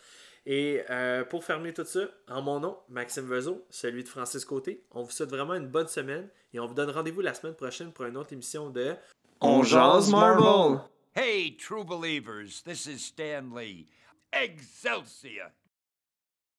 [0.46, 0.82] Et
[1.30, 5.10] pour fermer tout ça, en mon nom, Maxime Vezo, celui de Francis Côté, on vous
[5.10, 8.18] souhaite vraiment une bonne semaine et on vous donne rendez-vous la semaine prochaine pour une
[8.18, 8.94] autre émission de
[9.40, 10.80] On Marvel.
[11.14, 13.86] Hey, true believers, this is Stan Lee.
[14.32, 15.52] Excelsior!